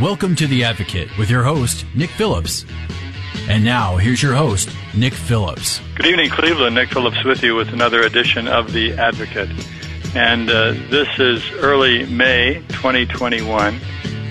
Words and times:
Welcome 0.00 0.36
to 0.36 0.46
The 0.46 0.64
Advocate 0.64 1.16
with 1.18 1.30
your 1.30 1.42
host, 1.42 1.86
Nick 1.94 2.10
Phillips. 2.10 2.66
And 3.48 3.64
now, 3.64 3.96
here's 3.96 4.22
your 4.22 4.34
host, 4.34 4.68
Nick 4.94 5.14
Phillips. 5.14 5.80
Good 5.94 6.06
evening, 6.06 6.30
Cleveland. 6.30 6.74
Nick 6.74 6.90
Phillips 6.90 7.24
with 7.24 7.42
you 7.42 7.54
with 7.54 7.72
another 7.72 8.02
edition 8.02 8.48
of 8.48 8.72
The 8.72 8.92
Advocate. 8.92 9.48
And 10.14 10.50
uh, 10.50 10.72
this 10.90 11.08
is 11.18 11.42
early 11.52 12.06
May 12.06 12.62
2021. 12.68 13.80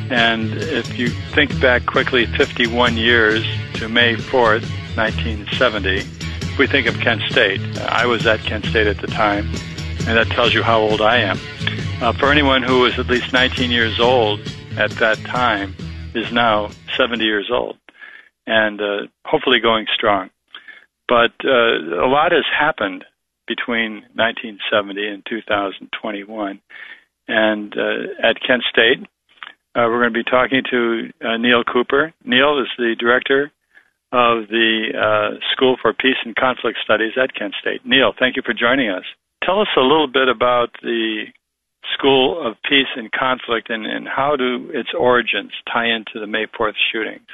And 0.09 0.53
if 0.53 0.99
you 0.99 1.09
think 1.09 1.59
back 1.59 1.85
quickly 1.85 2.25
51 2.25 2.97
years 2.97 3.43
to 3.75 3.89
May 3.89 4.15
4th, 4.15 4.69
1970, 4.95 5.97
if 6.55 6.59
we 6.59 6.67
think 6.67 6.87
of 6.87 6.97
Kent 6.99 7.21
State. 7.29 7.59
I 7.79 8.05
was 8.05 8.25
at 8.25 8.39
Kent 8.39 8.65
State 8.65 8.87
at 8.87 8.99
the 8.99 9.07
time, 9.07 9.45
and 10.07 10.17
that 10.17 10.27
tells 10.27 10.53
you 10.53 10.63
how 10.63 10.79
old 10.79 11.01
I 11.01 11.17
am. 11.17 11.37
Uh, 12.01 12.13
for 12.13 12.31
anyone 12.31 12.63
who 12.63 12.79
was 12.81 12.97
at 12.97 13.07
least 13.07 13.33
19 13.33 13.71
years 13.71 13.99
old 13.99 14.39
at 14.77 14.91
that 14.91 15.17
time 15.19 15.75
is 16.13 16.31
now 16.31 16.69
70 16.95 17.23
years 17.23 17.49
old 17.51 17.77
and 18.47 18.81
uh, 18.81 19.07
hopefully 19.25 19.59
going 19.59 19.85
strong. 19.93 20.29
But 21.07 21.33
uh, 21.43 22.03
a 22.03 22.09
lot 22.09 22.31
has 22.31 22.45
happened 22.57 23.05
between 23.47 24.03
1970 24.15 25.07
and 25.07 25.23
2021. 25.27 26.61
And 27.27 27.73
uh, 27.77 28.27
at 28.27 28.41
Kent 28.45 28.63
State, 28.69 28.99
uh, 29.75 29.87
we're 29.89 30.01
going 30.01 30.13
to 30.13 30.23
be 30.23 30.29
talking 30.29 30.63
to 30.71 31.11
uh, 31.21 31.37
Neil 31.37 31.63
Cooper. 31.63 32.13
Neil 32.23 32.59
is 32.59 32.67
the 32.77 32.95
director 32.99 33.51
of 34.11 34.47
the 34.47 34.91
uh, 34.95 35.39
School 35.51 35.75
for 35.81 35.93
Peace 35.93 36.17
and 36.23 36.35
Conflict 36.35 36.77
Studies 36.83 37.13
at 37.21 37.33
Kent 37.35 37.55
State. 37.59 37.81
Neil, 37.85 38.13
thank 38.17 38.35
you 38.35 38.41
for 38.45 38.53
joining 38.53 38.89
us. 38.89 39.03
Tell 39.43 39.61
us 39.61 39.67
a 39.77 39.81
little 39.81 40.07
bit 40.07 40.29
about 40.29 40.69
the 40.81 41.25
School 41.93 42.45
of 42.45 42.55
Peace 42.67 42.87
and 42.95 43.11
Conflict 43.11 43.69
and, 43.69 43.85
and 43.85 44.07
how 44.07 44.35
do 44.35 44.69
its 44.73 44.89
origins 44.97 45.51
tie 45.71 45.87
into 45.87 46.19
the 46.19 46.27
May 46.27 46.45
4th 46.47 46.73
shootings? 46.91 47.27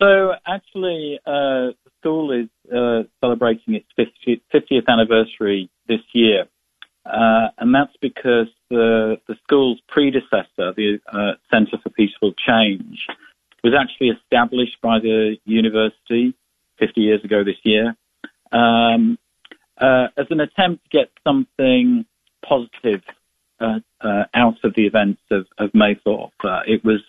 So, 0.00 0.32
actually, 0.46 1.20
uh, 1.24 1.76
the 1.84 1.90
school 2.00 2.32
is 2.32 2.48
uh, 2.74 3.04
celebrating 3.20 3.74
its 3.74 3.86
50th, 3.98 4.40
50th, 4.52 4.88
anniversary 4.88 5.70
this 5.88 6.00
year. 6.12 6.46
Uh, 7.04 7.48
and 7.58 7.74
that's 7.74 7.96
because 8.00 8.48
the, 8.70 9.16
the 9.28 9.36
school's 9.44 9.80
predecessor, 9.88 10.72
the 10.76 10.98
uh, 11.12 11.32
Center 11.50 11.78
for 11.82 11.90
Peaceful 11.90 12.32
Change, 12.46 13.06
was 13.62 13.74
actually 13.78 14.08
established 14.08 14.76
by 14.82 14.98
the 14.98 15.36
university 15.44 16.34
50 16.78 17.00
years 17.00 17.24
ago 17.24 17.44
this 17.44 17.56
year 17.62 17.96
um, 18.52 19.18
uh, 19.78 20.08
as 20.16 20.26
an 20.30 20.40
attempt 20.40 20.84
to 20.84 20.98
get 20.98 21.10
something 21.26 22.04
positive 22.46 23.02
out 23.62 24.56
of 24.64 24.74
the 24.74 24.86
events 24.86 25.20
of, 25.30 25.46
of 25.58 25.70
May 25.74 25.94
4th. 26.06 26.30
Uh, 26.44 26.60
it 26.66 26.84
was 26.84 27.00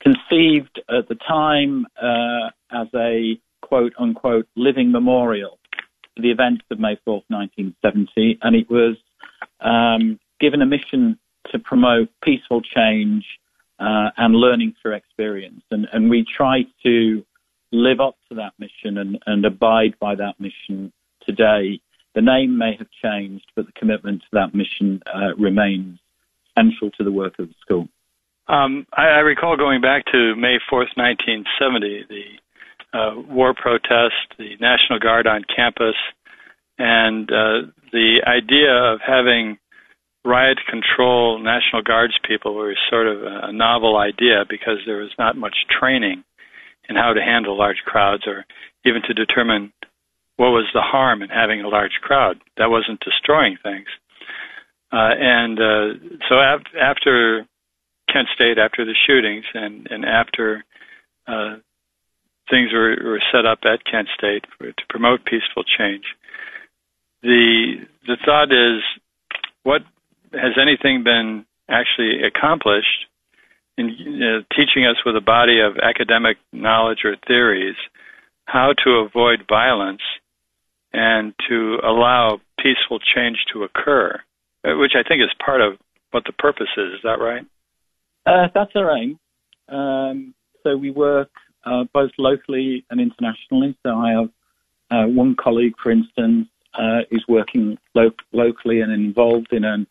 conceived 0.00 0.80
at 0.88 1.08
the 1.08 1.14
time 1.14 1.86
uh, 2.00 2.50
as 2.72 2.88
a 2.94 3.38
quote 3.62 3.92
unquote 3.98 4.46
living 4.56 4.90
memorial 4.90 5.58
to 6.16 6.22
the 6.22 6.30
events 6.30 6.64
of 6.70 6.78
May 6.78 6.96
4th, 7.06 7.24
1970, 7.28 8.38
and 8.42 8.56
it 8.56 8.70
was 8.70 8.96
um, 9.60 10.18
given 10.40 10.62
a 10.62 10.66
mission 10.66 11.18
to 11.52 11.58
promote 11.58 12.08
peaceful 12.22 12.62
change 12.62 13.24
uh, 13.78 14.10
and 14.16 14.34
learning 14.34 14.74
through 14.80 14.94
experience. 14.94 15.62
And, 15.70 15.86
and 15.92 16.10
we 16.10 16.24
try 16.24 16.64
to 16.82 17.24
live 17.72 18.00
up 18.00 18.16
to 18.28 18.34
that 18.36 18.52
mission 18.58 18.98
and, 18.98 19.18
and 19.26 19.44
abide 19.44 19.94
by 20.00 20.14
that 20.16 20.38
mission 20.38 20.92
today. 21.26 21.80
The 22.14 22.22
name 22.22 22.58
may 22.58 22.76
have 22.78 22.88
changed, 23.02 23.46
but 23.54 23.66
the 23.66 23.72
commitment 23.72 24.22
to 24.22 24.28
that 24.32 24.54
mission 24.54 25.00
uh, 25.06 25.34
remains 25.36 25.98
central 26.56 26.90
to 26.92 27.04
the 27.04 27.12
work 27.12 27.38
of 27.38 27.48
the 27.48 27.54
school. 27.60 27.88
Um, 28.48 28.86
I, 28.92 29.02
I, 29.02 29.18
recall 29.20 29.56
going 29.56 29.80
back 29.80 30.06
to 30.06 30.34
May 30.34 30.58
4th, 30.70 30.96
1970, 30.96 32.06
the 32.08 32.98
uh, 32.98 33.20
war 33.28 33.54
protest, 33.54 34.34
the 34.38 34.56
National 34.60 34.98
Guard 34.98 35.28
on 35.28 35.44
campus, 35.44 35.94
and 36.76 37.30
uh, 37.30 37.70
the 37.92 38.22
idea 38.26 38.74
of 38.74 38.98
having 39.06 39.58
riot 40.24 40.58
control 40.68 41.38
National 41.38 41.82
Guards 41.82 42.14
people 42.26 42.54
was 42.54 42.76
sort 42.90 43.06
of 43.06 43.22
a, 43.22 43.40
a 43.44 43.52
novel 43.52 43.96
idea 43.96 44.44
because 44.48 44.78
there 44.84 44.98
was 44.98 45.12
not 45.16 45.36
much 45.36 45.54
training 45.70 46.24
in 46.88 46.96
how 46.96 47.12
to 47.12 47.22
handle 47.22 47.56
large 47.56 47.82
crowds 47.86 48.26
or 48.26 48.44
even 48.84 49.02
to 49.02 49.14
determine 49.14 49.72
what 50.40 50.52
was 50.52 50.70
the 50.72 50.80
harm 50.80 51.20
in 51.20 51.28
having 51.28 51.60
a 51.60 51.68
large 51.68 52.00
crowd. 52.00 52.40
That 52.56 52.70
wasn't 52.70 53.04
destroying 53.04 53.58
things. 53.62 53.88
Uh, 54.90 55.12
and 55.20 55.58
uh, 55.60 56.00
so 56.30 56.36
af- 56.40 56.74
after 56.80 57.46
Kent 58.10 58.28
State, 58.34 58.56
after 58.56 58.86
the 58.86 58.94
shootings, 59.06 59.44
and, 59.52 59.86
and 59.90 60.06
after 60.06 60.64
uh, 61.28 61.56
things 62.48 62.72
were, 62.72 62.96
were 63.04 63.22
set 63.30 63.44
up 63.44 63.58
at 63.64 63.84
Kent 63.84 64.08
State 64.16 64.46
for, 64.56 64.72
to 64.72 64.82
promote 64.88 65.26
peaceful 65.26 65.62
change, 65.62 66.04
the 67.22 67.84
the 68.06 68.16
thought 68.24 68.50
is, 68.50 68.80
what 69.62 69.82
has 70.32 70.56
anything 70.58 71.04
been 71.04 71.44
actually 71.68 72.22
accomplished 72.24 73.04
in 73.76 74.42
teaching 74.56 74.86
us 74.86 74.96
with 75.04 75.16
a 75.16 75.20
body 75.20 75.60
of 75.60 75.76
academic 75.82 76.38
knowledge 76.50 77.00
or 77.04 77.16
theories 77.28 77.76
how 78.46 78.72
to 78.84 79.04
avoid 79.06 79.44
violence 79.46 80.00
and 80.92 81.34
to 81.48 81.78
allow 81.84 82.40
peaceful 82.58 82.98
change 82.98 83.38
to 83.52 83.64
occur, 83.64 84.20
uh, 84.64 84.76
which 84.76 84.92
I 84.94 85.06
think 85.06 85.22
is 85.22 85.30
part 85.44 85.60
of 85.60 85.74
what 86.10 86.24
the 86.24 86.32
purpose 86.32 86.68
is. 86.76 86.94
Is 86.94 87.00
that 87.04 87.20
right? 87.20 87.44
Uh, 88.26 88.48
that's 88.54 88.72
our 88.74 88.96
aim. 88.96 89.18
Um, 89.68 90.34
so 90.62 90.76
we 90.76 90.90
work 90.90 91.30
uh, 91.64 91.84
both 91.92 92.10
locally 92.18 92.84
and 92.90 93.00
internationally. 93.00 93.76
So 93.84 93.96
I 93.96 94.10
have 94.12 94.30
uh, 94.90 95.08
one 95.08 95.36
colleague, 95.36 95.74
for 95.82 95.90
instance, 95.90 96.48
uh, 96.74 97.00
is 97.10 97.22
working 97.28 97.78
lo- 97.94 98.10
locally 98.32 98.80
and 98.80 98.92
involved 98.92 99.52
in 99.52 99.64
a 99.64 99.86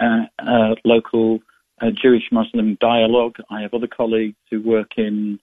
uh, 0.00 0.74
local 0.84 1.40
uh, 1.80 1.86
Jewish 1.90 2.24
Muslim 2.30 2.76
dialogue. 2.80 3.36
I 3.50 3.62
have 3.62 3.74
other 3.74 3.86
colleagues 3.86 4.36
who 4.50 4.62
work 4.62 4.92
in 4.96 5.38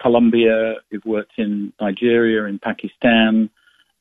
Colombia, 0.00 0.76
who've 0.90 1.04
worked 1.04 1.38
in 1.38 1.72
Nigeria, 1.80 2.44
in 2.44 2.58
Pakistan, 2.58 3.50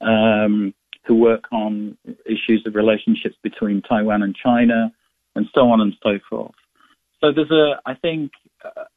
um, 0.03 0.73
who 1.05 1.15
work 1.15 1.45
on 1.51 1.97
issues 2.25 2.63
of 2.65 2.75
relationships 2.75 3.35
between 3.43 3.81
Taiwan 3.81 4.23
and 4.23 4.35
China, 4.35 4.91
and 5.35 5.45
so 5.53 5.61
on 5.69 5.81
and 5.81 5.93
so 6.03 6.19
forth. 6.29 6.55
So 7.19 7.31
there's 7.31 7.51
a, 7.51 7.81
I 7.85 7.95
think, 7.95 8.31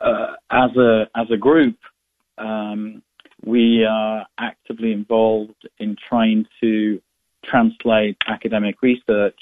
uh, 0.00 0.34
as 0.50 0.76
a 0.76 1.08
as 1.14 1.26
a 1.30 1.36
group, 1.36 1.76
um, 2.38 3.02
we 3.44 3.84
are 3.84 4.26
actively 4.38 4.92
involved 4.92 5.68
in 5.78 5.96
trying 6.08 6.46
to 6.60 7.00
translate 7.44 8.16
academic 8.26 8.82
research 8.82 9.38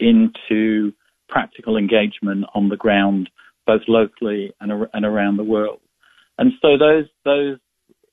into 0.00 0.92
practical 1.28 1.76
engagement 1.76 2.44
on 2.54 2.68
the 2.68 2.76
ground, 2.76 3.30
both 3.66 3.82
locally 3.88 4.52
and, 4.60 4.88
and 4.92 5.04
around 5.04 5.36
the 5.36 5.44
world. 5.44 5.80
And 6.38 6.52
so 6.60 6.76
those 6.76 7.06
those 7.24 7.58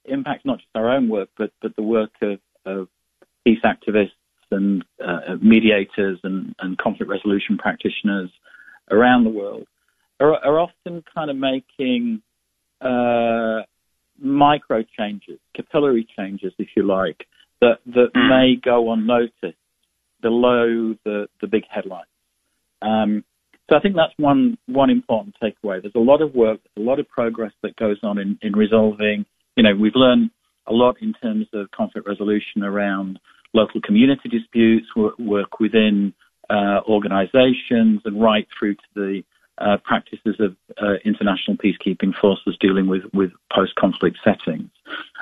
impact 0.05 0.45
not 0.45 0.59
just 0.59 0.69
our 0.75 0.89
own 0.91 1.09
work, 1.09 1.29
but 1.37 1.51
but 1.61 1.75
the 1.75 1.83
work 1.83 2.11
of, 2.21 2.39
of 2.65 2.87
peace 3.45 3.59
activists 3.65 4.11
and 4.51 4.83
uh, 5.03 5.35
mediators 5.41 6.19
and, 6.23 6.55
and 6.59 6.77
conflict 6.77 7.09
resolution 7.09 7.57
practitioners 7.57 8.29
around 8.91 9.23
the 9.23 9.29
world 9.29 9.67
are, 10.19 10.33
are 10.33 10.59
often 10.59 11.03
kind 11.13 11.29
of 11.29 11.37
making 11.37 12.21
uh, 12.81 13.61
micro 14.19 14.83
changes, 14.97 15.39
capillary 15.55 16.07
changes, 16.17 16.53
if 16.57 16.69
you 16.75 16.83
like, 16.83 17.25
that 17.61 17.79
that 17.85 18.09
mm. 18.15 18.29
may 18.29 18.55
go 18.55 18.91
unnoticed 18.91 19.57
below 20.21 20.95
the 21.03 21.27
the 21.41 21.47
big 21.47 21.63
headlines. 21.69 22.07
Um, 22.81 23.23
so 23.69 23.77
I 23.77 23.79
think 23.79 23.95
that's 23.95 24.13
one 24.17 24.57
one 24.67 24.89
important 24.89 25.35
takeaway. 25.41 25.81
There's 25.81 25.95
a 25.95 25.99
lot 25.99 26.21
of 26.21 26.35
work, 26.35 26.59
a 26.77 26.81
lot 26.81 26.99
of 26.99 27.07
progress 27.07 27.53
that 27.63 27.75
goes 27.75 27.97
on 28.03 28.17
in, 28.17 28.37
in 28.41 28.53
resolving. 28.53 29.25
You 29.55 29.63
know, 29.63 29.75
we've 29.75 29.95
learned 29.95 30.31
a 30.67 30.73
lot 30.73 31.01
in 31.01 31.13
terms 31.13 31.47
of 31.53 31.69
conflict 31.71 32.07
resolution 32.07 32.63
around 32.63 33.19
local 33.53 33.81
community 33.81 34.29
disputes, 34.29 34.87
work, 34.95 35.59
within 35.59 36.13
uh, 36.49 36.79
organizations, 36.87 38.01
and 38.05 38.21
right 38.21 38.47
through 38.57 38.75
to 38.75 38.81
the 38.95 39.23
uh, 39.59 39.77
practices 39.83 40.35
of 40.39 40.55
uh, 40.81 40.95
international 41.05 41.57
peacekeeping 41.57 42.13
forces 42.19 42.57
dealing 42.59 42.87
with, 42.87 43.03
with 43.13 43.31
post-conflict 43.53 44.17
settings. 44.23 44.69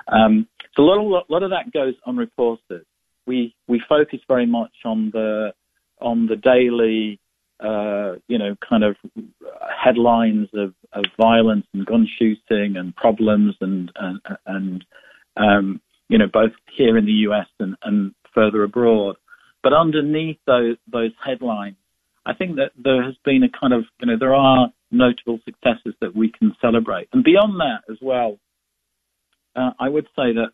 Um, 0.07 0.47
so 0.75 0.83
a 0.83 0.85
lot, 0.85 0.99
of, 0.99 1.25
a 1.29 1.33
lot 1.33 1.43
of 1.43 1.49
that 1.49 1.71
goes 1.73 1.95
unreported. 2.05 2.85
We 3.27 3.53
we 3.67 3.81
focus 3.87 4.19
very 4.27 4.45
much 4.45 4.71
on 4.83 5.11
the 5.11 5.53
on 5.99 6.27
the 6.27 6.35
daily, 6.35 7.19
uh, 7.59 8.13
you 8.27 8.37
know, 8.37 8.55
kind 8.67 8.83
of 8.83 8.95
headlines 9.83 10.47
of, 10.53 10.73
of 10.93 11.05
violence 11.17 11.67
and 11.73 11.85
gun 11.85 12.07
shooting 12.17 12.77
and 12.77 12.95
problems 12.95 13.55
and 13.61 13.91
and, 13.95 14.21
and 14.45 14.85
um, 15.37 15.81
you 16.09 16.17
know 16.17 16.27
both 16.31 16.51
here 16.75 16.97
in 16.97 17.05
the 17.05 17.11
U.S. 17.29 17.47
and, 17.59 17.75
and 17.83 18.13
further 18.33 18.63
abroad. 18.63 19.15
But 19.63 19.73
underneath 19.73 20.39
those 20.47 20.77
those 20.91 21.11
headlines 21.23 21.75
I 22.25 22.33
think 22.33 22.57
that 22.57 22.71
there 22.77 23.03
has 23.03 23.15
been 23.25 23.43
a 23.43 23.49
kind 23.49 23.73
of, 23.73 23.85
you 23.99 24.07
know, 24.07 24.17
there 24.19 24.35
are 24.35 24.69
notable 24.91 25.39
successes 25.45 25.95
that 26.01 26.15
we 26.15 26.31
can 26.31 26.55
celebrate. 26.61 27.07
And 27.13 27.23
beyond 27.23 27.59
that 27.59 27.91
as 27.91 27.97
well, 28.01 28.37
uh, 29.55 29.71
I 29.79 29.89
would 29.89 30.05
say 30.15 30.33
that, 30.33 30.49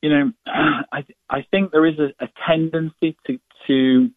you 0.00 0.10
know, 0.10 0.32
I, 0.46 1.04
I 1.28 1.46
think 1.50 1.70
there 1.70 1.86
is 1.86 1.98
a, 1.98 2.24
a 2.24 2.28
tendency 2.46 3.16
to, 3.26 3.38
to 3.66 4.10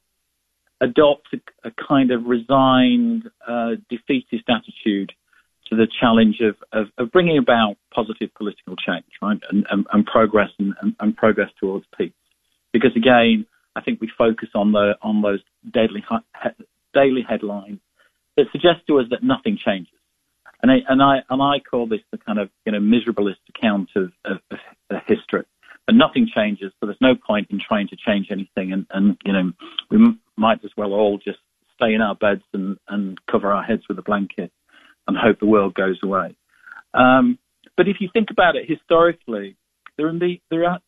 adopt 0.79 1.27
a, 1.33 1.67
a 1.67 1.71
kind 1.87 2.11
of 2.11 2.25
resigned, 2.25 3.29
uh, 3.45 3.71
defeatist 3.89 4.45
attitude 4.47 5.11
to 5.73 5.85
the 5.85 5.91
challenge 5.99 6.39
of, 6.41 6.55
of, 6.71 6.87
of, 6.97 7.11
bringing 7.11 7.37
about 7.37 7.75
positive 7.93 8.33
political 8.35 8.75
change, 8.75 9.05
right, 9.21 9.39
and, 9.49 9.65
and, 9.69 9.85
and 9.91 10.05
progress 10.05 10.49
and, 10.59 10.73
and, 10.99 11.17
progress 11.17 11.49
towards 11.59 11.85
peace. 11.97 12.13
Because 12.71 12.91
again, 12.95 13.45
I 13.75 13.81
think 13.81 14.01
we 14.01 14.11
focus 14.17 14.49
on 14.55 14.71
the 14.71 14.95
on 15.01 15.21
those 15.21 15.41
daily 15.71 16.03
daily 16.93 17.25
headlines 17.27 17.79
that 18.37 18.45
suggest 18.51 18.85
to 18.87 18.99
us 18.99 19.05
that 19.09 19.23
nothing 19.23 19.57
changes. 19.57 19.93
And 20.61 20.71
I, 20.71 20.77
and 20.87 21.01
I 21.01 21.23
and 21.29 21.41
I 21.41 21.59
call 21.59 21.87
this 21.87 22.01
the 22.11 22.17
kind 22.17 22.39
of 22.39 22.49
you 22.65 22.71
know 22.71 22.79
miserabilist 22.79 23.41
account 23.49 23.89
of, 23.95 24.11
of, 24.25 24.37
of 24.51 25.01
history. 25.07 25.43
And 25.85 25.97
nothing 25.97 26.29
changes, 26.33 26.71
so 26.79 26.85
there's 26.85 26.97
no 27.01 27.13
point 27.15 27.47
in 27.49 27.59
trying 27.59 27.89
to 27.89 27.97
change 27.97 28.27
anything. 28.31 28.71
And, 28.71 28.85
and 28.91 29.17
you 29.25 29.33
know 29.33 29.51
we 29.89 30.17
might 30.37 30.63
as 30.63 30.71
well 30.77 30.93
all 30.93 31.17
just 31.17 31.39
stay 31.75 31.93
in 31.93 32.01
our 32.01 32.15
beds 32.15 32.43
and, 32.53 32.77
and 32.87 33.19
cover 33.29 33.51
our 33.51 33.63
heads 33.63 33.83
with 33.89 33.99
a 33.99 34.03
blanket 34.03 34.51
and 35.07 35.17
hope 35.17 35.39
the 35.39 35.45
world 35.45 35.73
goes 35.73 36.00
away. 36.03 36.35
Um, 36.94 37.38
but 37.75 37.88
if 37.88 37.97
you 38.00 38.09
think 38.13 38.29
about 38.31 38.55
it 38.55 38.69
historically, 38.69 39.55
there 39.97 40.07
are, 40.07 40.13
there 40.50 40.65
are 40.65 40.79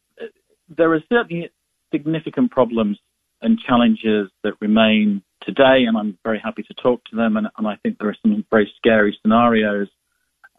there 0.69 0.94
are 0.94 1.03
certainly 1.09 1.50
significant 1.91 2.51
problems 2.51 2.97
and 3.41 3.59
challenges 3.59 4.29
that 4.44 4.53
remain 4.62 5.21
today, 5.41 5.85
and 5.88 5.97
I'm 5.97 6.17
very 6.23 6.39
happy 6.44 6.63
to 6.63 6.73
talk 6.73 7.03
to 7.06 7.15
them. 7.15 7.38
And, 7.38 7.47
and 7.57 7.67
I 7.67 7.75
think 7.77 8.00
there 8.00 8.09
are 8.09 8.17
some 8.21 8.45
very 8.50 8.71
scary 8.77 9.17
scenarios 9.21 9.88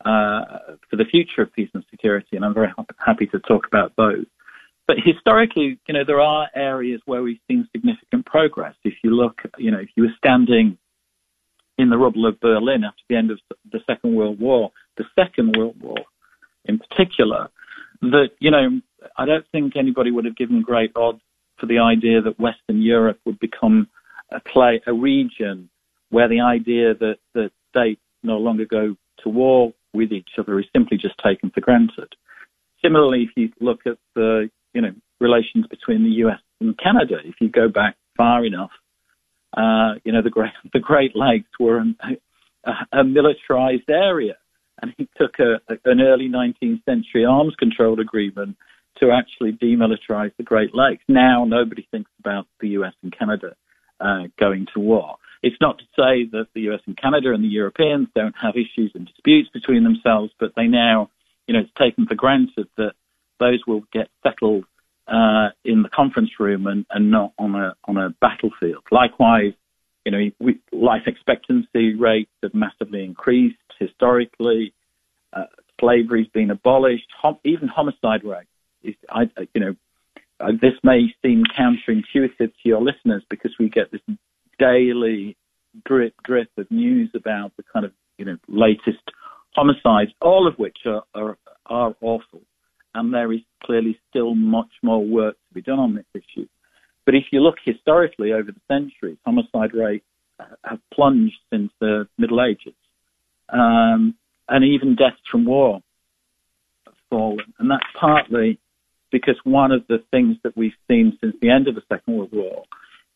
uh, 0.05 0.77
for 0.89 0.97
the 0.97 1.05
future 1.05 1.43
of 1.43 1.53
peace 1.53 1.71
and 1.75 1.85
security, 1.91 2.37
and 2.37 2.45
I'm 2.45 2.55
very 2.55 2.73
happy 2.99 3.27
to 3.27 3.41
talk 3.41 3.67
about 3.67 3.95
those. 3.97 4.27
But 4.87 4.99
historically, 5.05 5.81
you 5.89 5.95
know, 5.95 6.05
there 6.07 6.21
are 6.21 6.49
areas 6.55 7.01
where 7.07 7.23
we've 7.23 7.41
seen 7.49 7.69
significant 7.73 8.25
progress. 8.25 8.75
If 8.85 8.95
you 9.03 9.11
look, 9.11 9.43
you 9.59 9.73
know, 9.73 9.81
if 9.81 9.89
you 9.97 10.05
were 10.05 10.15
standing 10.17 10.79
in 11.79 11.91
the 11.91 11.99
rubble 11.99 12.27
of 12.27 12.41
Berlin 12.41 12.85
after 12.85 13.03
the 13.09 13.17
end 13.17 13.31
of 13.31 13.39
the 13.71 13.81
Second 13.87 14.15
World 14.15 14.41
War, 14.41 14.73
the 14.97 15.05
Second 15.15 15.57
World 15.57 15.77
War 15.81 15.99
in 16.65 16.79
particular, 16.79 17.49
that, 18.03 18.31
you 18.41 18.51
know, 18.51 18.81
I 19.17 19.25
don't 19.25 19.47
think 19.53 19.77
anybody 19.77 20.11
would 20.11 20.25
have 20.25 20.37
given 20.37 20.63
great 20.63 20.93
odds 20.97 21.21
for 21.59 21.67
the 21.67 21.79
idea 21.79 22.21
that 22.23 22.41
Western 22.41 22.83
Europe 22.83 23.21
would 23.25 23.39
become 23.39 23.89
a 24.33 24.41
play, 24.41 24.81
a 24.87 24.93
region 24.93 25.69
where 26.11 26.29
the 26.29 26.41
idea 26.41 26.95
that, 26.95 27.19
that 27.35 27.51
states 27.71 28.01
no 28.23 28.39
longer 28.39 28.65
go 28.65 28.97
to 29.23 29.29
war 29.29 29.73
with 29.95 30.13
each 30.13 30.31
other 30.39 30.59
is 30.59 30.67
simply 30.75 30.99
just 30.99 31.15
taken 31.25 31.51
for 31.51 31.61
granted. 31.61 32.15
Similarly, 32.83 33.23
if 33.23 33.31
you 33.37 33.51
look 33.61 33.81
at 33.87 33.99
the, 34.15 34.51
you 34.75 34.81
know, 34.81 34.93
relations 35.21 35.67
between 35.69 36.03
the 36.05 36.17
US 36.27 36.41
and 36.61 36.77
Canada, 36.79 37.17
if 37.25 37.37
you 37.41 37.49
go 37.49 37.69
back 37.69 37.97
far 38.17 38.45
enough, 38.45 38.71
uh, 39.57 39.95
you 40.05 40.13
know, 40.13 40.23
the 40.23 40.31
Great, 40.31 40.53
the 40.73 40.81
Great 40.81 41.17
Lakes 41.17 41.51
were 41.59 41.79
a, 41.79 42.73
a 42.93 43.05
militarized 43.05 43.91
area. 43.91 44.37
And 44.83 44.95
he 44.99 45.09
took 45.17 45.39
a, 45.39 45.61
an 45.85 46.01
early 46.01 46.29
19th 46.29 46.85
century 46.85 47.25
arms 47.25 47.55
control 47.59 47.99
agreement 47.99 48.57
to 49.01 49.11
actually 49.11 49.53
demilitarize 49.53 50.33
the 50.37 50.43
Great 50.43 50.75
Lakes. 50.75 51.03
Now 51.09 51.45
nobody 51.45 51.87
thinks 51.91 52.11
about 52.21 52.47
the 52.61 52.69
US 52.69 52.95
and 53.03 53.17
Canada 53.17 53.55
uh, 54.01 54.25
going 54.39 54.67
to 54.75 54.81
war. 54.81 55.17
It's 55.43 55.57
not 55.61 55.79
to 55.79 55.85
say 55.97 56.29
that 56.33 56.49
the 56.55 56.73
US 56.73 56.81
and 56.87 56.97
Canada 56.97 57.33
and 57.33 57.43
the 57.43 57.49
Europeans 57.49 58.09
don't 58.15 58.35
have 58.41 58.55
issues 58.57 58.93
and 58.95 59.07
disputes 59.07 59.49
between 59.53 59.85
themselves, 59.85 60.33
but 60.39 60.53
they 60.57 60.67
now, 60.67 61.11
you 61.47 61.55
know, 61.55 61.61
it's 61.61 61.71
taken 61.79 62.07
for 62.07 62.15
granted 62.15 62.69
that 62.77 62.93
those 63.39 63.61
will 63.67 63.83
get 63.93 64.09
settled 64.23 64.65
uh, 65.09 65.49
in 65.65 65.83
the 65.83 65.89
conference 65.89 66.31
room 66.39 66.67
and, 66.67 66.85
and 66.91 67.11
not 67.11 67.33
on 67.39 67.55
a 67.55 67.75
on 67.85 67.97
a 67.97 68.11
battlefield. 68.21 68.85
Likewise, 68.91 69.53
you 70.05 70.13
know, 70.13 70.31
we, 70.41 70.59
life 70.73 71.03
expectancy 71.07 71.95
rates 71.95 72.31
have 72.43 72.55
massively 72.55 73.05
increased 73.05 73.57
historically. 73.79 74.73
Uh, 75.33 75.45
slavery's 75.81 76.29
been 76.29 76.51
abolished. 76.51 77.09
Hom- 77.21 77.39
even 77.45 77.69
homicide 77.69 78.25
rates 78.25 78.49
I, 79.11 79.31
you 79.55 79.61
know, 79.61 79.77
uh, 80.41 80.53
this 80.61 80.75
may 80.83 81.15
seem 81.23 81.45
counterintuitive 81.45 82.39
to 82.39 82.53
your 82.65 82.83
listeners 82.83 83.23
because 83.29 83.53
we 83.59 83.69
get 83.69 83.91
this 83.91 84.01
daily 84.59 85.37
drip 85.85 86.15
drip 86.25 86.49
of 86.57 86.71
news 86.71 87.11
about 87.15 87.53
the 87.57 87.63
kind 87.73 87.85
of 87.85 87.93
you 88.19 88.25
know 88.25 88.37
latest 88.49 89.03
homicides, 89.55 90.13
all 90.21 90.47
of 90.47 90.55
which 90.59 90.79
are 90.85 91.03
are, 91.15 91.39
are 91.67 91.95
awful, 92.01 92.43
and 92.97 93.13
there 93.13 93.33
is 93.33 93.41
clearly 93.63 93.99
still 94.09 94.35
much 94.35 94.71
more 94.83 95.05
work 95.05 95.35
to 95.49 95.55
be 95.55 95.63
done 95.63 95.79
on 95.79 95.95
this 95.95 96.07
issue. 96.15 96.47
But 97.05 97.15
if 97.15 97.25
you 97.31 97.41
look 97.41 97.57
historically 97.65 98.33
over 98.33 98.51
the 98.51 98.61
centuries, 98.69 99.19
homicide 99.25 99.75
rates 99.75 100.07
have 100.65 100.81
plunged 100.93 101.37
since 101.53 101.71
the 101.81 102.09
Middle 102.19 102.43
Ages, 102.43 102.75
um, 103.51 104.15
and 104.49 104.65
even 104.65 104.97
deaths 104.97 105.21
from 105.31 105.45
war 105.45 105.81
have 106.87 106.95
fallen, 107.11 107.55
and 107.59 107.71
that's 107.71 107.85
partly 107.99 108.59
because 109.13 109.37
one 109.45 109.73
of 109.73 109.87
the 109.89 109.99
things 110.11 110.37
that 110.43 110.57
we've 110.57 110.73
seen 110.89 111.17
since 111.21 111.37
the 111.41 111.51
end 111.51 111.69
of 111.69 111.75
the 111.75 111.83
Second 111.89 112.17
World 112.17 112.31
War 112.33 112.65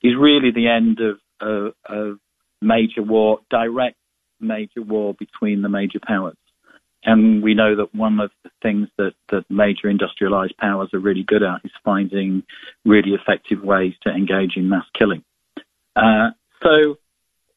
is 0.02 0.12
really 0.18 0.50
the 0.50 0.68
end 0.68 0.98
of, 1.00 1.18
of, 1.40 1.72
of 1.86 2.18
major 2.62 3.02
war, 3.02 3.38
direct 3.50 3.96
major 4.40 4.82
war 4.82 5.14
between 5.18 5.62
the 5.62 5.68
major 5.68 5.98
powers. 6.06 6.36
And 7.04 7.42
we 7.42 7.54
know 7.54 7.76
that 7.76 7.95
one 7.95 8.21
of 8.21 8.30
the 8.45 8.50
things 8.62 8.88
that, 8.99 9.14
that 9.30 9.45
major 9.49 9.88
industrialized 9.88 10.57
powers 10.59 10.90
are 10.92 10.99
really 10.99 11.23
good 11.23 11.42
at 11.42 11.64
is 11.64 11.73
finding 11.85 12.42
really 12.85 13.12
effective 13.12 13.62
ways 13.62 13.95
to 14.02 14.11
engage 14.11 14.57
in 14.57 14.69
mass 14.69 14.85
killing. 14.99 15.25
Uh, 15.97 16.30
so, 16.62 16.99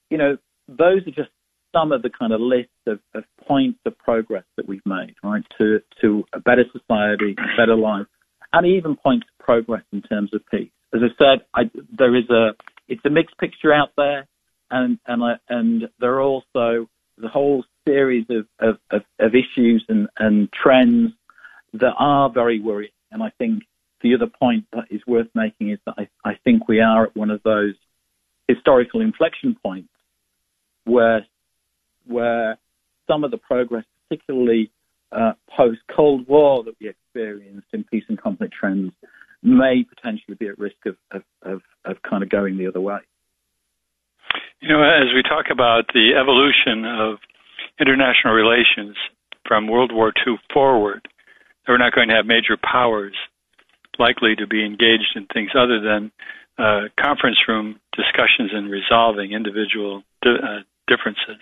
you 0.10 0.18
know, 0.18 0.38
those 0.68 1.06
are 1.06 1.12
just 1.12 1.30
some 1.76 1.92
of 1.92 2.04
the 2.04 2.10
kind 2.10 2.32
of 2.32 2.40
lists 2.40 2.72
of, 2.88 3.00
of 3.14 3.24
points 3.46 3.80
of 3.86 3.98
progress 3.98 4.46
that 4.56 4.68
we've 4.68 4.86
made, 4.86 5.16
right, 5.24 5.44
to, 5.58 5.82
to 6.00 6.24
a 6.34 6.40
better 6.40 6.64
society, 6.72 7.36
a 7.38 7.58
better 7.58 7.76
life, 7.76 8.08
and 8.54 8.66
even 8.66 8.96
points 8.96 9.26
of 9.28 9.46
progress 9.46 9.84
in 9.92 10.02
terms 10.04 10.30
of 10.34 10.42
peace. 10.50 10.70
As 10.94 11.02
I 11.04 11.08
said, 11.18 11.46
I, 11.54 11.64
there 11.98 12.16
is 12.16 12.30
a 12.30 12.52
it's 12.88 13.04
a 13.06 13.10
mixed 13.10 13.38
picture 13.40 13.74
out 13.74 13.90
there, 13.98 14.28
and 14.70 15.00
and 15.08 15.24
I, 15.24 15.34
and 15.50 15.90
there 16.00 16.14
are 16.14 16.22
also 16.22 16.88
the 17.18 17.28
whole 17.28 17.64
series 17.88 18.25
of, 18.30 18.46
of, 18.60 18.78
of, 18.92 19.02
of 19.20 19.32
issues 19.36 19.84
and, 19.90 20.08
and 20.18 20.50
trends 20.52 21.12
that 21.74 21.94
are 21.98 22.30
very 22.30 22.60
worrying. 22.60 22.92
And 23.12 23.22
I 23.24 23.32
think 23.38 23.63
the 24.02 24.16
other 24.16 24.28
point 24.28 24.66
that 24.74 24.86
is 24.90 25.02
worth 25.08 25.28
making 25.34 25.70
is 25.70 25.80
that 25.86 25.96
I, 25.98 26.08
I 26.24 26.38
think 26.44 26.68
we 26.68 26.80
are 26.82 27.06
at 27.06 27.16
one 27.16 27.32
of 27.32 27.42
those 27.44 27.75
historical 28.48 29.02
inflection 29.02 29.56
points 29.63 29.90
where 30.86 31.25
where 32.06 32.58
some 33.08 33.24
of 33.24 33.32
the 33.32 33.38
progress, 33.38 33.86
particularly 34.10 34.70
uh, 35.12 35.34
post 35.56 35.80
Cold 35.96 36.28
War 36.28 36.63
that 36.63 36.75
we 36.82 36.90
experienced 36.90 37.68
in 37.72 37.86
peace 37.86 38.04
and 38.10 38.20
conflict 38.20 38.54
trends 38.54 38.92
may 39.42 39.86
potentially 39.88 40.36
be 40.36 40.48
at 40.48 40.58
risk 40.58 40.75
of, 40.86 40.98
of, 41.12 41.24
of, 41.42 41.62
of 41.86 42.02
kind 42.02 42.24
of 42.24 42.30
going 42.30 42.58
the 42.58 42.68
other 42.68 42.82
way. 42.82 43.00
You 44.60 44.70
know, 44.70 44.82
as 44.82 45.13
we 45.13 45.24
talk 45.24 45.46
about 45.52 45.88
the 45.94 46.12
evolution 46.20 46.86
of 46.86 47.20
international 47.80 48.34
relations 48.34 48.96
from 49.48 49.68
World 49.68 49.92
War 49.92 50.13
II 50.25 50.36
forward, 50.53 51.08
we're 51.68 51.77
not 51.77 51.94
going 51.94 52.10
to 52.10 52.15
have 52.15 52.25
major 52.25 52.58
powers 52.58 53.15
likely 54.00 54.36
to 54.36 54.48
be 54.48 54.65
engaged 54.65 55.15
in 55.15 55.27
things 55.34 55.51
other 55.56 55.80
than 55.80 56.12
uh, 56.58 56.89
conference 57.00 57.38
room 57.48 57.80
discussions 57.96 58.51
and 58.53 58.70
resolving 58.70 59.32
individual 59.32 60.03
di- 60.22 60.32
uh, 60.32 60.60
differences 60.88 61.39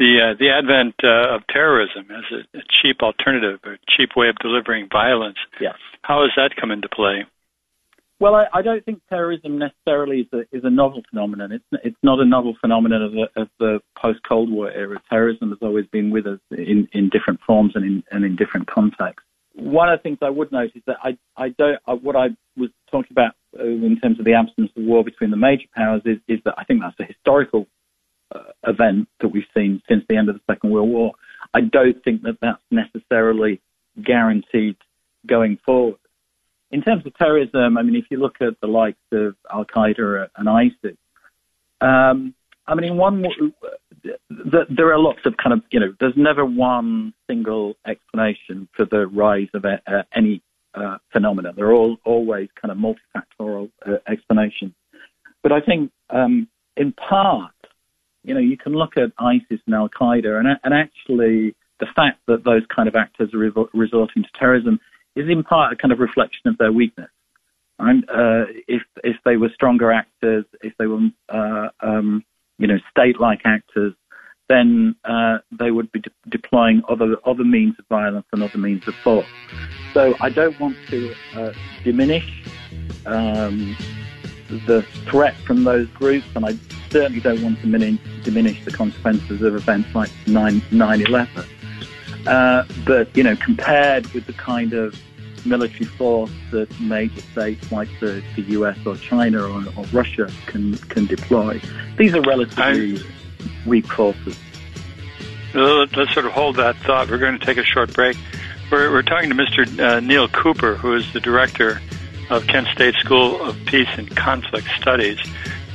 the 0.00 0.32
uh, 0.32 0.34
the 0.40 0.48
advent 0.48 0.94
uh, 1.04 1.36
of 1.36 1.46
terrorism 1.46 2.08
as 2.10 2.24
a, 2.32 2.58
a, 2.58 2.62
cheap 2.80 3.02
alternative, 3.02 3.60
a 3.64 3.76
cheap 3.86 4.16
way 4.16 4.28
of 4.30 4.36
delivering 4.36 4.88
violence. 4.90 5.36
Yeah. 5.60 5.74
How 6.02 6.22
has 6.22 6.30
that 6.36 6.56
come 6.58 6.72
into 6.72 6.88
play? 6.88 7.26
Well, 8.20 8.34
I, 8.34 8.44
I 8.52 8.60
don't 8.60 8.84
think 8.84 9.00
terrorism 9.08 9.58
necessarily 9.58 10.20
is 10.20 10.26
a, 10.34 10.40
is 10.54 10.62
a 10.62 10.70
novel 10.70 11.00
phenomenon. 11.08 11.52
It's 11.52 11.64
it's 11.82 11.96
not 12.02 12.20
a 12.20 12.26
novel 12.26 12.54
phenomenon 12.60 13.02
of 13.02 13.12
the, 13.12 13.40
of 13.40 13.48
the 13.58 13.80
post 14.00 14.20
Cold 14.28 14.52
War 14.52 14.70
era. 14.70 15.00
Terrorism 15.08 15.48
has 15.48 15.58
always 15.62 15.86
been 15.86 16.10
with 16.10 16.26
us 16.26 16.38
in, 16.50 16.86
in 16.92 17.08
different 17.08 17.40
forms 17.46 17.72
and 17.74 17.84
in 17.84 18.04
and 18.10 18.24
in 18.26 18.36
different 18.36 18.66
contexts. 18.66 19.26
One 19.54 19.88
of 19.88 19.98
the 19.98 20.02
things 20.02 20.18
I 20.20 20.28
would 20.28 20.52
note 20.52 20.72
is 20.74 20.82
that 20.86 20.98
I 21.02 21.16
I 21.34 21.48
don't 21.48 21.78
uh, 21.86 21.94
what 21.94 22.14
I 22.14 22.28
was 22.58 22.68
talking 22.90 23.10
about 23.10 23.32
uh, 23.58 23.64
in 23.64 23.98
terms 24.02 24.18
of 24.18 24.26
the 24.26 24.34
absence 24.34 24.70
of 24.76 24.84
war 24.84 25.02
between 25.02 25.30
the 25.30 25.38
major 25.38 25.66
powers 25.74 26.02
is 26.04 26.18
is 26.28 26.40
that 26.44 26.54
I 26.58 26.64
think 26.64 26.82
that's 26.82 27.00
a 27.00 27.10
historical 27.10 27.68
uh, 28.34 28.52
event 28.66 29.08
that 29.20 29.28
we've 29.28 29.44
seen 29.56 29.80
since 29.88 30.04
the 30.10 30.18
end 30.18 30.28
of 30.28 30.34
the 30.34 30.42
Second 30.52 30.70
World 30.70 30.90
War. 30.90 31.12
I 31.54 31.62
don't 31.62 32.04
think 32.04 32.20
that 32.22 32.36
that's 32.42 32.62
necessarily 32.70 33.62
guaranteed 34.04 34.76
going 35.26 35.58
forward 35.64 35.96
in 36.70 36.82
terms 36.82 37.04
of 37.04 37.16
terrorism, 37.16 37.76
I 37.76 37.82
mean, 37.82 37.96
if 37.96 38.04
you 38.10 38.18
look 38.18 38.36
at 38.40 38.60
the 38.60 38.68
likes 38.68 38.98
of 39.12 39.34
Al 39.52 39.64
Qaeda 39.64 40.28
and 40.36 40.48
ISIS, 40.48 40.96
um, 41.80 42.34
I 42.66 42.74
mean, 42.74 42.92
in 42.92 42.96
one, 42.96 43.24
there 44.02 44.92
are 44.92 44.98
lots 44.98 45.20
of 45.24 45.36
kind 45.36 45.52
of, 45.52 45.62
you 45.70 45.80
know, 45.80 45.92
there's 45.98 46.16
never 46.16 46.44
one 46.44 47.12
single 47.28 47.74
explanation 47.86 48.68
for 48.76 48.84
the 48.84 49.06
rise 49.06 49.48
of 49.54 49.64
a, 49.64 49.80
any 50.14 50.42
uh, 50.74 50.98
phenomena. 51.12 51.52
There 51.52 51.66
are 51.66 51.74
all, 51.74 51.96
always 52.04 52.48
kind 52.60 52.70
of 52.70 52.78
multifactorial 52.78 53.70
uh, 53.84 53.96
explanations. 54.06 54.72
But 55.42 55.52
I 55.52 55.60
think, 55.60 55.90
um, 56.10 56.48
in 56.76 56.92
part, 56.92 57.52
you 58.22 58.34
know, 58.34 58.40
you 58.40 58.56
can 58.56 58.72
look 58.74 58.96
at 58.96 59.12
ISIS 59.18 59.60
and 59.66 59.74
Al 59.74 59.88
Qaeda, 59.88 60.38
and, 60.38 60.48
and 60.62 60.74
actually, 60.74 61.56
the 61.80 61.86
fact 61.96 62.20
that 62.28 62.44
those 62.44 62.62
kind 62.74 62.88
of 62.88 62.94
actors 62.94 63.32
are 63.34 63.66
resorting 63.72 64.22
to 64.22 64.28
terrorism 64.38 64.78
is 65.20 65.28
in 65.30 65.42
part 65.42 65.72
a 65.72 65.76
kind 65.76 65.92
of 65.92 65.98
reflection 65.98 66.46
of 66.46 66.58
their 66.58 66.72
weakness. 66.72 67.10
And 67.78 68.04
uh, 68.10 68.44
if 68.68 68.82
if 69.04 69.16
they 69.24 69.36
were 69.36 69.50
stronger 69.54 69.90
actors, 69.90 70.44
if 70.62 70.72
they 70.78 70.86
were 70.86 71.08
uh, 71.28 71.68
um, 71.80 72.24
you 72.58 72.66
know 72.66 72.78
state-like 72.90 73.40
actors, 73.44 73.94
then 74.48 74.94
uh, 75.04 75.38
they 75.58 75.70
would 75.70 75.90
be 75.92 76.00
de- 76.00 76.10
deploying 76.28 76.82
other 76.88 77.16
other 77.24 77.44
means 77.44 77.74
of 77.78 77.86
violence 77.88 78.26
and 78.32 78.42
other 78.42 78.58
means 78.58 78.82
of 78.86 78.94
force. 79.02 79.30
So 79.96 80.14
I 80.20 80.28
don't 80.28 80.58
want 80.60 80.78
to 80.90 81.14
uh, 81.32 81.52
diminish 81.82 82.26
um, 83.06 83.78
the 84.48 84.86
threat 85.10 85.36
from 85.46 85.64
those 85.64 85.88
groups, 85.94 86.28
and 86.34 86.44
I 86.44 86.58
certainly 86.92 87.20
don't 87.20 87.40
want 87.40 87.60
to 87.60 87.66
diminish, 87.66 88.00
diminish 88.24 88.58
the 88.64 88.72
consequences 88.72 89.42
of 89.42 89.54
events 89.54 89.90
like 89.94 90.10
9 90.26 90.62
11. 90.70 91.28
Uh, 92.26 92.62
but, 92.76 93.10
you 93.14 93.22
know, 93.22 93.36
compared 93.44 94.12
with 94.12 94.26
the 94.26 94.34
kind 94.34 94.72
of 94.72 94.94
military 95.46 95.84
force 95.84 96.30
that 96.50 96.68
major 96.80 97.20
states 97.20 97.70
like 97.72 97.88
the, 98.00 98.22
the 98.36 98.42
US 98.58 98.78
or 98.86 98.96
China 98.96 99.42
or, 99.42 99.64
or 99.76 99.84
Russia 99.92 100.30
can, 100.46 100.76
can 100.76 101.06
deploy, 101.06 101.60
these 101.96 102.14
are 102.14 102.22
relatively 102.22 102.98
I, 102.98 103.68
weak 103.68 103.86
forces. 103.86 104.38
Let's 105.54 106.14
sort 106.14 106.26
of 106.26 106.32
hold 106.32 106.56
that 106.56 106.76
thought. 106.76 107.10
We're 107.10 107.18
going 107.18 107.38
to 107.38 107.44
take 107.44 107.58
a 107.58 107.64
short 107.64 107.92
break. 107.92 108.16
We're, 108.70 108.90
we're 108.92 109.02
talking 109.02 109.30
to 109.30 109.34
Mr. 109.34 109.80
Uh, 109.80 110.00
Neil 110.00 110.28
Cooper, 110.28 110.76
who 110.76 110.94
is 110.94 111.12
the 111.12 111.20
director 111.20 111.80
of 112.30 112.46
Kent 112.46 112.68
State 112.68 112.94
School 112.94 113.42
of 113.42 113.56
Peace 113.66 113.88
and 113.96 114.14
Conflict 114.16 114.68
Studies 114.80 115.18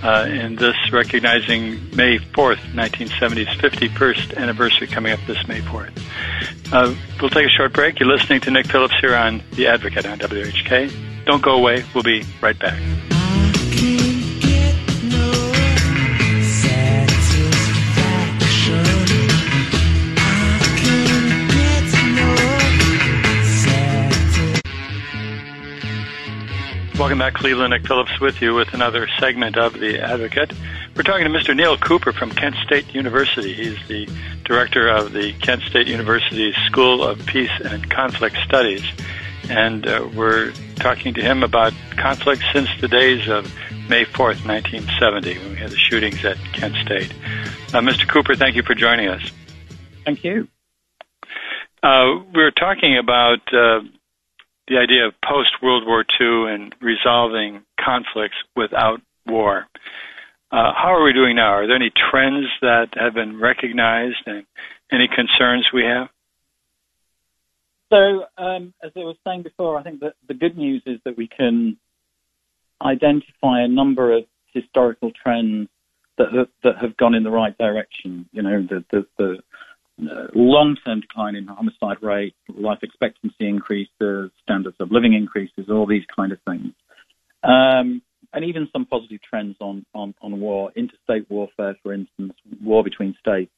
uh, 0.05 0.27
in 0.27 0.55
this 0.55 0.75
recognizing 0.91 1.89
May 1.95 2.19
4th, 2.19 2.59
1970's 2.73 3.49
51st 3.59 4.37
anniversary 4.37 4.85
coming 4.85 5.11
up 5.11 5.19
this 5.25 5.47
May 5.47 5.61
4th. 5.61 5.99
Uh, 6.71 6.93
we'll 7.19 7.31
take 7.31 7.47
a 7.47 7.49
short 7.49 7.73
break. 7.73 7.99
You're 7.99 8.09
listening 8.09 8.39
to 8.41 8.51
Nick 8.51 8.67
Phillips 8.67 8.95
here 9.01 9.15
on 9.15 9.41
The 9.53 9.65
Advocate 9.67 10.05
on 10.05 10.19
WHK. 10.19 11.25
Don't 11.25 11.41
go 11.41 11.55
away. 11.55 11.83
We'll 11.95 12.03
be 12.03 12.23
right 12.39 12.57
back. 12.57 12.79
Welcome 26.97 27.19
back, 27.19 27.33
Cleveland. 27.33 27.71
Nick 27.71 27.85
Phillips 27.85 28.21
with 28.21 28.41
you 28.41 28.53
with 28.55 28.73
another 28.73 29.09
segment 29.19 29.57
of 29.57 29.73
The 29.73 29.99
Advocate. 29.99 30.53
We're 30.95 31.03
talking 31.03 31.25
to 31.25 31.29
Mr. 31.29 31.53
Neil 31.53 31.75
Cooper 31.77 32.13
from 32.13 32.31
Kent 32.31 32.55
State 32.65 32.95
University. 32.95 33.53
He's 33.53 33.77
the 33.89 34.07
director 34.45 34.87
of 34.87 35.11
the 35.11 35.33
Kent 35.33 35.63
State 35.63 35.87
University 35.87 36.53
School 36.67 37.03
of 37.03 37.23
Peace 37.25 37.51
and 37.65 37.91
Conflict 37.91 38.37
Studies. 38.45 38.81
And 39.49 39.85
uh, 39.85 40.07
we're 40.15 40.53
talking 40.77 41.13
to 41.15 41.21
him 41.21 41.43
about 41.43 41.73
conflict 41.97 42.43
since 42.53 42.69
the 42.79 42.87
days 42.87 43.27
of 43.27 43.53
May 43.89 44.05
4th, 44.05 44.45
1970, 44.47 45.37
when 45.39 45.51
we 45.51 45.57
had 45.57 45.71
the 45.71 45.77
shootings 45.77 46.23
at 46.23 46.37
Kent 46.53 46.75
State. 46.77 47.13
Uh, 47.73 47.81
Mr. 47.81 48.07
Cooper, 48.07 48.35
thank 48.35 48.55
you 48.55 48.63
for 48.63 48.73
joining 48.73 49.09
us. 49.09 49.31
Thank 50.05 50.23
you. 50.23 50.47
Uh, 51.83 52.23
we're 52.33 52.51
talking 52.51 52.97
about 52.97 53.39
uh, 53.53 53.81
the 54.67 54.77
idea 54.77 55.07
of 55.07 55.13
post 55.23 55.49
World 55.61 55.85
War 55.85 56.05
II 56.19 56.53
and 56.53 56.75
resolving 56.81 57.63
conflicts 57.79 58.37
without 58.55 59.01
war. 59.27 59.67
Uh, 60.51 60.71
how 60.73 60.95
are 60.95 61.03
we 61.03 61.13
doing 61.13 61.35
now? 61.35 61.53
Are 61.53 61.67
there 61.67 61.75
any 61.75 61.91
trends 62.11 62.47
that 62.61 62.89
have 62.95 63.13
been 63.13 63.39
recognized 63.39 64.23
and 64.25 64.45
any 64.91 65.07
concerns 65.07 65.67
we 65.73 65.83
have? 65.83 66.07
So, 67.91 68.25
um, 68.37 68.73
as 68.83 68.91
I 68.95 68.99
was 68.99 69.17
saying 69.25 69.43
before, 69.43 69.77
I 69.77 69.83
think 69.83 69.99
that 69.99 70.15
the 70.27 70.33
good 70.33 70.57
news 70.57 70.81
is 70.85 70.99
that 71.05 71.17
we 71.17 71.27
can 71.27 71.77
identify 72.81 73.61
a 73.61 73.67
number 73.67 74.11
of 74.13 74.25
historical 74.53 75.11
trends 75.11 75.69
that 76.17 76.31
have, 76.33 76.47
that 76.63 76.77
have 76.81 76.97
gone 76.97 77.13
in 77.13 77.23
the 77.23 77.31
right 77.31 77.57
direction. 77.57 78.27
You 78.31 78.41
know, 78.41 78.61
the, 78.67 78.83
the, 78.91 79.05
the 79.17 79.37
long-term 79.97 81.01
decline 81.01 81.35
in 81.35 81.47
homicide 81.47 82.01
rate, 82.01 82.35
life 82.49 82.79
expectancy 82.81 83.47
increases, 83.47 84.31
standards 84.43 84.77
of 84.79 84.91
living 84.91 85.13
increases, 85.13 85.69
all 85.69 85.85
these 85.85 86.05
kind 86.15 86.31
of 86.31 86.39
things. 86.47 86.73
Um, 87.43 88.01
and 88.33 88.43
even 88.43 88.67
some 88.73 88.85
positive 88.85 89.21
trends 89.21 89.55
on, 89.61 89.85
on, 89.93 90.13
on 90.21 90.39
war. 90.41 90.71
Interstate 90.75 91.29
warfare, 91.29 91.77
for 91.81 91.93
instance, 91.93 92.33
war 92.61 92.83
between 92.83 93.15
states, 93.19 93.51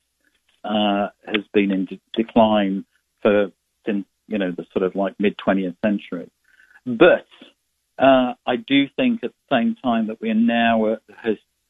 uh, 0.63 1.07
has 1.25 1.43
been 1.53 1.71
in 1.71 1.85
de- 1.85 2.01
decline 2.13 2.85
for 3.21 3.51
since, 3.85 4.05
you 4.27 4.37
know, 4.37 4.51
the 4.51 4.65
sort 4.73 4.83
of 4.83 4.95
like 4.95 5.15
mid 5.19 5.35
20th 5.37 5.75
century. 5.83 6.29
But 6.85 7.27
uh, 7.97 8.33
I 8.45 8.57
do 8.57 8.87
think 8.95 9.23
at 9.23 9.31
the 9.31 9.55
same 9.55 9.75
time 9.83 10.07
that 10.07 10.21
we 10.21 10.29
are 10.29 10.35
now 10.35 10.93
at 10.93 11.01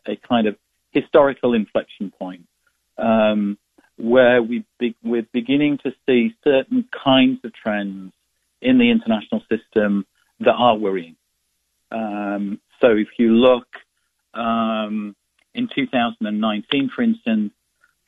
a 0.06 0.16
kind 0.28 0.48
of 0.48 0.58
historical 0.92 1.54
inflection 1.54 2.12
point. 2.12 2.48
Um, 2.98 3.58
where 3.98 4.42
we 4.42 4.64
be, 4.80 4.96
we're 5.04 5.28
beginning 5.34 5.80
to 5.80 5.92
see 6.06 6.36
certain 6.44 6.88
kinds 7.04 7.40
of 7.44 7.54
trends 7.54 8.14
in 8.62 8.78
the 8.78 8.90
international 8.92 9.42
system 9.50 10.06
that 10.40 10.54
are 10.54 10.78
worrying. 10.78 11.16
Um, 11.92 12.60
so 12.82 12.90
if 12.90 13.08
you 13.18 13.32
look 13.32 13.68
um, 14.34 15.16
in 15.54 15.68
2019, 15.74 16.90
for 16.96 17.02
instance, 17.02 17.52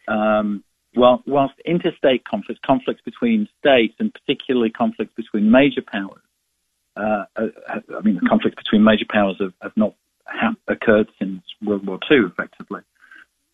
um, 0.08 0.64
well, 0.96 1.22
whilst 1.26 1.56
interstate 1.66 2.26
conflicts, 2.26 2.60
conflicts 2.66 3.02
between 3.02 3.48
states, 3.60 3.96
and 4.00 4.14
particularly 4.14 4.72
conflicts 4.72 5.14
between 5.16 5.52
major 5.52 5.82
powers, 5.82 6.22
uh, 6.98 7.26
uh, 7.36 7.48
I 7.96 8.02
mean, 8.02 8.16
the 8.16 8.28
conflicts 8.28 8.56
between 8.56 8.84
major 8.84 9.06
powers 9.08 9.38
have, 9.40 9.54
have 9.62 9.78
not 9.78 9.94
ha- 10.26 10.56
occurred 10.68 11.10
since 11.20 11.42
World 11.64 11.86
War 11.86 12.00
II, 12.12 12.26
effectively. 12.26 12.82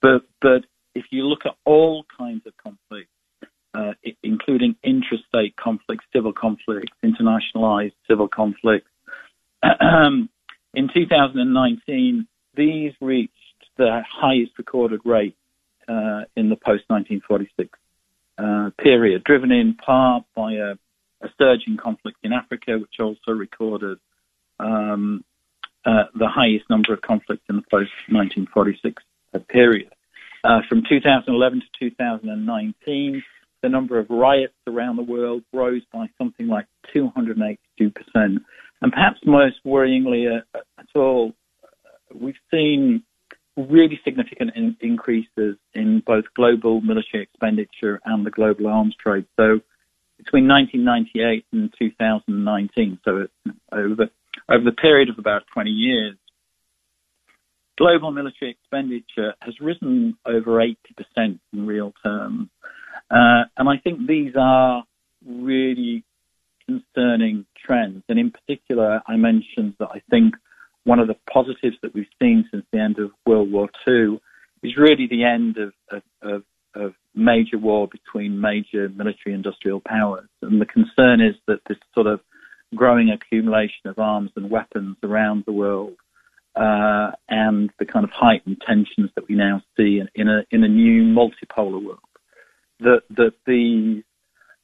But 0.01 0.23
but 0.41 0.65
if 0.95 1.05
you 1.11 1.27
look 1.27 1.45
at 1.45 1.55
all 1.65 2.05
kinds 2.17 2.47
of 2.47 2.53
conflicts, 2.57 3.11
uh, 3.73 3.93
including 4.23 4.75
intrastate 4.85 5.55
conflicts, 5.57 6.05
civil 6.13 6.31
conflicts, 6.31 6.93
internationalized 7.03 7.93
civil 8.07 8.29
conflicts, 8.29 8.89
in 9.63 10.89
2019, 10.93 12.27
these 12.55 12.93
reached 13.01 13.33
the 13.77 14.01
highest 14.09 14.53
recorded 14.57 15.01
rate 15.03 15.35
uh, 15.87 16.23
in 16.35 16.49
the 16.49 16.55
post 16.55 16.85
1946 16.87 17.77
uh, 18.37 18.69
period, 18.81 19.23
driven 19.23 19.51
in 19.51 19.73
part 19.75 20.23
by 20.35 20.53
a, 20.53 20.75
a, 21.21 21.29
surge 21.37 21.63
in 21.67 21.77
conflict 21.77 22.17
in 22.23 22.33
Africa, 22.33 22.77
which 22.77 22.99
also 22.99 23.31
recorded 23.31 23.97
um, 24.59 25.23
uh, 25.85 26.05
the 26.15 26.27
highest 26.27 26.69
number 26.69 26.93
of 26.93 27.01
conflicts 27.01 27.43
in 27.49 27.57
the 27.57 27.61
post 27.63 27.91
1946 28.09 29.03
period. 29.49 29.91
Uh, 30.45 30.59
from 30.69 30.83
2011 30.87 31.59
to 31.59 31.89
2019, 31.89 33.23
the 33.63 33.69
number 33.69 33.97
of 33.97 34.05
riots 34.11 34.53
around 34.67 34.95
the 34.95 35.01
world 35.01 35.41
rose 35.51 35.81
by 35.91 36.05
something 36.19 36.47
like 36.47 36.67
282%. 36.95 37.57
And 38.15 38.43
perhaps 38.91 39.17
most 39.25 39.55
worryingly 39.65 40.27
uh, 40.37 40.59
at 40.77 40.85
all, 40.93 41.33
uh, 41.63 42.13
we've 42.13 42.35
seen 42.51 43.01
really 43.57 43.99
significant 44.03 44.51
in- 44.55 44.77
increases 44.81 45.57
in 45.73 46.03
both 46.05 46.25
global 46.35 46.79
military 46.81 47.23
expenditure 47.23 47.99
and 48.05 48.23
the 48.23 48.29
global 48.29 48.67
arms 48.67 48.95
trade. 49.01 49.25
So 49.37 49.61
between 50.17 50.47
1998 50.47 51.45
and 51.53 51.73
2019, 51.79 52.99
so 53.03 53.27
over 53.71 54.09
over 54.47 54.63
the 54.63 54.71
period 54.73 55.09
of 55.09 55.17
about 55.17 55.43
20 55.53 55.71
years, 55.71 56.17
global 57.77 58.11
military 58.11 58.51
expenditure 58.51 59.33
has 59.41 59.59
risen 59.59 60.17
over 60.25 60.59
80% 60.59 61.39
in 61.53 61.67
real 61.67 61.93
terms. 62.03 62.49
Uh, 63.09 63.43
and 63.57 63.69
I 63.69 63.77
think 63.83 64.07
these 64.07 64.33
are 64.39 64.83
really 65.25 66.03
concerning 66.65 67.45
trends. 67.65 68.03
And 68.09 68.19
in 68.19 68.31
particular, 68.31 69.01
I 69.07 69.17
mentioned 69.17 69.75
that 69.79 69.89
I 69.93 70.01
think 70.09 70.35
one 70.83 70.99
of 70.99 71.07
the 71.07 71.15
positives 71.31 71.77
that 71.81 71.93
we've 71.93 72.05
seen 72.21 72.45
since 72.51 72.65
the 72.71 72.79
end 72.79 72.99
of 72.99 73.11
World 73.25 73.51
War 73.51 73.69
II 73.87 74.19
is 74.63 74.77
really 74.77 75.07
the 75.07 75.23
end 75.23 75.57
of, 75.57 75.73
of, 75.91 76.01
of, 76.21 76.43
of 76.75 76.93
major 77.13 77.57
war 77.57 77.87
between 77.87 78.39
major 78.39 78.89
military 78.89 79.33
industrial 79.33 79.81
powers. 79.85 80.29
And 80.41 80.61
the 80.61 80.65
concern 80.65 81.21
is 81.21 81.35
that 81.47 81.59
this 81.67 81.77
sort 81.93 82.07
of 82.07 82.19
growing 82.75 83.09
accumulation 83.09 83.85
of 83.85 83.99
arms 83.99 84.31
and 84.35 84.49
weapons 84.49 84.97
around 85.03 85.43
the 85.45 85.51
world 85.51 85.95
uh, 86.55 87.11
and 87.27 87.71
the 87.79 87.85
kind 87.85 88.03
of 88.03 88.11
heightened 88.11 88.61
tensions 88.65 89.09
that 89.15 89.27
we 89.27 89.35
now 89.35 89.61
see 89.77 89.99
in, 89.99 90.09
in, 90.15 90.29
a 90.29 90.43
in 90.51 90.63
a 90.63 90.67
new 90.67 91.03
multipolar 91.03 91.83
world. 91.83 91.99
That 92.79 93.01
that 93.11 93.33
these, 93.45 94.03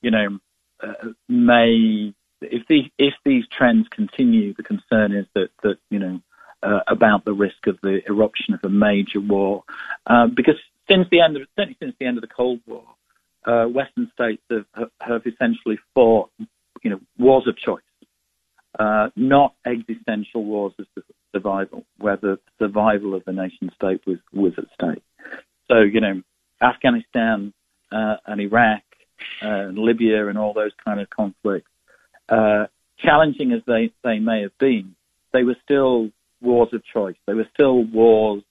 you 0.02 0.12
know, 0.12 0.40
uh, 0.82 1.10
may 1.28 2.14
if 2.42 2.68
these 2.68 2.90
if 2.98 3.14
these 3.26 3.44
trends 3.48 3.88
continue, 3.90 4.54
the 4.54 4.64
concern 4.64 5.14
is 5.14 5.26
that 5.36 5.50
that 5.64 5.78
you 5.90 6.00
know 6.00 6.22
uh, 6.64 6.80
about 6.88 7.26
the 7.26 7.34
risk 7.34 7.68
of 7.68 7.78
the 7.82 8.02
eruption 8.08 8.54
of 8.54 8.60
a 8.64 8.70
major 8.70 9.20
war, 9.20 9.64
uh, 10.08 10.28
because 10.28 10.56
since 10.90 11.08
the 11.12 11.22
end 11.22 11.36
of 11.36 11.44
certainly 11.58 11.78
since 11.82 11.96
the 12.00 12.06
end 12.06 12.18
of 12.18 12.22
the 12.22 12.28
Cold 12.28 12.60
War, 12.68 12.84
uh, 13.46 13.66
Western 13.66 14.12
states 14.14 14.42
have 14.50 14.90
have 15.00 15.22
essentially 15.26 15.78
fought 15.94 16.30
you 16.84 16.90
know 16.90 17.00
wars 17.18 17.48
of 17.48 17.58
choice, 17.58 17.82
uh, 18.80 19.10
not 19.16 19.54
existential 19.66 20.44
wars 20.44 20.74
of 20.80 20.88
survival, 21.32 21.86
where 21.98 22.18
the 22.18 22.40
survival 22.60 23.16
of 23.16 23.24
the 23.26 23.34
nation 23.34 23.72
state 23.76 24.02
was 24.06 24.20
was 24.34 24.54
at 24.58 24.66
stake. 24.74 25.04
So 25.70 25.80
you 25.80 26.02
know 26.02 26.22
Afghanistan 26.62 27.54
uh, 27.92 28.18
and 28.26 28.42
Iraq 28.42 28.84
and 29.42 29.78
Libya 29.78 30.28
and 30.28 30.38
all 30.38 30.54
those 30.54 30.72
kind 30.84 31.00
of 31.00 31.10
conflicts 31.10 31.70
uh, 32.32 32.68
challenging 32.98 33.52
as 33.52 33.62
they, 33.68 33.92
they 34.04 34.20
may 34.20 34.42
have 34.42 34.58
been, 34.58 34.96
they 35.34 35.44
were 35.44 35.58
still 35.64 36.10
wars 36.42 36.70
of 36.74 36.84
choice. 36.86 37.18
They 37.28 37.34
were 37.34 37.48
still 37.54 37.84
wars 37.84 38.44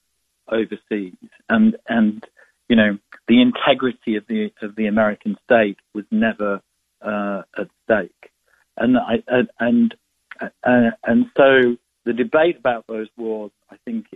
overseas, 0.49 1.14
and 1.49 1.76
and 1.88 2.25
you 2.68 2.76
know 2.76 2.99
the 3.28 3.40
integrity 3.40 4.16
of 4.16 4.26
the 4.28 4.52
of 4.62 4.76
the 4.76 4.87
American 4.87 5.37
state 5.44 5.78
was 5.94 6.04
never 6.10 6.60
uh, 7.02 7.42
at 7.58 7.68
stake, 7.84 8.30
and 8.76 8.96
I, 8.99 9.22
and 9.58 9.94
uh, 10.40 10.90
and 11.04 11.26
so 11.37 11.76
the 12.11 12.25
debate 12.25 12.57
about 12.59 12.88
those 12.88 13.07
wars, 13.17 13.52
I 13.71 13.76
think, 13.85 14.07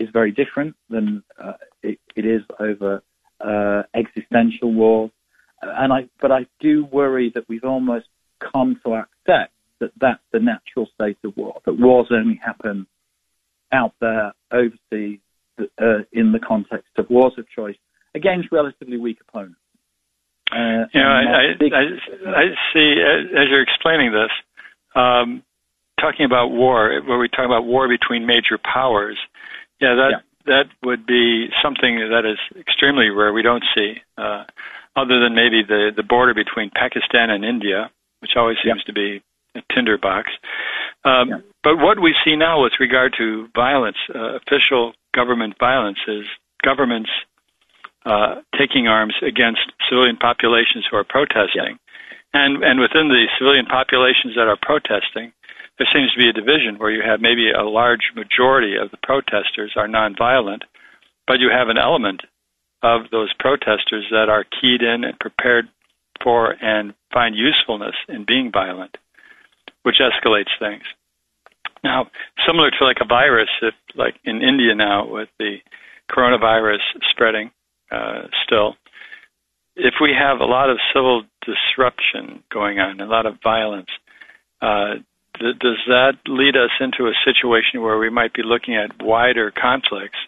is 0.00 0.08
very 0.12 0.32
different 0.32 0.74
than 0.90 1.22
uh, 1.40 1.52
it, 1.80 2.00
it 2.16 2.26
is 2.26 2.42
over 2.58 3.04
uh, 3.40 3.82
existential 3.94 4.72
wars, 4.72 5.12
and 5.62 5.92
I 5.92 6.08
but 6.20 6.32
I 6.32 6.46
do 6.58 6.84
worry 6.84 7.30
that 7.36 7.48
we've 7.48 7.62
almost 7.62 8.06
come 8.40 8.80
to 8.84 8.94
accept 8.94 9.52
that 9.78 9.92
that's 10.00 10.22
the 10.32 10.40
natural 10.40 10.88
state 10.94 11.18
of 11.22 11.36
war, 11.36 11.60
that 11.66 11.74
wars 11.74 12.08
only 12.10 12.40
happen 12.44 12.88
out 13.72 13.92
there 14.00 14.32
overseas 14.50 15.20
uh, 15.60 15.98
in 16.12 16.32
the 16.32 16.40
context 16.40 16.90
of 16.98 17.08
wars 17.08 17.34
of 17.38 17.48
choice 17.48 17.76
against 18.16 18.50
relatively 18.50 18.96
weak 18.96 19.18
opponents. 19.28 19.60
Uh, 20.50 20.86
you 20.92 21.00
know, 21.00 21.08
I, 21.08 21.54
big, 21.58 21.72
I, 21.72 21.82
I, 22.28 22.44
see, 22.72 22.96
as 23.36 23.46
you're 23.50 23.62
explaining 23.62 24.12
this, 24.12 24.30
um, 24.96 25.42
talking 26.00 26.24
about 26.26 26.50
war, 26.50 27.00
where 27.06 27.18
we 27.18 27.28
talk 27.28 27.44
about 27.44 27.64
war 27.64 27.88
between 27.88 28.26
major 28.26 28.58
powers, 28.58 29.18
yeah, 29.80 29.94
that 29.94 30.10
yeah. 30.10 30.20
that 30.46 30.66
would 30.82 31.06
be 31.06 31.48
something 31.62 31.98
that 32.10 32.24
is 32.24 32.38
extremely 32.58 33.10
rare. 33.10 33.32
We 33.32 33.42
don't 33.42 33.64
see, 33.74 34.00
uh, 34.16 34.44
other 34.94 35.20
than 35.20 35.34
maybe 35.34 35.62
the 35.62 35.92
the 35.94 36.02
border 36.02 36.34
between 36.34 36.70
Pakistan 36.70 37.30
and 37.30 37.44
India, 37.44 37.90
which 38.20 38.32
always 38.36 38.58
seems 38.64 38.82
to 38.84 38.92
be 38.92 39.22
a 39.54 39.62
tinderbox. 39.74 40.30
Um, 41.04 41.42
But 41.66 41.78
what 41.78 41.98
we 41.98 42.14
see 42.24 42.36
now 42.36 42.62
with 42.62 42.74
regard 42.78 43.12
to 43.18 43.48
violence, 43.52 43.96
uh, 44.14 44.38
official 44.38 44.94
government 45.12 45.58
violence, 45.58 45.98
is 46.06 46.24
governments 46.62 47.10
uh, 48.04 48.36
taking 48.56 48.86
arms 48.86 49.14
against 49.20 49.72
civilian 49.88 50.16
populations 50.16 50.84
who 50.88 50.96
are 50.96 51.02
protesting. 51.02 51.78
And, 52.32 52.62
and 52.62 52.78
within 52.78 53.08
the 53.08 53.26
civilian 53.36 53.66
populations 53.66 54.36
that 54.36 54.46
are 54.46 54.56
protesting, 54.60 55.32
there 55.78 55.88
seems 55.92 56.12
to 56.12 56.18
be 56.18 56.28
a 56.28 56.32
division 56.32 56.78
where 56.78 56.90
you 56.90 57.02
have 57.02 57.20
maybe 57.20 57.50
a 57.50 57.64
large 57.64 58.12
majority 58.14 58.76
of 58.76 58.90
the 58.90 58.96
protesters 59.02 59.74
are 59.76 59.88
nonviolent, 59.88 60.62
but 61.26 61.40
you 61.40 61.50
have 61.50 61.68
an 61.68 61.78
element 61.78 62.22
of 62.82 63.10
those 63.10 63.32
protesters 63.38 64.06
that 64.10 64.28
are 64.28 64.44
keyed 64.60 64.82
in 64.82 65.04
and 65.04 65.18
prepared 65.18 65.68
for 66.22 66.56
and 66.62 66.94
find 67.12 67.36
usefulness 67.36 67.94
in 68.08 68.24
being 68.24 68.50
violent, 68.50 68.96
which 69.82 70.00
escalates 70.00 70.56
things. 70.58 70.82
Now, 71.84 72.06
similar 72.46 72.70
to 72.70 72.84
like 72.84 72.98
a 73.00 73.06
virus, 73.06 73.48
if 73.62 73.74
like 73.94 74.14
in 74.24 74.42
India 74.42 74.74
now 74.74 75.06
with 75.08 75.28
the 75.38 75.58
coronavirus 76.10 76.80
spreading 77.10 77.50
uh, 77.90 78.22
still, 78.44 78.76
if 79.76 79.94
we 80.00 80.12
have 80.18 80.40
a 80.40 80.44
lot 80.44 80.70
of 80.70 80.78
civil 80.92 81.24
disruption 81.44 82.42
going 82.50 82.78
on, 82.78 83.00
a 83.00 83.06
lot 83.06 83.26
of 83.26 83.36
violence, 83.42 83.90
uh, 84.62 84.94
th- 85.38 85.58
does 85.58 85.78
that 85.86 86.14
lead 86.26 86.56
us 86.56 86.70
into 86.80 87.06
a 87.06 87.14
situation 87.24 87.82
where 87.82 87.98
we 87.98 88.10
might 88.10 88.32
be 88.32 88.42
looking 88.42 88.76
at 88.76 89.02
wider 89.02 89.50
conflicts 89.50 90.18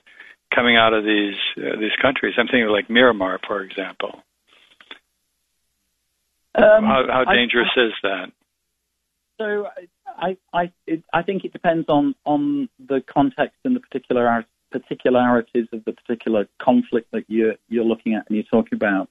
coming 0.55 0.77
out 0.77 0.95
of 0.95 1.05
these 1.05 1.37
uh, 1.57 1.79
these 1.79 1.97
countries? 2.01 2.35
I'm 2.39 2.47
thinking 2.47 2.65
of 2.65 2.71
like 2.71 2.89
Myanmar, 2.89 3.39
for 3.47 3.63
example. 3.63 4.23
Um, 6.55 6.85
how, 6.85 7.05
how, 7.09 7.33
dangerous 7.33 7.69
I, 7.77 7.81
I, 7.81 7.85
is 7.87 7.93
that? 8.03 8.33
So 9.39 9.67
I 10.07 10.37
I 10.53 10.73
it, 10.87 11.03
I 11.13 11.23
think 11.23 11.45
it 11.45 11.53
depends 11.53 11.89
on 11.89 12.15
on 12.25 12.69
the 12.79 13.03
context 13.07 13.59
and 13.65 13.77
the 13.77 13.81
particular 13.81 14.45
particularities 14.71 15.67
of 15.73 15.85
the 15.85 15.93
particular 15.93 16.47
conflict 16.61 17.11
that 17.13 17.25
you're 17.29 17.55
you're 17.69 17.85
looking 17.85 18.15
at 18.15 18.27
and 18.29 18.37
you're 18.37 18.45
talking 18.45 18.77
about. 18.77 19.09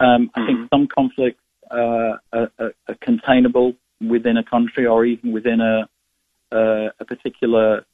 Um, 0.00 0.30
I 0.34 0.40
mm-hmm. 0.40 0.46
think 0.46 0.70
some 0.70 0.88
conflicts 0.88 1.40
uh, 1.70 2.18
are, 2.32 2.50
are, 2.58 2.74
are, 2.88 2.94
containable 3.00 3.74
within 4.08 4.36
a 4.36 4.44
country 4.44 4.86
or 4.86 5.04
even 5.04 5.32
within 5.32 5.60
a 5.60 5.88
uh, 6.54 6.90
a 7.00 7.04
particular 7.04 7.84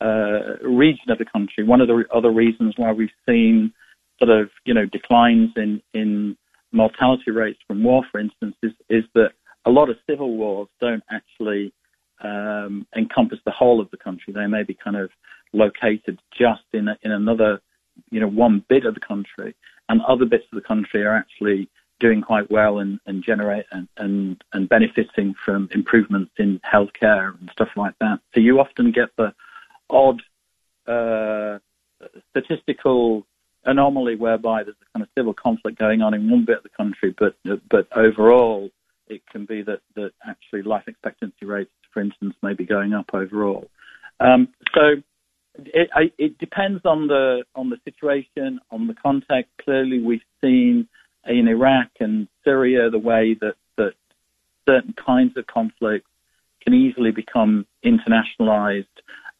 uh, 0.00 0.58
region 0.62 1.10
of 1.10 1.18
the 1.18 1.24
country. 1.24 1.64
One 1.64 1.80
of 1.80 1.88
the 1.88 2.04
other 2.14 2.30
reasons 2.30 2.74
why 2.76 2.92
we've 2.92 3.08
seen 3.26 3.72
sort 4.18 4.30
of 4.30 4.50
you 4.64 4.74
know 4.74 4.86
declines 4.86 5.50
in 5.56 5.82
in 5.94 6.36
mortality 6.72 7.30
rates 7.30 7.58
from 7.66 7.82
war, 7.82 8.04
for 8.10 8.20
instance, 8.20 8.54
is, 8.62 8.72
is 8.88 9.04
that 9.14 9.30
a 9.64 9.70
lot 9.70 9.88
of 9.88 9.96
civil 10.08 10.36
wars 10.36 10.68
don't 10.80 11.02
actually 11.10 11.72
um, 12.22 12.86
encompass 12.96 13.38
the 13.44 13.50
whole 13.50 13.80
of 13.80 13.90
the 13.90 13.96
country. 13.96 14.32
They 14.32 14.46
may 14.46 14.62
be 14.62 14.74
kind 14.74 14.96
of 14.96 15.10
located 15.52 16.20
just 16.36 16.62
in 16.72 16.88
a, 16.88 16.96
in 17.02 17.12
another, 17.12 17.60
you 18.10 18.20
know, 18.20 18.28
one 18.28 18.64
bit 18.68 18.84
of 18.84 18.94
the 18.94 19.00
country, 19.00 19.54
and 19.88 20.00
other 20.02 20.24
bits 20.24 20.44
of 20.52 20.56
the 20.56 20.66
country 20.66 21.04
are 21.04 21.16
actually 21.16 21.68
doing 21.98 22.22
quite 22.22 22.50
well 22.50 22.78
and, 22.78 23.00
and 23.06 23.24
generate 23.24 23.66
and, 23.72 23.88
and, 23.96 24.42
and 24.52 24.68
benefiting 24.68 25.34
from 25.44 25.68
improvements 25.72 26.32
in 26.38 26.60
healthcare 26.60 27.38
and 27.38 27.50
stuff 27.52 27.70
like 27.76 27.94
that. 28.00 28.20
So 28.34 28.40
you 28.40 28.60
often 28.60 28.92
get 28.92 29.08
the 29.16 29.34
odd 29.88 30.22
uh, 30.86 31.58
statistical 32.30 33.26
anomaly 33.64 34.16
whereby 34.16 34.62
there's 34.62 34.76
a 34.80 34.92
kind 34.92 35.02
of 35.02 35.08
civil 35.16 35.34
conflict 35.34 35.78
going 35.78 36.02
on 36.02 36.14
in 36.14 36.30
one 36.30 36.44
bit 36.44 36.58
of 36.58 36.62
the 36.62 36.68
country, 36.68 37.14
but 37.18 37.36
but 37.68 37.88
overall 37.96 38.70
it 39.08 39.22
can 39.30 39.44
be 39.44 39.62
that 39.62 39.80
that 39.94 40.12
actually 40.26 40.62
life 40.62 40.84
expectancy 40.86 41.46
rates, 41.46 41.70
for 41.92 42.00
instance, 42.00 42.34
may 42.42 42.54
be 42.54 42.64
going 42.64 42.92
up 42.92 43.10
overall. 43.12 43.68
Um, 44.20 44.48
so 44.74 45.02
it, 45.58 46.12
it 46.18 46.38
depends 46.38 46.84
on 46.84 47.08
the 47.08 47.44
on 47.54 47.70
the 47.70 47.78
situation, 47.84 48.60
on 48.70 48.86
the 48.86 48.94
context. 48.94 49.50
Clearly, 49.62 50.00
we've 50.00 50.20
seen 50.42 50.88
in 51.28 51.48
Iraq 51.48 51.88
and 52.00 52.28
Syria 52.44 52.90
the 52.90 52.98
way 52.98 53.34
that 53.40 53.54
that 53.76 53.94
certain 54.66 54.94
kinds 54.94 55.36
of 55.36 55.46
conflicts 55.46 56.08
can 56.62 56.74
easily 56.74 57.12
become 57.12 57.66
internationalized 57.84 58.86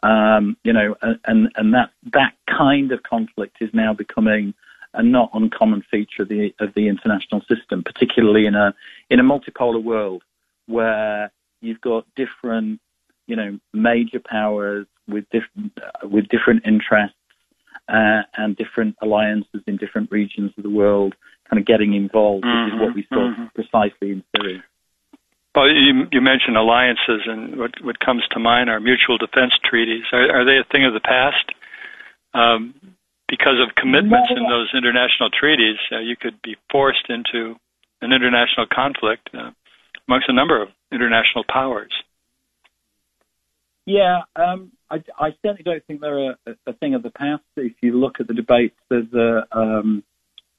um, 0.03 0.57
you 0.62 0.72
know, 0.72 0.94
and 1.25 1.51
and 1.57 1.75
that 1.75 1.90
that 2.12 2.35
kind 2.46 2.92
of 2.92 3.03
conflict 3.03 3.57
is 3.61 3.70
now 3.72 3.92
becoming 3.92 4.55
a 4.94 5.03
not 5.03 5.31
uncommon 5.33 5.83
feature 5.90 6.22
of 6.22 6.29
the 6.29 6.55
of 6.61 6.75
the 6.75 6.88
international 6.88 7.40
system, 7.42 7.83
particularly 7.83 8.46
in 8.46 8.55
a 8.55 8.75
in 9.11 9.20
a 9.20 9.25
multipolar 9.25 9.83
world 9.83 10.22
where 10.66 11.31
you've 11.61 11.81
got 11.81 12.05
different, 12.14 12.81
you 13.27 13.37
know, 13.37 13.59
major 13.72 14.20
powers 14.20 14.87
with 15.09 15.25
different 15.31 15.72
uh, 15.83 16.07
with 16.07 16.29
different 16.29 16.66
interests 16.66 17.16
uh, 17.88 18.22
and 18.37 18.57
different 18.57 18.96
alliances 19.01 19.62
in 19.66 19.77
different 19.77 20.11
regions 20.11 20.53
of 20.57 20.62
the 20.62 20.70
world, 20.70 21.14
kind 21.48 21.61
of 21.61 21.66
getting 21.66 21.94
involved, 21.94 22.44
mm-hmm, 22.44 22.64
which 22.64 22.74
is 22.74 22.80
what 22.80 22.94
we 22.94 23.06
saw 23.09 23.30
mm-hmm. 23.30 23.46
precisely 23.54 24.12
in 24.12 24.24
Syria. 24.35 24.64
Well, 25.54 25.68
you, 25.68 26.04
you 26.12 26.20
mentioned 26.20 26.56
alliances, 26.56 27.22
and 27.24 27.59
what, 27.59 27.72
what 27.82 27.98
comes 27.98 28.22
to 28.32 28.38
mind 28.38 28.68
are 28.68 28.78
mutual 28.78 29.16
defense 29.16 29.52
treaties. 29.64 30.04
Are, 30.12 30.40
are 30.40 30.44
they 30.44 30.59
a 30.59 30.64
thing 30.70 30.85
of 30.85 30.92
the 30.92 31.00
past? 31.00 31.48
Um, 32.35 32.74
because 33.28 33.59
of 33.59 33.74
commitments 33.74 34.28
in 34.30 34.44
those 34.48 34.70
international 34.76 35.30
treaties, 35.30 35.78
uh, 35.90 35.98
you 35.98 36.14
could 36.14 36.40
be 36.42 36.56
forced 36.70 37.09
into 37.09 37.56
an 38.02 38.12
international 38.12 38.66
conflict 38.70 39.30
uh, 39.35 39.50
amongst 40.06 40.28
a 40.28 40.32
number 40.32 40.62
of 40.62 40.68
international 40.92 41.44
powers. 41.48 41.92
Yeah, 43.87 44.22
um, 44.37 44.72
I, 44.90 44.96
I, 45.18 45.30
certainly 45.42 45.62
don't 45.64 45.85
think 45.87 46.00
they're 46.00 46.32
a, 46.32 46.37
a, 46.66 46.72
thing 46.74 46.94
of 46.94 47.02
the 47.02 47.11
past. 47.11 47.42
If 47.56 47.72
you 47.82 47.98
look 47.98 48.20
at 48.20 48.26
the 48.26 48.35
debates, 48.35 48.74
there's 48.90 49.12
a, 49.14 49.46
um, 49.56 50.02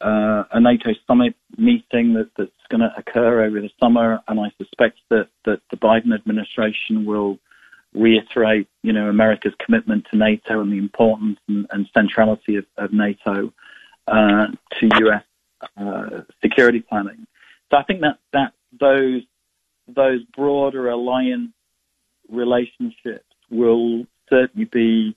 uh, 0.01 0.43
a 0.51 0.59
NATO 0.59 0.91
summit 1.07 1.35
meeting 1.57 2.13
that, 2.13 2.29
that's 2.37 2.51
going 2.69 2.81
to 2.81 2.93
occur 2.97 3.43
over 3.43 3.59
the 3.59 3.69
summer, 3.79 4.19
and 4.27 4.39
I 4.39 4.51
suspect 4.57 4.99
that, 5.09 5.29
that 5.45 5.61
the 5.71 5.77
Biden 5.77 6.13
administration 6.13 7.05
will 7.05 7.39
reiterate, 7.93 8.67
you 8.83 8.93
know, 8.93 9.09
America's 9.09 9.53
commitment 9.63 10.05
to 10.11 10.17
NATO 10.17 10.61
and 10.61 10.71
the 10.71 10.77
importance 10.77 11.39
and, 11.47 11.65
and 11.71 11.89
centrality 11.93 12.57
of, 12.57 12.65
of 12.77 12.93
NATO 12.93 13.53
uh, 14.07 14.47
to 14.79 14.89
U.S. 14.99 15.23
Uh, 15.77 16.21
security 16.41 16.81
planning. 16.81 17.25
So 17.71 17.77
I 17.77 17.83
think 17.83 18.01
that 18.01 18.19
that 18.33 18.53
those 18.79 19.23
those 19.87 20.23
broader 20.35 20.89
alliance 20.89 21.51
relationships 22.29 23.25
will 23.49 24.05
certainly 24.29 24.65
be 24.65 25.15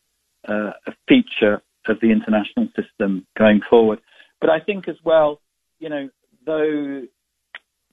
uh, 0.49 0.73
a 0.87 0.93
feature 1.09 1.61
of 1.87 2.01
the 2.01 2.11
international 2.11 2.69
system 2.77 3.27
going 3.37 3.61
forward. 3.69 4.01
But 4.41 4.51
I 4.51 4.61
think 4.61 4.89
as 4.89 4.97
well, 5.05 5.41
you 5.79 5.89
know, 5.89 6.09
those 6.47 7.09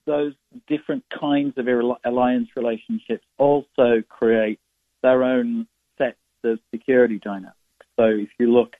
those 0.05 0.33
different 0.67 1.03
kinds 1.19 1.53
of 1.57 1.67
alliance 2.05 2.47
relationships 2.55 3.25
also 3.37 4.01
create 4.07 4.59
their 5.03 5.23
own 5.23 5.67
sets 5.97 6.17
of 6.45 6.59
security 6.73 7.19
dynamics. 7.21 7.57
So 7.97 8.05
if 8.05 8.29
you 8.39 8.51
look, 8.51 8.73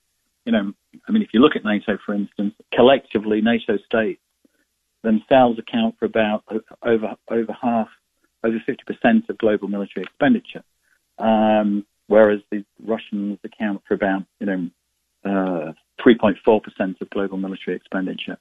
you 0.46 0.54
know, 0.54 0.72
I 1.08 1.12
mean, 1.12 1.22
if 1.22 1.30
you 1.34 1.42
look 1.42 1.58
at 1.58 1.66
NATO, 1.66 1.98
for 2.06 2.16
instance, 2.16 2.54
collectively, 2.74 3.42
NATO 3.42 3.78
states 3.86 4.22
themselves 5.04 5.60
account 5.60 5.96
for 6.00 6.06
about 6.06 6.44
over 6.82 7.16
over 7.30 7.54
half, 7.62 7.90
over 8.44 8.58
50% 8.68 9.30
of 9.30 9.38
global 9.38 9.68
military 9.68 10.06
expenditure, 10.06 10.64
um, 11.20 11.86
whereas 12.08 12.40
the 12.52 12.64
Russians 12.86 13.40
account 13.44 13.82
for 13.88 13.96
about, 13.96 14.24
you 14.40 14.46
know, 14.46 14.70
uh, 15.26 15.74
3.4% 16.06 17.02
of 17.02 17.10
global 17.10 17.38
military 17.38 17.76
expenditure, 17.76 18.38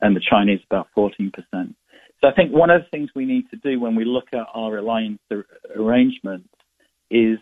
and 0.00 0.14
the 0.14 0.20
Chinese 0.20 0.60
about 0.70 0.88
14%. 0.96 1.32
So 2.20 2.28
I 2.28 2.32
think 2.32 2.52
one 2.52 2.70
of 2.70 2.82
the 2.82 2.88
things 2.88 3.10
we 3.14 3.26
need 3.26 3.48
to 3.50 3.56
do 3.56 3.78
when 3.78 3.94
we 3.94 4.04
look 4.04 4.28
at 4.32 4.46
our 4.54 4.78
alliance 4.78 5.20
arrangements 5.74 6.48
is 7.10 7.38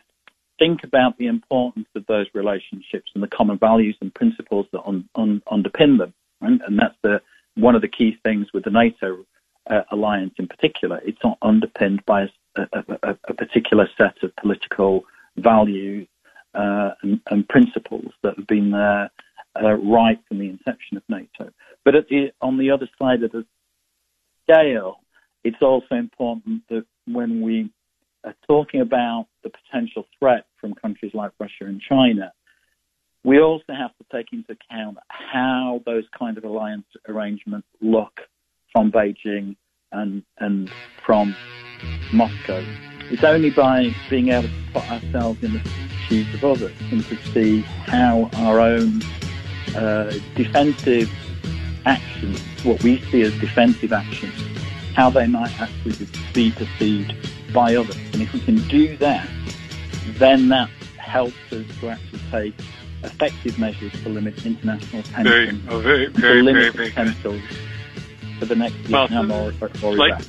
think 0.58 0.84
about 0.84 1.16
the 1.18 1.26
importance 1.26 1.86
of 1.94 2.06
those 2.06 2.26
relationships 2.34 3.10
and 3.14 3.22
the 3.22 3.28
common 3.28 3.58
values 3.58 3.96
and 4.00 4.14
principles 4.14 4.66
that 4.72 4.82
un, 4.84 5.08
un, 5.14 5.42
underpin 5.50 5.98
them. 5.98 6.12
Right? 6.40 6.60
And 6.66 6.78
that's 6.78 6.96
the, 7.02 7.20
one 7.54 7.74
of 7.74 7.82
the 7.82 7.88
key 7.88 8.18
things 8.24 8.48
with 8.52 8.64
the 8.64 8.70
NATO 8.70 9.24
uh, 9.70 9.82
alliance 9.90 10.34
in 10.38 10.46
particular. 10.46 11.00
It's 11.04 11.22
not 11.24 11.38
underpinned 11.42 12.04
by 12.04 12.28
a, 12.56 12.62
a, 13.02 13.16
a 13.28 13.34
particular 13.34 13.88
set 13.96 14.22
of 14.22 14.34
political 14.36 15.04
values 15.36 16.06
uh, 16.54 16.90
and, 17.02 17.20
and, 17.30 17.48
principles 17.48 18.12
that 18.22 18.36
have 18.36 18.46
been 18.46 18.70
there 18.70 19.10
uh, 19.60 19.72
right 19.72 20.18
from 20.28 20.38
the 20.38 20.48
inception 20.48 20.96
of 20.96 21.02
NATO. 21.08 21.50
But 21.84 21.94
the, 22.08 22.32
on 22.40 22.58
the 22.58 22.70
other 22.70 22.88
side 22.98 23.22
of 23.22 23.32
the 23.32 23.44
scale, 24.42 24.96
it's 25.42 25.62
also 25.62 25.94
important 25.94 26.62
that 26.70 26.84
when 27.06 27.42
we 27.42 27.70
are 28.24 28.34
talking 28.46 28.80
about 28.80 29.26
the 29.42 29.50
potential 29.50 30.06
threat 30.18 30.46
from 30.60 30.74
countries 30.74 31.12
like 31.14 31.32
Russia 31.38 31.66
and 31.66 31.80
China, 31.80 32.32
we 33.22 33.40
also 33.40 33.72
have 33.72 33.90
to 33.98 34.04
take 34.12 34.32
into 34.32 34.52
account 34.52 34.98
how 35.08 35.80
those 35.86 36.04
kind 36.18 36.36
of 36.36 36.44
alliance 36.44 36.86
arrangements 37.08 37.66
look 37.80 38.20
from 38.72 38.90
Beijing 38.90 39.56
and, 39.92 40.22
and 40.38 40.70
from 41.04 41.34
Moscow. 42.12 42.64
It's 43.10 43.24
only 43.24 43.50
by 43.50 43.94
being 44.10 44.30
able 44.30 44.48
to 44.48 44.64
put 44.72 44.90
ourselves 44.90 45.42
in 45.42 45.54
the 45.54 45.70
shoes 46.08 46.32
of 46.34 46.44
others 46.44 46.72
and 46.90 47.04
to 47.04 47.16
see 47.32 47.60
how 47.60 48.30
our 48.34 48.60
own 48.60 49.00
uh, 49.74 50.12
defensive 50.34 51.10
actions, 51.86 52.40
what 52.64 52.82
we 52.82 53.00
see 53.10 53.22
as 53.22 53.32
defensive 53.40 53.92
actions, 53.92 54.34
how 54.94 55.10
they 55.10 55.26
might 55.26 55.60
actually 55.60 56.06
be 56.32 56.50
perceived 56.50 57.14
by 57.52 57.76
others. 57.76 57.96
And 58.12 58.22
if 58.22 58.32
we 58.32 58.40
can 58.40 58.56
do 58.68 58.96
that, 58.98 59.28
then 60.18 60.48
that 60.48 60.68
helps 60.98 61.36
us 61.52 61.66
to 61.80 61.88
actually 61.88 62.20
take 62.30 62.54
effective 63.02 63.58
measures 63.58 63.92
to 64.02 64.08
limit 64.08 64.44
international 64.46 65.02
tension, 65.02 65.60
very, 65.60 65.60
oh, 65.68 65.80
very, 65.80 66.06
very, 66.06 66.38
to 66.38 66.42
limit 66.42 66.72
very, 66.74 66.90
very, 66.90 66.90
potential 66.90 67.40
for 68.38 68.46
the 68.46 68.56
next 68.56 68.74
Vietnam 68.76 69.28
well, 69.28 69.52
or, 69.60 69.70
or 69.82 69.96
like, 69.96 70.20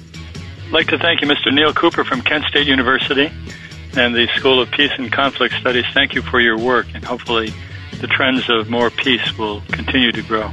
like 0.72 0.88
to 0.88 0.98
thank 0.98 1.22
you, 1.22 1.28
Mr. 1.28 1.54
Neil 1.54 1.74
Cooper 1.74 2.04
from 2.04 2.22
Kent 2.22 2.46
State 2.46 2.68
University 2.68 3.32
and 3.98 4.14
the 4.14 4.28
School 4.36 4.62
of 4.62 4.70
Peace 4.72 4.92
and 4.98 5.12
Conflict 5.12 5.56
Studies. 5.56 5.86
Thank 5.94 6.16
you 6.16 6.22
for 6.22 6.40
your 6.40 6.58
work, 6.58 6.88
and 6.94 7.04
hopefully 7.04 7.54
the 8.06 8.14
trends 8.14 8.48
of 8.52 8.70
more 8.70 8.92
peace 8.92 9.36
will 9.36 9.62
continue 9.72 10.12
to 10.12 10.22
grow. 10.22 10.52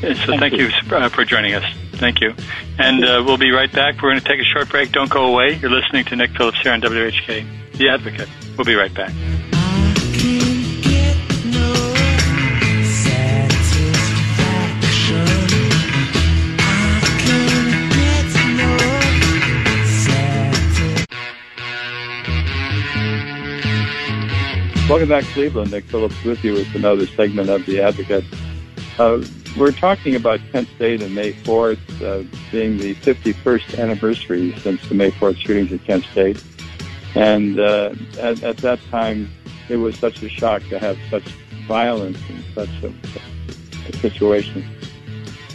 So 0.00 0.14
thank, 0.14 0.40
thank 0.40 0.54
you, 0.54 0.68
you 0.68 0.96
uh, 0.96 1.08
for 1.08 1.24
joining 1.24 1.54
us. 1.54 1.64
Thank 1.94 2.20
you. 2.20 2.32
And 2.78 3.04
uh, 3.04 3.22
we'll 3.26 3.38
be 3.38 3.50
right 3.50 3.70
back. 3.70 3.96
We're 3.96 4.10
going 4.10 4.20
to 4.20 4.24
take 4.26 4.40
a 4.40 4.44
short 4.44 4.68
break. 4.68 4.92
Don't 4.92 5.10
go 5.10 5.26
away. 5.26 5.56
You're 5.56 5.70
listening 5.70 6.04
to 6.06 6.16
Nick 6.16 6.30
Phillips 6.30 6.60
here 6.62 6.72
on 6.72 6.80
WHK, 6.80 7.72
The 7.72 7.88
Advocate. 7.88 8.28
We'll 8.56 8.64
be 8.64 8.76
right 8.76 8.94
back. 8.94 9.12
Welcome 24.90 25.08
back 25.08 25.22
Cleveland. 25.26 25.70
Nick 25.70 25.84
Phillips 25.84 26.20
with 26.24 26.42
you 26.42 26.54
with 26.54 26.74
another 26.74 27.06
segment 27.06 27.48
of 27.48 27.64
The 27.64 27.80
Advocate. 27.80 28.24
Uh, 28.98 29.24
we're 29.56 29.70
talking 29.70 30.16
about 30.16 30.40
Kent 30.50 30.68
State 30.74 31.00
and 31.00 31.14
May 31.14 31.32
4th 31.32 31.78
uh, 32.02 32.26
being 32.50 32.76
the 32.76 32.96
51st 32.96 33.78
anniversary 33.78 34.52
since 34.58 34.88
the 34.88 34.96
May 34.96 35.12
4th 35.12 35.36
shootings 35.36 35.72
at 35.72 35.84
Kent 35.84 36.06
State. 36.06 36.42
And 37.14 37.60
uh, 37.60 37.94
at, 38.18 38.42
at, 38.42 38.56
that 38.56 38.80
time, 38.90 39.30
it 39.68 39.76
was 39.76 39.96
such 39.96 40.24
a 40.24 40.28
shock 40.28 40.64
to 40.70 40.80
have 40.80 40.98
such 41.08 41.28
violence 41.68 42.18
in 42.28 42.42
such 42.52 42.82
a, 42.82 42.92
a 43.88 43.96
situation. 43.98 44.68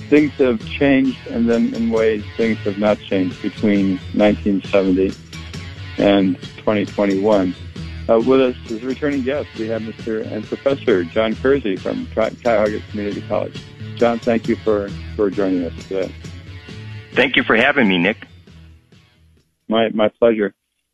Things 0.07 0.31
have 0.35 0.65
changed, 0.69 1.27
and 1.27 1.49
then 1.49 1.73
in 1.73 1.89
ways 1.89 2.23
things 2.37 2.57
have 2.59 2.77
not 2.77 2.99
changed 2.99 3.41
between 3.41 3.97
1970 4.13 5.11
and 5.97 6.41
2021. 6.41 7.53
Uh, 8.07 8.19
with 8.19 8.39
us 8.39 8.55
as 8.69 8.83
a 8.83 8.85
returning 8.85 9.23
guest, 9.23 9.47
we 9.57 9.67
have 9.67 9.81
Mr. 9.81 10.31
and 10.31 10.45
Professor 10.45 11.03
John 11.03 11.35
Kersey 11.35 11.75
from 11.77 12.07
Cuyahoga 12.13 12.79
Community 12.91 13.21
College. 13.27 13.59
John, 13.97 14.19
thank 14.19 14.47
you 14.47 14.55
for, 14.57 14.89
for 15.15 15.31
joining 15.31 15.65
us 15.65 15.73
today. 15.87 16.13
Thank 17.13 17.35
you 17.35 17.43
for 17.43 17.55
having 17.55 17.87
me, 17.87 17.97
Nick. 17.97 18.27
My, 19.67 19.89
my 19.89 20.09
pleasure. 20.09 20.53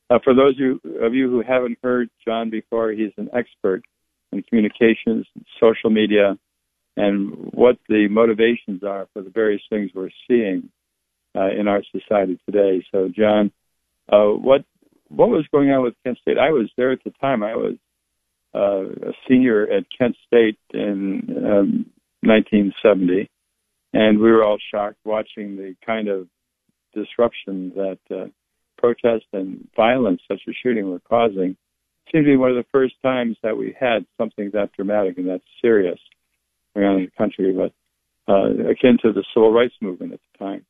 Uh, 0.10 0.20
for 0.24 0.34
those 0.34 0.54
of 1.02 1.14
you, 1.14 1.30
who 1.30 1.42
haven't 1.42 1.80
heard 1.84 2.10
John 2.26 2.50
before, 2.50 2.92
he's 2.92 3.12
an 3.18 3.30
expert 3.34 3.84
in 4.32 4.44
communications, 4.44 5.26
social 5.60 5.90
media, 5.90 6.38
and 6.96 7.52
what 7.54 7.78
the 7.90 8.08
motivations 8.10 8.84
are 8.84 9.08
for 9.14 9.22
the 9.22 9.30
various 9.30 9.62
things 9.70 9.92
we're 9.94 10.10
seeing 10.30 10.70
uh, 11.36 11.50
in 11.50 11.68
our 11.68 11.82
society 11.92 12.40
today. 12.46 12.86
So, 12.92 13.10
John, 13.10 13.52
uh, 14.12 14.28
what 14.28 14.64
what 15.14 15.30
was 15.30 15.46
going 15.52 15.70
on 15.72 15.84
with 15.84 15.94
Kent 16.04 16.18
State? 16.22 16.38
I 16.38 16.52
was 16.52 16.70
there 16.78 16.92
at 16.92 17.04
the 17.04 17.12
time. 17.22 17.44
I 17.44 17.56
was 17.56 17.76
uh, 18.56 19.10
a 19.10 19.14
senior 19.28 19.64
at 19.64 19.86
Kent 19.98 20.16
State 20.26 20.58
in 20.74 21.24
um, 21.38 21.86
1970, 22.22 23.30
and 23.94 24.20
we 24.20 24.32
were 24.32 24.44
all 24.44 24.58
shocked 24.74 24.98
watching 25.04 25.58
the 25.58 25.76
kind 25.86 26.08
of 26.08 26.28
disruption 26.94 27.72
that 27.76 28.00
uh, 28.10 28.28
protest 28.78 29.26
and 29.34 29.68
violence 29.76 30.22
such 30.28 30.42
as 30.48 30.56
shooting 30.62 30.90
were 30.90 31.02
causing. 31.02 31.52
It 31.52 32.12
seemed 32.12 32.26
to 32.26 32.32
be 32.32 32.38
one 32.38 32.50
of 32.50 32.56
the 32.56 32.66
first 32.72 32.96
times 33.02 33.38
that 33.44 33.58
we 33.58 33.76
had 33.80 34.06
something 34.18 34.52
that 34.54 34.74
dramatic 34.74 35.18
and 35.18 35.28
that 35.28 35.42
serious 35.62 36.00
around 36.76 37.02
the 37.02 37.12
country, 37.18 37.54
but 37.54 37.74
uh, 38.32 38.70
akin 38.70 38.98
to 39.04 39.12
the 39.12 39.24
civil 39.34 39.52
rights 39.52 39.76
movement 39.82 40.14
at 40.14 40.20
the 40.32 40.46
time. 40.46 40.66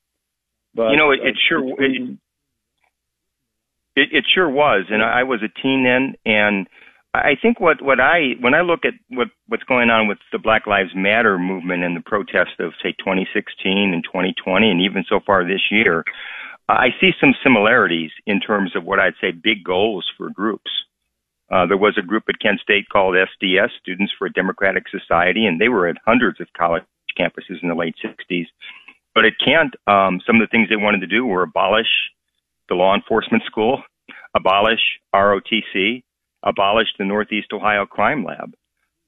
But, 0.73 0.91
you 0.91 0.97
know, 0.97 1.12
it, 1.12 1.19
it 1.21 1.36
uh, 1.36 1.39
sure 1.49 1.84
it, 1.84 2.17
it, 4.02 4.10
it 4.12 4.26
sure 4.34 4.50
was, 4.50 4.86
and 4.90 5.04
I 5.04 5.24
was 5.24 5.42
a 5.44 5.62
teen 5.62 5.84
then, 5.84 6.16
and 6.26 6.68
I 7.14 7.36
think 7.42 7.60
what 7.60 7.82
what 7.82 8.00
I 8.00 8.36
when 8.40 8.54
I 8.54 8.62
look 8.62 8.86
at 8.86 8.94
what 9.10 9.28
what's 9.48 9.64
going 9.64 9.90
on 9.90 10.08
with 10.08 10.18
the 10.32 10.40
Black 10.40 10.66
Lives 10.66 10.92
Matter 10.96 11.38
movement 11.38 11.84
and 11.84 11.96
the 11.96 12.02
protests 12.02 12.56
of 12.60 12.72
say 12.82 12.94
2016 13.00 13.94
and 13.94 14.04
2020 14.04 14.72
and 14.72 14.82
even 14.82 15.04
so 15.10 15.20
far 15.26 15.44
this 15.44 15.70
year, 15.70 16.06
I 16.70 16.90
see 17.02 17.12
some 17.20 17.36
similarities 17.44 18.12
in 18.26 18.40
terms 18.40 18.76
of 18.76 18.86
what 18.86 19.00
I'd 19.00 19.20
say 19.20 19.32
big 19.32 19.64
goals 19.64 20.10
for 20.18 20.30
groups. 20.30 20.72
Uh, 21.52 21.66
there 21.66 21.78
was 21.78 21.98
a 21.98 22.06
group 22.06 22.24
at 22.30 22.40
Kent 22.40 22.62
State 22.62 22.88
called 22.88 23.16
SDS, 23.16 23.70
Students 23.82 24.14
for 24.18 24.28
a 24.28 24.32
Democratic 24.32 24.86
Society, 24.88 25.46
and 25.46 25.60
they 25.60 25.68
were 25.68 25.88
at 25.88 25.98
hundreds 26.06 26.40
of 26.40 26.48
college 26.58 26.84
campuses 27.20 27.62
in 27.62 27.68
the 27.68 27.76
late 27.76 27.96
60s. 28.02 28.46
But 29.14 29.26
at 29.26 29.34
Kent, 29.44 29.76
um, 29.86 30.22
some 30.26 30.38
of 30.38 30.48
the 30.48 30.48
things 30.50 30.70
they 30.70 30.78
wanted 30.78 31.02
to 31.02 31.08
do 31.08 31.26
were 31.26 31.44
abolish 31.44 31.92
the 32.70 32.76
law 32.76 32.96
enforcement 32.96 33.44
school, 33.46 33.84
abolish 34.36 34.82
ROTC, 35.13 36.04
abolish 36.44 36.88
the 36.98 37.06
Northeast 37.06 37.48
Ohio 37.54 37.86
Crime 37.86 38.24
Lab. 38.24 38.54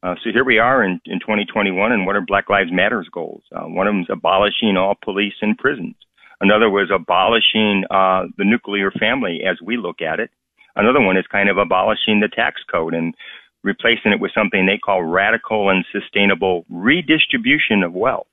Uh, 0.03 0.15
so 0.23 0.31
here 0.33 0.43
we 0.43 0.59
are 0.59 0.83
in, 0.83 0.99
in 1.05 1.19
2021, 1.19 1.91
and 1.91 2.05
what 2.05 2.15
are 2.15 2.21
Black 2.21 2.49
Lives 2.49 2.69
Matter's 2.71 3.07
goals? 3.11 3.43
Uh, 3.55 3.63
one 3.63 3.87
of 3.87 3.93
them 3.93 4.01
is 4.01 4.09
abolishing 4.11 4.75
all 4.77 4.95
police 5.01 5.35
and 5.41 5.57
prisons. 5.57 5.95
Another 6.41 6.69
was 6.69 6.91
abolishing 6.93 7.85
uh, 7.89 8.23
the 8.37 8.43
nuclear 8.43 8.91
family 8.91 9.41
as 9.49 9.57
we 9.63 9.77
look 9.77 10.01
at 10.01 10.19
it. 10.19 10.29
Another 10.75 10.99
one 10.99 11.15
is 11.15 11.25
kind 11.31 11.49
of 11.49 11.57
abolishing 11.57 12.19
the 12.19 12.27
tax 12.27 12.61
code 12.69 12.93
and 12.93 13.15
replacing 13.63 14.11
it 14.11 14.19
with 14.19 14.31
something 14.35 14.65
they 14.65 14.77
call 14.77 15.03
radical 15.03 15.69
and 15.69 15.85
sustainable 15.91 16.65
redistribution 16.69 17.81
of 17.81 17.93
wealth. 17.93 18.27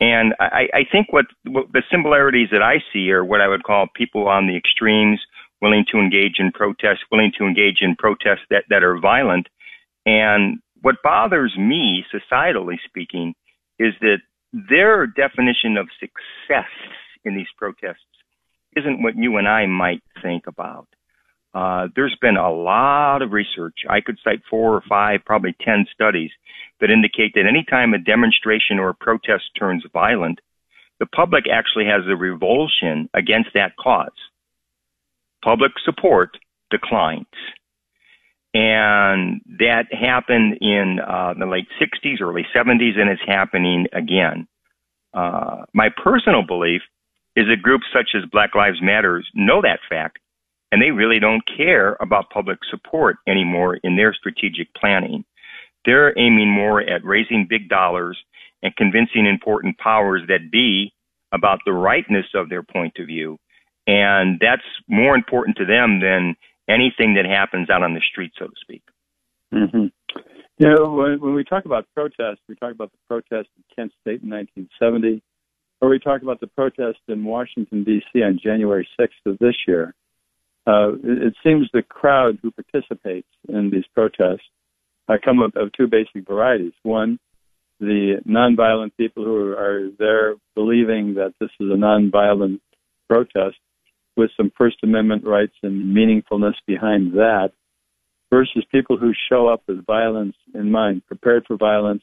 And 0.00 0.34
I, 0.38 0.68
I 0.72 0.80
think 0.92 1.12
what, 1.12 1.26
what 1.44 1.72
the 1.72 1.82
similarities 1.90 2.50
that 2.52 2.62
I 2.62 2.76
see 2.92 3.10
are 3.10 3.24
what 3.24 3.40
I 3.40 3.48
would 3.48 3.64
call 3.64 3.88
people 3.96 4.28
on 4.28 4.46
the 4.46 4.56
extremes 4.56 5.20
willing 5.60 5.84
to 5.92 5.98
engage 5.98 6.36
in 6.38 6.52
protests, 6.52 7.04
willing 7.10 7.32
to 7.38 7.44
engage 7.44 7.78
in 7.80 7.96
protests 7.96 8.46
that, 8.50 8.64
that 8.70 8.82
are 8.82 8.98
violent. 8.98 9.48
And 10.06 10.58
what 10.80 11.02
bothers 11.02 11.54
me, 11.58 12.04
societally 12.14 12.76
speaking, 12.86 13.34
is 13.78 13.94
that 14.00 14.18
their 14.52 15.06
definition 15.06 15.76
of 15.76 15.88
success 16.00 16.70
in 17.24 17.36
these 17.36 17.48
protests 17.56 18.02
isn't 18.76 19.02
what 19.02 19.16
you 19.16 19.36
and 19.36 19.48
I 19.48 19.66
might 19.66 20.02
think 20.22 20.46
about. 20.46 20.86
Uh, 21.54 21.88
there's 21.96 22.16
been 22.20 22.36
a 22.36 22.52
lot 22.52 23.22
of 23.22 23.32
research. 23.32 23.80
I 23.88 24.00
could 24.00 24.18
cite 24.22 24.42
four 24.48 24.74
or 24.74 24.82
five, 24.88 25.20
probably 25.24 25.56
ten 25.60 25.86
studies 25.92 26.30
that 26.80 26.90
indicate 26.90 27.32
that 27.34 27.46
anytime 27.48 27.94
a 27.94 27.98
demonstration 27.98 28.78
or 28.78 28.90
a 28.90 28.94
protest 28.94 29.44
turns 29.58 29.84
violent, 29.92 30.40
the 31.00 31.06
public 31.06 31.44
actually 31.50 31.86
has 31.86 32.02
a 32.06 32.16
revulsion 32.16 33.08
against 33.14 33.50
that 33.54 33.76
cause. 33.76 34.08
Public 35.42 35.72
support 35.84 36.36
declines. 36.70 37.26
And 38.54 39.40
that 39.58 39.86
happened 39.92 40.58
in 40.60 40.98
uh, 41.06 41.34
the 41.38 41.46
late 41.46 41.68
60s, 41.80 42.20
early 42.20 42.46
70s, 42.54 42.98
and 42.98 43.10
it's 43.10 43.22
happening 43.26 43.86
again. 43.92 44.48
Uh, 45.12 45.64
my 45.74 45.88
personal 46.02 46.42
belief 46.46 46.82
is 47.36 47.46
that 47.46 47.62
groups 47.62 47.84
such 47.92 48.10
as 48.16 48.28
Black 48.30 48.54
Lives 48.54 48.78
Matter 48.82 49.22
know 49.34 49.60
that 49.62 49.80
fact, 49.88 50.18
and 50.72 50.82
they 50.82 50.90
really 50.90 51.20
don't 51.20 51.42
care 51.56 51.96
about 52.00 52.30
public 52.30 52.58
support 52.70 53.16
anymore 53.26 53.78
in 53.82 53.96
their 53.96 54.14
strategic 54.14 54.74
planning. 54.74 55.24
They're 55.84 56.18
aiming 56.18 56.50
more 56.50 56.80
at 56.80 57.04
raising 57.04 57.46
big 57.48 57.68
dollars 57.68 58.18
and 58.62 58.74
convincing 58.76 59.26
important 59.26 59.78
powers 59.78 60.22
that 60.28 60.50
be 60.50 60.92
about 61.32 61.60
the 61.64 61.72
rightness 61.72 62.26
of 62.34 62.48
their 62.48 62.62
point 62.62 62.96
of 62.98 63.06
view. 63.06 63.38
And 63.88 64.38
that's 64.38 64.62
more 64.86 65.14
important 65.14 65.56
to 65.56 65.64
them 65.64 66.00
than 66.00 66.36
anything 66.68 67.14
that 67.14 67.24
happens 67.24 67.70
out 67.70 67.82
on 67.82 67.94
the 67.94 68.02
street, 68.12 68.32
so 68.38 68.46
to 68.46 68.52
speak. 68.60 68.82
Mm-hmm. 69.52 69.86
You 70.58 70.68
know, 70.68 70.92
when, 70.92 71.20
when 71.20 71.34
we 71.34 71.42
talk 71.42 71.64
about 71.64 71.86
protests, 71.94 72.42
we 72.48 72.54
talk 72.54 72.72
about 72.72 72.92
the 72.92 72.98
protest 73.08 73.48
in 73.56 73.64
Kent 73.74 73.92
State 74.02 74.22
in 74.22 74.28
1970, 74.28 75.22
or 75.80 75.88
we 75.88 75.98
talk 75.98 76.20
about 76.20 76.38
the 76.40 76.48
protest 76.48 76.98
in 77.08 77.24
Washington, 77.24 77.82
D.C. 77.82 78.22
on 78.22 78.38
January 78.42 78.86
6th 79.00 79.24
of 79.24 79.38
this 79.38 79.54
year. 79.66 79.94
Uh, 80.66 80.92
it, 80.96 81.28
it 81.28 81.34
seems 81.42 81.70
the 81.72 81.82
crowd 81.82 82.38
who 82.42 82.50
participates 82.50 83.28
in 83.48 83.70
these 83.70 83.86
protests 83.94 84.44
uh, 85.08 85.14
come 85.24 85.40
of, 85.40 85.52
of 85.56 85.72
two 85.72 85.86
basic 85.86 86.28
varieties. 86.28 86.74
One, 86.82 87.18
the 87.80 88.16
nonviolent 88.28 88.90
people 88.98 89.24
who 89.24 89.52
are 89.52 89.88
there 89.98 90.34
believing 90.54 91.14
that 91.14 91.32
this 91.40 91.50
is 91.58 91.70
a 91.70 91.76
nonviolent 91.76 92.60
protest 93.08 93.56
with 94.18 94.30
some 94.36 94.52
First 94.58 94.76
Amendment 94.82 95.24
rights 95.24 95.54
and 95.62 95.96
meaningfulness 95.96 96.54
behind 96.66 97.12
that, 97.14 97.52
versus 98.30 98.64
people 98.70 98.98
who 98.98 99.12
show 99.30 99.48
up 99.48 99.62
with 99.66 99.86
violence 99.86 100.36
in 100.54 100.70
mind, 100.70 101.06
prepared 101.06 101.44
for 101.46 101.56
violence, 101.56 102.02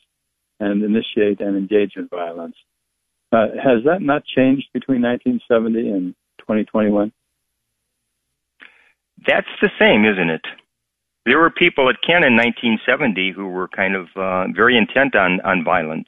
and 0.60 0.84
initiate 0.84 1.42
and 1.42 1.58
engage 1.58 1.94
in 1.96 2.08
violence. 2.08 2.56
Uh, 3.32 3.48
has 3.62 3.84
that 3.86 4.02
not 4.02 4.24
changed 4.26 4.68
between 4.74 5.02
1970 5.02 5.90
and 5.90 6.16
2021? 6.40 7.12
That's 9.28 9.48
the 9.62 9.70
same, 9.80 10.06
isn't 10.06 10.30
it? 10.30 10.42
There 11.26 11.40
were 11.40 11.50
people 11.50 11.90
at 11.90 11.96
Kent 12.06 12.24
in 12.24 12.36
1970 12.36 13.34
who 13.36 13.48
were 13.48 13.68
kind 13.68 13.96
of 13.96 14.08
uh, 14.16 14.46
very 14.56 14.78
intent 14.78 15.16
on, 15.16 15.42
on 15.42 15.64
violence. 15.64 16.08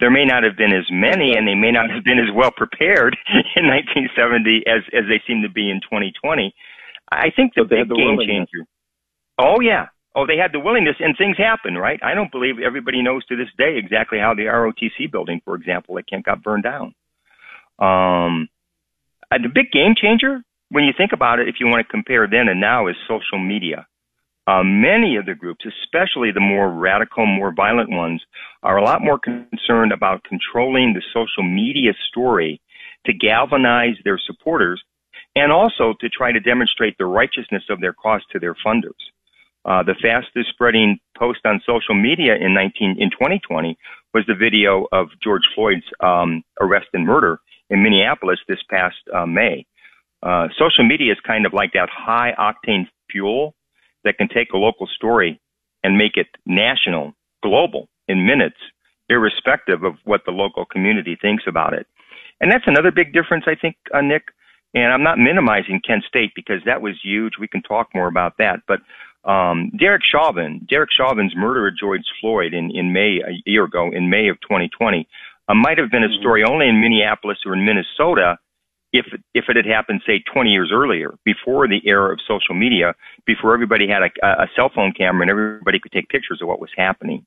There 0.00 0.10
may 0.10 0.24
not 0.24 0.42
have 0.42 0.56
been 0.56 0.72
as 0.72 0.86
many, 0.90 1.36
and 1.36 1.46
they 1.46 1.54
may 1.54 1.70
not 1.70 1.90
have 1.90 2.02
been 2.04 2.18
as 2.18 2.32
well 2.34 2.50
prepared 2.50 3.16
in 3.56 3.66
1970 3.66 4.64
as 4.66 4.82
as 4.92 5.04
they 5.08 5.22
seem 5.26 5.42
to 5.42 5.50
be 5.50 5.70
in 5.70 5.80
2020. 5.82 6.54
I 7.10 7.30
think 7.34 7.54
the 7.54 7.64
big 7.64 7.88
the 7.88 7.94
game 7.94 8.18
changer. 8.18 8.66
Oh 9.38 9.60
yeah, 9.60 9.86
oh 10.14 10.26
they 10.26 10.36
had 10.36 10.52
the 10.52 10.60
willingness, 10.60 10.96
and 10.98 11.14
things 11.16 11.36
happen, 11.38 11.78
right? 11.78 12.00
I 12.02 12.14
don't 12.14 12.32
believe 12.32 12.58
everybody 12.58 13.02
knows 13.02 13.24
to 13.26 13.36
this 13.36 13.52
day 13.56 13.78
exactly 13.78 14.18
how 14.18 14.34
the 14.34 14.50
ROTC 14.50 15.10
building, 15.10 15.40
for 15.44 15.54
example, 15.54 15.98
at 15.98 16.08
Kent 16.08 16.26
got 16.26 16.42
burned 16.42 16.64
down. 16.64 16.94
Um, 17.78 18.48
the 19.30 19.50
big 19.52 19.70
game 19.72 19.94
changer, 20.00 20.42
when 20.70 20.84
you 20.84 20.92
think 20.96 21.12
about 21.12 21.40
it, 21.40 21.48
if 21.48 21.56
you 21.60 21.66
want 21.66 21.86
to 21.86 21.90
compare 21.90 22.26
then 22.30 22.48
and 22.48 22.60
now, 22.60 22.86
is 22.88 22.96
social 23.08 23.38
media. 23.38 23.86
Uh, 24.46 24.62
many 24.62 25.16
of 25.16 25.24
the 25.24 25.34
groups, 25.34 25.64
especially 25.64 26.30
the 26.30 26.40
more 26.40 26.70
radical, 26.70 27.24
more 27.24 27.52
violent 27.54 27.88
ones, 27.90 28.22
are 28.62 28.76
a 28.76 28.84
lot 28.84 29.00
more 29.02 29.18
concerned 29.18 29.92
about 29.92 30.22
controlling 30.24 30.92
the 30.92 31.02
social 31.14 31.42
media 31.42 31.92
story 32.08 32.60
to 33.06 33.12
galvanize 33.14 33.96
their 34.04 34.18
supporters 34.18 34.82
and 35.34 35.50
also 35.50 35.94
to 36.00 36.08
try 36.08 36.30
to 36.30 36.40
demonstrate 36.40 36.96
the 36.98 37.06
righteousness 37.06 37.62
of 37.70 37.80
their 37.80 37.94
cause 37.94 38.22
to 38.30 38.38
their 38.38 38.54
funders. 38.64 38.92
Uh, 39.64 39.82
the 39.82 39.94
fastest 40.02 40.50
spreading 40.50 40.98
post 41.18 41.40
on 41.46 41.60
social 41.64 41.94
media 41.94 42.34
in 42.36 42.52
19 42.52 42.96
in 42.98 43.10
2020 43.10 43.76
was 44.12 44.24
the 44.26 44.34
video 44.34 44.86
of 44.92 45.08
George 45.22 45.42
Floyd's 45.54 45.84
um, 46.00 46.42
arrest 46.60 46.88
and 46.92 47.06
murder 47.06 47.40
in 47.70 47.82
Minneapolis 47.82 48.38
this 48.46 48.62
past 48.70 48.96
uh, 49.14 49.24
May. 49.24 49.64
Uh, 50.22 50.48
social 50.58 50.86
media 50.86 51.12
is 51.12 51.18
kind 51.26 51.46
of 51.46 51.54
like 51.54 51.72
that 51.72 51.88
high 51.90 52.32
octane 52.38 52.86
fuel 53.10 53.54
that 54.04 54.18
can 54.18 54.28
take 54.28 54.52
a 54.52 54.58
local 54.58 54.86
story 54.86 55.40
and 55.82 55.96
make 55.96 56.16
it 56.16 56.28
national, 56.46 57.12
global 57.42 57.88
in 58.08 58.26
minutes, 58.26 58.56
irrespective 59.08 59.84
of 59.84 59.94
what 60.04 60.22
the 60.24 60.32
local 60.32 60.64
community 60.64 61.16
thinks 61.20 61.44
about 61.46 61.74
it. 61.74 61.86
And 62.40 62.50
that's 62.50 62.64
another 62.66 62.90
big 62.90 63.12
difference, 63.12 63.44
I 63.46 63.54
think, 63.54 63.76
uh, 63.92 64.00
Nick. 64.00 64.24
And 64.74 64.92
I'm 64.92 65.02
not 65.04 65.18
minimizing 65.18 65.80
Kent 65.86 66.04
State 66.08 66.32
because 66.34 66.60
that 66.66 66.82
was 66.82 66.94
huge. 67.02 67.34
We 67.38 67.46
can 67.46 67.62
talk 67.62 67.88
more 67.94 68.08
about 68.08 68.34
that. 68.38 68.60
But 68.66 68.80
um, 69.28 69.70
Derek 69.78 70.02
Chauvin, 70.04 70.66
Derek 70.68 70.90
Chauvin's 70.90 71.34
murder 71.36 71.68
of 71.68 71.78
George 71.78 72.02
Floyd 72.20 72.52
in, 72.52 72.70
in 72.74 72.92
May, 72.92 73.20
a 73.26 73.40
year 73.46 73.64
ago, 73.64 73.90
in 73.92 74.10
May 74.10 74.28
of 74.28 74.40
2020, 74.40 75.06
uh, 75.48 75.54
might 75.54 75.78
have 75.78 75.90
been 75.90 76.02
a 76.02 76.08
mm-hmm. 76.08 76.20
story 76.20 76.44
only 76.44 76.68
in 76.68 76.80
Minneapolis 76.80 77.38
or 77.46 77.54
in 77.54 77.64
Minnesota 77.64 78.36
if 78.94 79.06
if 79.34 79.44
it 79.48 79.56
had 79.56 79.66
happened, 79.66 80.02
say, 80.06 80.22
20 80.32 80.50
years 80.50 80.70
earlier, 80.72 81.18
before 81.24 81.66
the 81.66 81.82
era 81.84 82.12
of 82.12 82.20
social 82.26 82.54
media, 82.54 82.94
before 83.26 83.52
everybody 83.52 83.88
had 83.88 84.02
a, 84.02 84.26
a 84.44 84.46
cell 84.54 84.70
phone 84.72 84.92
camera 84.92 85.22
and 85.22 85.30
everybody 85.30 85.80
could 85.80 85.92
take 85.92 86.08
pictures 86.08 86.38
of 86.40 86.46
what 86.46 86.60
was 86.60 86.70
happening. 86.76 87.26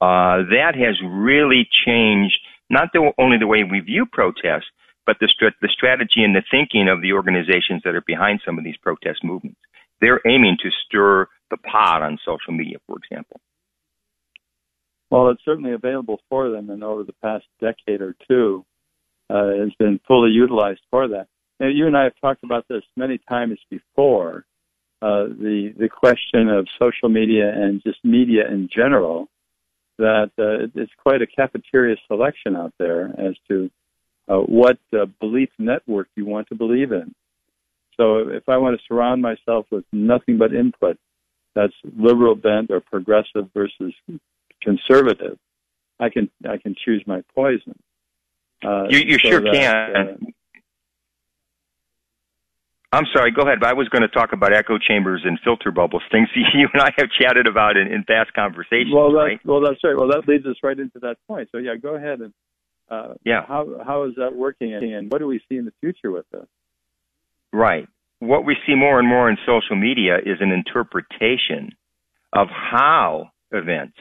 Uh, 0.00 0.42
that 0.50 0.74
has 0.74 1.00
really 1.02 1.66
changed 1.70 2.36
not 2.68 2.88
the, 2.92 3.12
only 3.18 3.38
the 3.38 3.46
way 3.46 3.62
we 3.62 3.78
view 3.78 4.04
protests, 4.04 4.66
but 5.06 5.16
the, 5.20 5.28
the 5.62 5.68
strategy 5.68 6.24
and 6.24 6.34
the 6.34 6.42
thinking 6.50 6.88
of 6.88 7.00
the 7.00 7.12
organizations 7.12 7.80
that 7.84 7.94
are 7.94 8.04
behind 8.04 8.40
some 8.44 8.58
of 8.58 8.64
these 8.64 8.76
protest 8.82 9.22
movements. 9.22 9.60
They're 10.00 10.20
aiming 10.26 10.58
to 10.62 10.70
stir 10.84 11.28
the 11.50 11.56
pot 11.56 12.02
on 12.02 12.18
social 12.26 12.52
media, 12.52 12.78
for 12.86 12.98
example. 12.98 13.40
Well, 15.08 15.30
it's 15.30 15.44
certainly 15.44 15.72
available 15.72 16.20
for 16.28 16.50
them, 16.50 16.68
and 16.68 16.82
over 16.82 17.04
the 17.04 17.14
past 17.22 17.44
decade 17.60 18.02
or 18.02 18.16
two, 18.28 18.66
uh, 19.30 19.48
has 19.60 19.72
been 19.78 20.00
fully 20.06 20.30
utilized 20.30 20.80
for 20.90 21.08
that. 21.08 21.28
Now, 21.58 21.68
you 21.68 21.86
and 21.86 21.96
I 21.96 22.04
have 22.04 22.20
talked 22.20 22.44
about 22.44 22.66
this 22.68 22.82
many 22.96 23.18
times 23.28 23.58
before. 23.70 24.44
Uh, 25.02 25.24
the 25.28 25.74
the 25.78 25.88
question 25.90 26.48
of 26.48 26.66
social 26.80 27.10
media 27.10 27.52
and 27.52 27.82
just 27.82 28.02
media 28.02 28.48
in 28.48 28.68
general, 28.74 29.28
that 29.98 30.30
uh, 30.38 30.68
it's 30.74 30.92
quite 30.96 31.20
a 31.20 31.26
cafeteria 31.26 31.96
selection 32.06 32.56
out 32.56 32.72
there 32.78 33.08
as 33.18 33.34
to 33.48 33.70
uh, 34.28 34.38
what 34.38 34.78
uh, 34.92 35.06
belief 35.20 35.50
network 35.58 36.08
you 36.16 36.24
want 36.24 36.48
to 36.48 36.54
believe 36.54 36.92
in. 36.92 37.14
So 37.96 38.28
if 38.28 38.48
I 38.48 38.56
want 38.56 38.78
to 38.78 38.84
surround 38.86 39.22
myself 39.22 39.66
with 39.70 39.84
nothing 39.92 40.38
but 40.38 40.54
input 40.54 40.98
that's 41.54 41.72
liberal 41.98 42.34
bent 42.34 42.70
or 42.70 42.80
progressive 42.80 43.50
versus 43.54 43.94
conservative, 44.62 45.38
I 45.98 46.10
can 46.10 46.30
I 46.48 46.58
can 46.58 46.74
choose 46.84 47.02
my 47.06 47.22
poison. 47.34 47.78
Uh, 48.64 48.84
you 48.88 48.98
you 48.98 49.18
so 49.18 49.30
sure 49.30 49.40
that, 49.40 49.52
can. 49.52 49.96
Uh, 49.96 50.30
I'm 52.92 53.04
sorry, 53.14 53.30
go 53.30 53.42
ahead. 53.42 53.62
I 53.62 53.74
was 53.74 53.88
going 53.88 54.02
to 54.02 54.08
talk 54.08 54.32
about 54.32 54.54
echo 54.54 54.78
chambers 54.78 55.22
and 55.24 55.38
filter 55.44 55.70
bubbles, 55.70 56.02
things 56.10 56.28
you 56.54 56.68
and 56.72 56.80
I 56.80 56.90
have 56.96 57.08
chatted 57.20 57.46
about 57.46 57.76
in, 57.76 57.88
in 57.88 58.04
past 58.04 58.32
conversations. 58.32 58.92
Well, 58.94 59.12
that, 59.12 59.18
right? 59.18 59.40
well, 59.44 59.60
that's 59.60 59.82
right. 59.84 59.96
Well, 59.96 60.08
that 60.08 60.26
leads 60.26 60.46
us 60.46 60.56
right 60.62 60.78
into 60.78 60.98
that 61.00 61.16
point. 61.28 61.48
So, 61.52 61.58
yeah, 61.58 61.74
go 61.76 61.94
ahead 61.94 62.20
and 62.20 62.32
uh, 62.88 63.14
yeah. 63.24 63.44
How 63.46 63.66
how 63.84 64.04
is 64.04 64.14
that 64.16 64.34
working, 64.34 64.72
and 64.72 65.10
what 65.10 65.18
do 65.18 65.26
we 65.26 65.40
see 65.48 65.56
in 65.56 65.64
the 65.64 65.72
future 65.80 66.10
with 66.10 66.26
this? 66.30 66.46
Right. 67.52 67.88
What 68.20 68.44
we 68.44 68.56
see 68.66 68.74
more 68.74 68.98
and 68.98 69.08
more 69.08 69.28
in 69.28 69.36
social 69.44 69.76
media 69.76 70.16
is 70.18 70.38
an 70.40 70.52
interpretation 70.52 71.72
of 72.32 72.48
how 72.48 73.30
events 73.50 73.96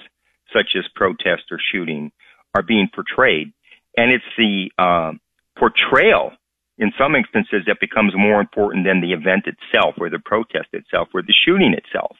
such 0.53 0.75
as 0.77 0.85
protest 0.95 1.43
or 1.51 1.59
shooting 1.73 2.11
are 2.55 2.63
being 2.63 2.87
portrayed, 2.93 3.51
and 3.97 4.11
it's 4.11 4.23
the 4.37 4.71
uh, 4.77 5.11
portrayal 5.57 6.31
in 6.77 6.91
some 6.97 7.15
instances 7.15 7.63
that 7.67 7.79
becomes 7.79 8.13
more 8.15 8.41
important 8.41 8.85
than 8.85 9.01
the 9.01 9.13
event 9.13 9.45
itself 9.47 9.95
or 9.97 10.09
the 10.09 10.19
protest 10.19 10.67
itself 10.73 11.07
or 11.13 11.21
the 11.21 11.33
shooting 11.45 11.73
itself. 11.73 12.17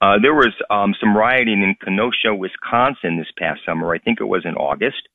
Uh, 0.00 0.16
there 0.20 0.34
was 0.34 0.52
um, 0.70 0.94
some 0.98 1.16
rioting 1.16 1.62
in 1.62 1.76
Kenosha, 1.82 2.34
Wisconsin 2.34 3.18
this 3.18 3.30
past 3.38 3.60
summer. 3.64 3.94
I 3.94 3.98
think 3.98 4.20
it 4.20 4.24
was 4.24 4.42
in 4.44 4.54
August. 4.54 5.08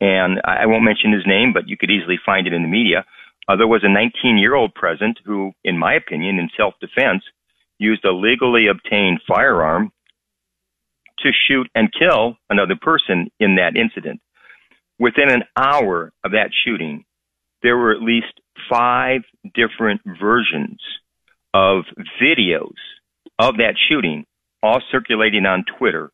And 0.00 0.40
I 0.44 0.66
won't 0.66 0.84
mention 0.84 1.12
his 1.12 1.26
name, 1.26 1.52
but 1.52 1.68
you 1.68 1.76
could 1.76 1.90
easily 1.90 2.18
find 2.24 2.46
it 2.46 2.52
in 2.52 2.62
the 2.62 2.68
media. 2.68 3.04
Uh, 3.48 3.56
there 3.56 3.66
was 3.66 3.82
a 3.84 3.88
19 3.88 4.38
year 4.38 4.54
old 4.54 4.74
present 4.74 5.18
who, 5.24 5.52
in 5.64 5.78
my 5.78 5.94
opinion, 5.94 6.38
in 6.38 6.48
self 6.56 6.74
defense, 6.80 7.22
used 7.78 8.04
a 8.04 8.12
legally 8.12 8.66
obtained 8.68 9.20
firearm 9.26 9.90
to 11.20 11.30
shoot 11.48 11.68
and 11.74 11.92
kill 11.92 12.36
another 12.50 12.76
person 12.80 13.30
in 13.40 13.56
that 13.56 13.76
incident. 13.76 14.20
Within 14.98 15.30
an 15.30 15.42
hour 15.56 16.12
of 16.24 16.32
that 16.32 16.50
shooting, 16.64 17.04
there 17.62 17.76
were 17.76 17.92
at 17.92 18.02
least 18.02 18.40
five 18.70 19.22
different 19.54 20.00
versions 20.04 20.78
of 21.52 21.84
videos 22.22 22.74
of 23.38 23.56
that 23.56 23.74
shooting, 23.88 24.24
all 24.62 24.80
circulating 24.92 25.46
on 25.46 25.64
Twitter. 25.78 26.10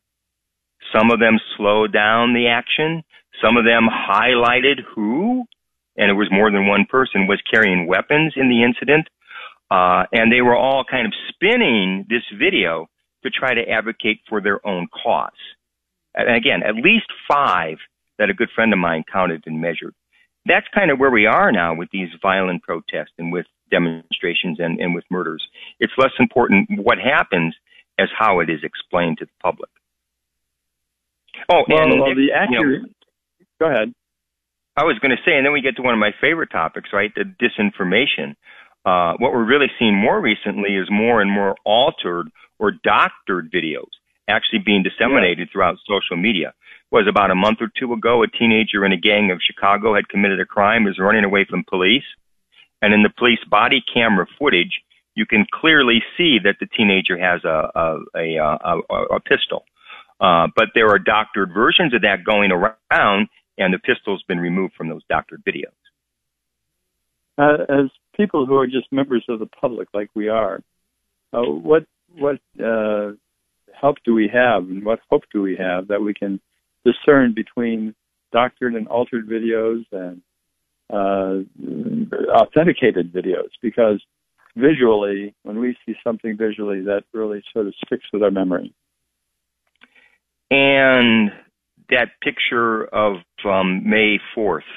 Some 0.95 1.11
of 1.11 1.19
them 1.19 1.39
slowed 1.57 1.93
down 1.93 2.33
the 2.33 2.47
action. 2.47 3.03
Some 3.43 3.57
of 3.57 3.65
them 3.65 3.87
highlighted 3.87 4.81
who, 4.95 5.45
and 5.95 6.09
it 6.09 6.13
was 6.13 6.29
more 6.31 6.51
than 6.51 6.67
one 6.67 6.85
person, 6.89 7.27
was 7.27 7.41
carrying 7.51 7.87
weapons 7.87 8.33
in 8.35 8.49
the 8.49 8.63
incident. 8.63 9.07
Uh, 9.69 10.03
and 10.11 10.31
they 10.31 10.41
were 10.41 10.55
all 10.55 10.83
kind 10.89 11.05
of 11.05 11.13
spinning 11.29 12.05
this 12.09 12.23
video 12.37 12.89
to 13.23 13.29
try 13.29 13.53
to 13.53 13.69
advocate 13.69 14.19
for 14.27 14.41
their 14.41 14.65
own 14.67 14.87
cause. 15.03 15.31
And 16.13 16.35
again, 16.35 16.61
at 16.63 16.75
least 16.75 17.07
five 17.31 17.77
that 18.21 18.29
a 18.29 18.33
good 18.33 18.49
friend 18.53 18.71
of 18.71 18.77
mine 18.77 19.03
counted 19.11 19.43
and 19.47 19.59
measured 19.59 19.95
that's 20.45 20.65
kind 20.73 20.91
of 20.91 20.99
where 20.99 21.11
we 21.11 21.25
are 21.25 21.51
now 21.51 21.75
with 21.75 21.89
these 21.91 22.09
violent 22.21 22.63
protests 22.63 23.13
and 23.17 23.31
with 23.31 23.45
demonstrations 23.69 24.59
and, 24.59 24.79
and 24.79 24.95
with 24.95 25.03
murders. 25.09 25.43
It's 25.79 25.93
less 25.97 26.11
important 26.19 26.69
what 26.83 26.97
happens 26.97 27.55
as 27.99 28.09
how 28.17 28.39
it 28.39 28.49
is 28.49 28.59
explained 28.63 29.19
to 29.19 29.25
the 29.25 29.31
public. 29.41 29.69
Oh, 31.49 31.63
well, 31.67 31.83
and 31.83 32.01
well, 32.01 32.15
the 32.15 32.29
accurate. 32.35 32.81
You 32.81 32.87
know, 32.87 33.45
go 33.59 33.65
ahead. 33.67 33.93
I 34.75 34.83
was 34.83 34.97
going 34.99 35.11
to 35.11 35.21
say, 35.25 35.35
and 35.35 35.45
then 35.45 35.53
we 35.53 35.61
get 35.61 35.75
to 35.75 35.81
one 35.81 35.93
of 35.93 35.99
my 35.99 36.11
favorite 36.19 36.49
topics, 36.51 36.89
right? 36.93 37.11
The 37.13 37.23
disinformation. 37.23 38.35
Uh, 38.83 39.15
what 39.19 39.31
we're 39.31 39.45
really 39.45 39.67
seeing 39.77 39.95
more 39.95 40.19
recently 40.19 40.75
is 40.75 40.87
more 40.89 41.21
and 41.21 41.29
more 41.29 41.55
altered 41.65 42.29
or 42.57 42.71
doctored 42.71 43.51
videos 43.51 43.91
actually 44.27 44.59
being 44.65 44.83
disseminated 44.83 45.47
yeah. 45.47 45.51
throughout 45.51 45.77
social 45.87 46.17
media 46.17 46.53
was 46.91 47.07
about 47.09 47.31
a 47.31 47.35
month 47.35 47.59
or 47.61 47.71
two 47.79 47.93
ago, 47.93 48.23
a 48.23 48.27
teenager 48.27 48.85
in 48.85 48.91
a 48.91 48.97
gang 48.97 49.31
of 49.31 49.39
Chicago 49.45 49.95
had 49.95 50.09
committed 50.09 50.39
a 50.39 50.45
crime, 50.45 50.83
was 50.83 50.99
running 50.99 51.23
away 51.23 51.45
from 51.49 51.63
police. 51.67 52.03
And 52.81 52.93
in 52.93 53.03
the 53.03 53.09
police 53.17 53.39
body 53.49 53.81
camera 53.93 54.25
footage, 54.37 54.81
you 55.15 55.25
can 55.25 55.45
clearly 55.53 55.99
see 56.17 56.37
that 56.43 56.55
the 56.59 56.67
teenager 56.77 57.17
has 57.17 57.43
a, 57.43 57.71
a, 57.75 57.97
a, 58.15 58.81
a, 58.89 59.15
a 59.15 59.19
pistol. 59.19 59.63
Uh, 60.19 60.47
but 60.55 60.65
there 60.75 60.89
are 60.89 60.99
doctored 60.99 61.51
versions 61.53 61.93
of 61.93 62.01
that 62.01 62.23
going 62.25 62.51
around, 62.51 63.27
and 63.57 63.73
the 63.73 63.79
pistol's 63.79 64.23
been 64.27 64.39
removed 64.39 64.73
from 64.77 64.89
those 64.89 65.01
doctored 65.09 65.43
videos. 65.45 65.73
Uh, 67.37 67.63
as 67.69 67.89
people 68.15 68.45
who 68.45 68.55
are 68.55 68.67
just 68.67 68.91
members 68.91 69.25
of 69.29 69.39
the 69.39 69.47
public, 69.47 69.87
like 69.93 70.09
we 70.13 70.27
are, 70.29 70.61
uh, 71.33 71.41
what 71.41 71.85
what 72.13 72.35
uh, 72.59 73.13
help 73.79 73.97
do 74.05 74.13
we 74.13 74.29
have, 74.33 74.63
and 74.63 74.83
what 74.85 74.99
hope 75.09 75.23
do 75.31 75.41
we 75.41 75.55
have 75.57 75.87
that 75.87 76.01
we 76.01 76.13
can 76.13 76.39
discern 76.85 77.33
between 77.33 77.95
doctored 78.31 78.75
and 78.75 78.87
altered 78.87 79.27
videos 79.27 79.83
and 79.91 80.21
uh, 80.91 81.39
authenticated 82.33 83.13
videos 83.13 83.49
because 83.61 84.01
visually, 84.55 85.33
when 85.43 85.59
we 85.59 85.77
see 85.85 85.95
something 86.03 86.37
visually, 86.37 86.81
that 86.81 87.03
really 87.13 87.43
sort 87.53 87.67
of 87.67 87.73
sticks 87.85 88.05
with 88.11 88.23
our 88.23 88.31
memory. 88.31 88.73
And 90.49 91.31
that 91.89 92.09
picture 92.21 92.83
of 92.85 93.17
um, 93.45 93.89
May 93.89 94.19
4th, 94.35 94.67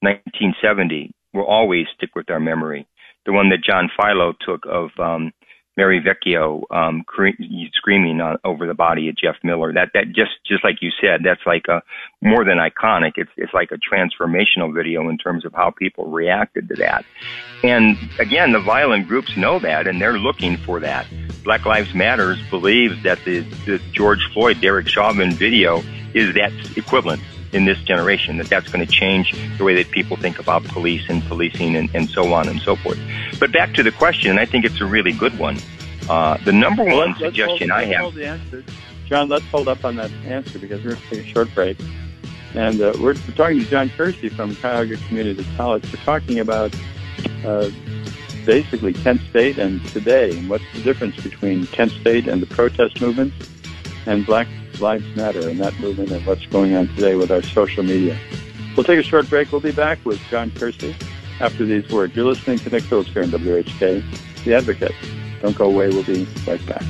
1970, 0.00 1.12
will 1.32 1.44
always 1.44 1.86
stick 1.96 2.10
with 2.16 2.30
our 2.30 2.40
memory. 2.40 2.86
The 3.26 3.32
one 3.32 3.50
that 3.50 3.62
John 3.62 3.90
Filo 3.96 4.34
took 4.44 4.64
of 4.66 4.90
um, 4.98 5.32
Mary 5.80 6.02
Vecchio 6.02 6.62
um, 6.70 7.04
cre- 7.04 7.42
screaming 7.72 8.20
on, 8.20 8.36
over 8.44 8.66
the 8.66 8.74
body 8.74 9.08
of 9.08 9.16
Jeff 9.16 9.36
Miller. 9.42 9.72
That 9.72 9.92
that 9.94 10.08
just 10.08 10.32
just 10.46 10.62
like 10.62 10.82
you 10.82 10.90
said, 11.00 11.22
that's 11.24 11.40
like 11.46 11.68
a 11.68 11.82
more 12.20 12.44
than 12.44 12.58
iconic. 12.58 13.12
It's 13.16 13.30
it's 13.38 13.54
like 13.54 13.70
a 13.72 13.78
transformational 13.78 14.74
video 14.74 15.08
in 15.08 15.16
terms 15.16 15.46
of 15.46 15.54
how 15.54 15.70
people 15.70 16.10
reacted 16.10 16.68
to 16.68 16.74
that. 16.74 17.06
And 17.64 17.96
again, 18.18 18.52
the 18.52 18.60
violent 18.60 19.08
groups 19.08 19.38
know 19.38 19.58
that, 19.60 19.86
and 19.86 19.98
they're 19.98 20.18
looking 20.18 20.58
for 20.58 20.80
that. 20.80 21.06
Black 21.44 21.64
Lives 21.64 21.94
Matters 21.94 22.38
believes 22.50 23.02
that 23.02 23.24
the, 23.24 23.40
the 23.64 23.80
George 23.92 24.22
Floyd, 24.34 24.60
Derek 24.60 24.86
Chauvin 24.86 25.30
video 25.30 25.82
is 26.12 26.34
that 26.34 26.52
equivalent 26.76 27.22
in 27.52 27.64
this 27.64 27.78
generation, 27.82 28.36
that 28.38 28.48
that's 28.48 28.70
going 28.70 28.84
to 28.84 28.90
change 28.90 29.34
the 29.58 29.64
way 29.64 29.74
that 29.74 29.90
people 29.90 30.16
think 30.16 30.38
about 30.38 30.64
police 30.64 31.02
and 31.08 31.22
policing 31.24 31.76
and, 31.76 31.90
and 31.94 32.08
so 32.08 32.32
on 32.32 32.48
and 32.48 32.60
so 32.60 32.76
forth. 32.76 32.98
But 33.38 33.52
back 33.52 33.74
to 33.74 33.82
the 33.82 33.92
question, 33.92 34.38
I 34.38 34.46
think 34.46 34.64
it's 34.64 34.80
a 34.80 34.86
really 34.86 35.12
good 35.12 35.38
one. 35.38 35.58
Uh, 36.08 36.38
the 36.44 36.52
number 36.52 36.84
one 36.84 37.10
let's, 37.10 37.18
suggestion 37.20 37.68
let's 37.68 37.86
hold, 37.86 38.18
I 38.18 38.32
have. 38.32 38.64
John, 39.06 39.28
let's 39.28 39.44
hold 39.46 39.68
up 39.68 39.84
on 39.84 39.96
that 39.96 40.10
answer 40.24 40.58
because 40.58 40.84
we're 40.84 40.90
going 40.90 41.02
to 41.02 41.08
take 41.10 41.26
a 41.26 41.28
short 41.28 41.54
break. 41.54 41.78
And 42.54 42.80
uh, 42.80 42.92
we're, 42.96 43.14
we're, 43.14 43.34
talking 43.34 43.60
to 43.60 43.64
John 43.64 43.90
Kersey 43.90 44.28
from 44.28 44.54
Cuyahoga 44.56 44.96
Community 45.08 45.46
College. 45.56 45.84
We're 45.92 46.02
talking 46.04 46.40
about 46.40 46.74
uh, 47.44 47.70
basically 48.44 48.92
Kent 48.92 49.20
State 49.30 49.58
and 49.58 49.84
today, 49.88 50.36
and 50.36 50.48
what's 50.50 50.64
the 50.74 50.82
difference 50.82 51.16
between 51.22 51.66
Kent 51.68 51.92
State 51.92 52.26
and 52.26 52.42
the 52.42 52.46
protest 52.46 53.00
movement 53.00 53.32
and 54.06 54.26
Black 54.26 54.48
Lives 54.78 55.16
Matter 55.16 55.48
and 55.48 55.58
that 55.60 55.78
movement 55.80 56.10
and 56.10 56.24
what's 56.26 56.46
going 56.46 56.74
on 56.74 56.88
today 56.88 57.14
with 57.14 57.30
our 57.30 57.42
social 57.42 57.82
media. 57.82 58.18
We'll 58.76 58.84
take 58.84 59.00
a 59.00 59.02
short 59.02 59.28
break. 59.28 59.50
We'll 59.50 59.60
be 59.60 59.72
back 59.72 60.04
with 60.04 60.20
John 60.30 60.50
Kersey 60.52 60.94
after 61.40 61.64
these 61.64 61.88
words. 61.90 62.14
You're 62.14 62.26
listening 62.26 62.58
to 62.58 62.70
Nick 62.70 62.84
Phillips 62.84 63.10
here 63.10 63.22
on 63.22 63.30
WHK, 63.30 64.44
The 64.44 64.54
Advocate. 64.54 64.94
Don't 65.42 65.56
go 65.56 65.66
away. 65.66 65.88
We'll 65.88 66.04
be 66.04 66.26
right 66.46 66.64
back. 66.66 66.82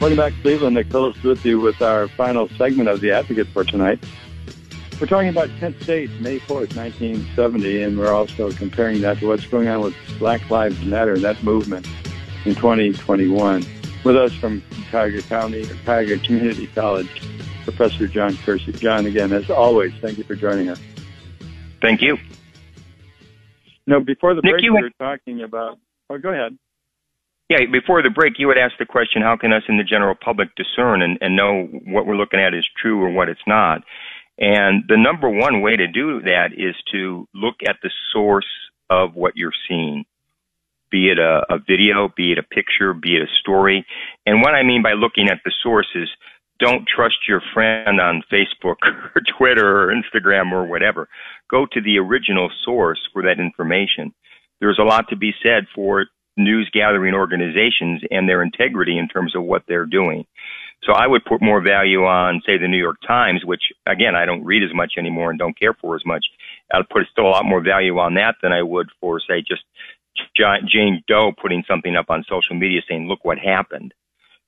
Welcome 0.00 0.16
back, 0.16 0.32
Cleveland. 0.40 0.76
Nick 0.76 0.86
Phillips 0.86 1.22
with 1.22 1.44
you 1.44 1.60
with 1.60 1.82
our 1.82 2.08
final 2.08 2.48
segment 2.56 2.88
of 2.88 3.02
The 3.02 3.10
Advocate 3.10 3.48
for 3.48 3.64
tonight. 3.64 4.02
We're 5.00 5.06
talking 5.06 5.30
about 5.30 5.48
Kent 5.58 5.80
State, 5.82 6.10
May 6.20 6.38
4th, 6.40 6.76
1970, 6.76 7.82
and 7.84 7.98
we're 7.98 8.12
also 8.12 8.52
comparing 8.52 9.00
that 9.00 9.18
to 9.20 9.28
what's 9.28 9.46
going 9.46 9.66
on 9.66 9.80
with 9.80 9.94
Black 10.18 10.50
Lives 10.50 10.78
Matter, 10.84 11.18
that 11.20 11.42
movement 11.42 11.86
in 12.44 12.54
2021. 12.54 13.64
With 14.04 14.16
us 14.16 14.34
from 14.34 14.62
Cuyahoga 14.90 15.22
County, 15.22 15.62
or 15.62 15.74
Cuyahoga 15.84 16.18
Community 16.18 16.66
College, 16.66 17.08
Professor 17.64 18.08
John 18.08 18.36
Kersey. 18.44 18.72
John, 18.72 19.06
again, 19.06 19.32
as 19.32 19.48
always, 19.48 19.94
thank 20.02 20.18
you 20.18 20.24
for 20.24 20.34
joining 20.34 20.68
us. 20.68 20.78
Thank 21.80 22.02
you. 22.02 22.18
No, 23.86 24.00
before 24.00 24.34
the 24.34 24.42
Nick, 24.42 24.52
break, 24.52 24.64
we 24.64 24.70
were 24.70 24.90
talking 24.98 25.42
about. 25.42 25.78
Oh, 26.10 26.18
go 26.18 26.28
ahead. 26.28 26.58
Yeah, 27.48 27.60
before 27.72 28.02
the 28.02 28.10
break, 28.10 28.34
you 28.38 28.50
had 28.50 28.58
asked 28.58 28.78
the 28.78 28.84
question, 28.86 29.22
how 29.22 29.38
can 29.38 29.50
us 29.50 29.62
in 29.66 29.78
the 29.78 29.82
general 29.82 30.14
public 30.14 30.50
discern 30.56 31.00
and, 31.00 31.16
and 31.22 31.34
know 31.34 31.64
what 31.86 32.04
we're 32.04 32.16
looking 32.16 32.38
at 32.38 32.52
is 32.52 32.66
true 32.80 33.02
or 33.02 33.10
what 33.10 33.30
it's 33.30 33.40
not? 33.46 33.82
And 34.40 34.84
the 34.88 34.96
number 34.96 35.28
one 35.28 35.60
way 35.60 35.76
to 35.76 35.86
do 35.86 36.22
that 36.22 36.52
is 36.56 36.74
to 36.92 37.28
look 37.34 37.56
at 37.68 37.76
the 37.82 37.90
source 38.12 38.48
of 38.88 39.14
what 39.14 39.36
you're 39.36 39.52
seeing, 39.68 40.04
be 40.90 41.10
it 41.10 41.18
a, 41.18 41.44
a 41.50 41.58
video, 41.58 42.08
be 42.16 42.32
it 42.32 42.38
a 42.38 42.42
picture, 42.42 42.94
be 42.94 43.16
it 43.16 43.22
a 43.22 43.40
story. 43.40 43.86
And 44.24 44.40
what 44.40 44.54
I 44.54 44.62
mean 44.62 44.82
by 44.82 44.94
looking 44.94 45.28
at 45.28 45.40
the 45.44 45.52
source 45.62 45.88
is 45.94 46.08
don't 46.58 46.88
trust 46.88 47.28
your 47.28 47.42
friend 47.52 48.00
on 48.00 48.22
Facebook 48.32 48.76
or 48.82 49.22
Twitter 49.38 49.82
or 49.82 49.94
Instagram 49.94 50.52
or 50.52 50.64
whatever. 50.64 51.08
Go 51.50 51.66
to 51.72 51.80
the 51.80 51.98
original 51.98 52.50
source 52.64 53.00
for 53.12 53.22
that 53.22 53.40
information. 53.40 54.12
There's 54.60 54.78
a 54.78 54.84
lot 54.84 55.08
to 55.10 55.16
be 55.16 55.32
said 55.42 55.66
for 55.74 56.06
news 56.36 56.70
gathering 56.72 57.14
organizations 57.14 58.02
and 58.10 58.28
their 58.28 58.42
integrity 58.42 58.98
in 58.98 59.08
terms 59.08 59.34
of 59.36 59.42
what 59.42 59.62
they're 59.68 59.86
doing. 59.86 60.24
So 60.82 60.92
I 60.92 61.06
would 61.06 61.24
put 61.24 61.42
more 61.42 61.60
value 61.60 62.04
on, 62.04 62.42
say, 62.46 62.56
the 62.56 62.68
New 62.68 62.78
York 62.78 62.96
Times, 63.06 63.42
which 63.44 63.62
again 63.86 64.14
I 64.16 64.24
don't 64.24 64.44
read 64.44 64.62
as 64.62 64.74
much 64.74 64.94
anymore 64.96 65.30
and 65.30 65.38
don't 65.38 65.58
care 65.58 65.74
for 65.74 65.94
as 65.94 66.02
much. 66.06 66.24
I'd 66.72 66.88
put 66.88 67.02
still 67.12 67.26
a 67.26 67.34
lot 67.36 67.44
more 67.44 67.62
value 67.62 67.98
on 67.98 68.14
that 68.14 68.36
than 68.42 68.52
I 68.52 68.62
would 68.62 68.88
for, 69.00 69.20
say, 69.20 69.42
just 69.46 69.62
Jane 70.36 71.02
Doe 71.06 71.32
putting 71.40 71.64
something 71.68 71.96
up 71.96 72.06
on 72.08 72.24
social 72.28 72.56
media 72.56 72.80
saying, 72.88 73.08
"Look 73.08 73.24
what 73.24 73.38
happened." 73.38 73.92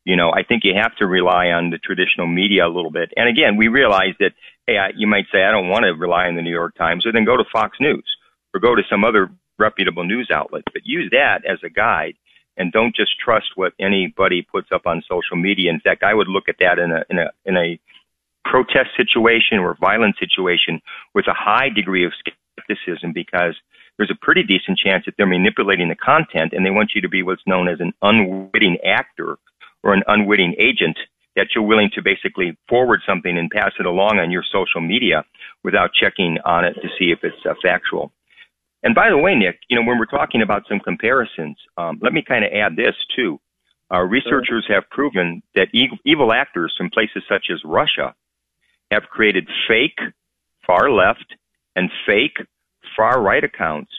You 0.05 0.17
know, 0.17 0.33
I 0.33 0.43
think 0.43 0.65
you 0.65 0.75
have 0.75 0.97
to 0.97 1.07
rely 1.07 1.49
on 1.49 1.71
the 1.71 1.79
traditional 1.79 2.27
media 2.27 2.67
a 2.67 2.75
little 2.75 2.91
bit. 2.91 3.13
And 3.17 3.29
again, 3.29 3.57
we 3.57 3.69
realize 3.69 4.15
that, 4.19 4.33
hey, 4.67 4.77
I, 4.77 4.89
you 4.97 5.07
might 5.07 5.27
say, 5.33 5.45
I 5.45 5.53
don't 5.53 5.69
want 5.69 5.85
to 5.85 5.93
rely 5.93 6.27
on 6.27 6.35
the 6.35 6.43
New 6.43 6.51
York 6.51 6.75
Times, 6.77 7.07
or 7.07 7.13
then 7.13 7.25
go 7.25 7.37
to 7.37 7.45
Fox 7.53 7.79
News 7.79 8.05
or 8.53 8.59
go 8.59 8.75
to 8.75 8.83
some 8.91 9.05
other 9.05 9.31
reputable 9.59 10.05
news 10.05 10.29
outlet, 10.33 10.65
but 10.73 10.83
use 10.85 11.09
that 11.13 11.45
as 11.49 11.59
a 11.65 11.71
guide 11.71 12.15
and 12.57 12.73
don't 12.73 12.95
just 12.95 13.13
trust 13.19 13.47
what 13.55 13.73
anybody 13.81 14.43
puts 14.43 14.69
up 14.73 14.87
on 14.87 15.03
social 15.09 15.37
media. 15.37 15.71
In 15.71 15.81
fact, 15.81 16.03
I 16.03 16.15
would 16.15 16.29
look 16.29 16.49
at 16.49 16.57
that 16.61 16.79
in 16.79 16.93
a 16.93 17.03
in 17.11 17.19
a 17.19 17.31
in 17.45 17.57
a 17.57 17.79
protest 18.45 18.91
situation 18.97 19.59
or 19.59 19.77
violent 19.81 20.17
situation 20.19 20.81
with 21.15 21.27
a 21.29 21.35
high 21.35 21.69
degree 21.69 22.05
of 22.05 22.13
skepticism 22.19 23.13
because 23.13 23.55
there's 23.97 24.11
a 24.11 24.25
pretty 24.25 24.43
decent 24.43 24.79
chance 24.79 25.05
that 25.05 25.15
they're 25.17 25.27
manipulating 25.27 25.89
the 25.89 25.95
content 25.95 26.53
and 26.53 26.65
they 26.65 26.71
want 26.71 26.93
you 26.95 27.01
to 27.01 27.09
be 27.09 27.23
what's 27.23 27.47
known 27.47 27.69
as 27.69 27.81
an 27.81 27.93
unwitting 28.03 28.79
actor 28.85 29.39
or 29.83 29.95
an 29.95 30.03
unwitting 30.07 30.55
agent 30.59 30.99
that 31.37 31.49
you're 31.55 31.65
willing 31.65 31.91
to 31.95 32.03
basically 32.03 32.57
forward 32.69 33.01
something 33.07 33.39
and 33.39 33.51
pass 33.51 33.73
it 33.79 33.87
along 33.87 34.19
on 34.19 34.31
your 34.31 34.45
social 34.53 34.81
media 34.81 35.25
without 35.65 35.91
checking 35.95 36.37
on 36.45 36.65
it 36.65 36.75
to 36.75 36.89
see 36.99 37.11
if 37.11 37.21
it's 37.23 37.47
uh, 37.49 37.55
factual. 37.63 38.13
And 38.83 38.95
by 38.95 39.11
the 39.11 39.19
way, 39.19 39.35
Nick, 39.35 39.61
you 39.69 39.77
know, 39.79 39.87
when 39.87 39.99
we're 39.99 40.07
talking 40.07 40.43
about 40.43 40.65
some 40.69 40.81
comparisons, 40.81 41.57
um, 41.77 41.99
let 42.03 42.13
me 42.13 42.23
kind 42.27 42.45
of 42.45 42.51
add 42.53 42.77
this 42.77 42.95
too. 43.15 43.39
Our 43.91 44.07
researchers 44.07 44.67
have 44.69 44.89
proven 44.91 45.43
that 45.55 45.69
evil 46.05 46.33
actors 46.33 46.75
from 46.77 46.91
places 46.91 47.23
such 47.29 47.47
as 47.53 47.61
Russia 47.65 48.15
have 48.91 49.05
created 49.05 49.49
fake 49.69 49.99
far 50.67 50.91
left 50.91 51.37
and 51.77 51.91
fake 52.07 52.39
far 52.97 53.21
right 53.21 53.45
accounts 53.45 53.91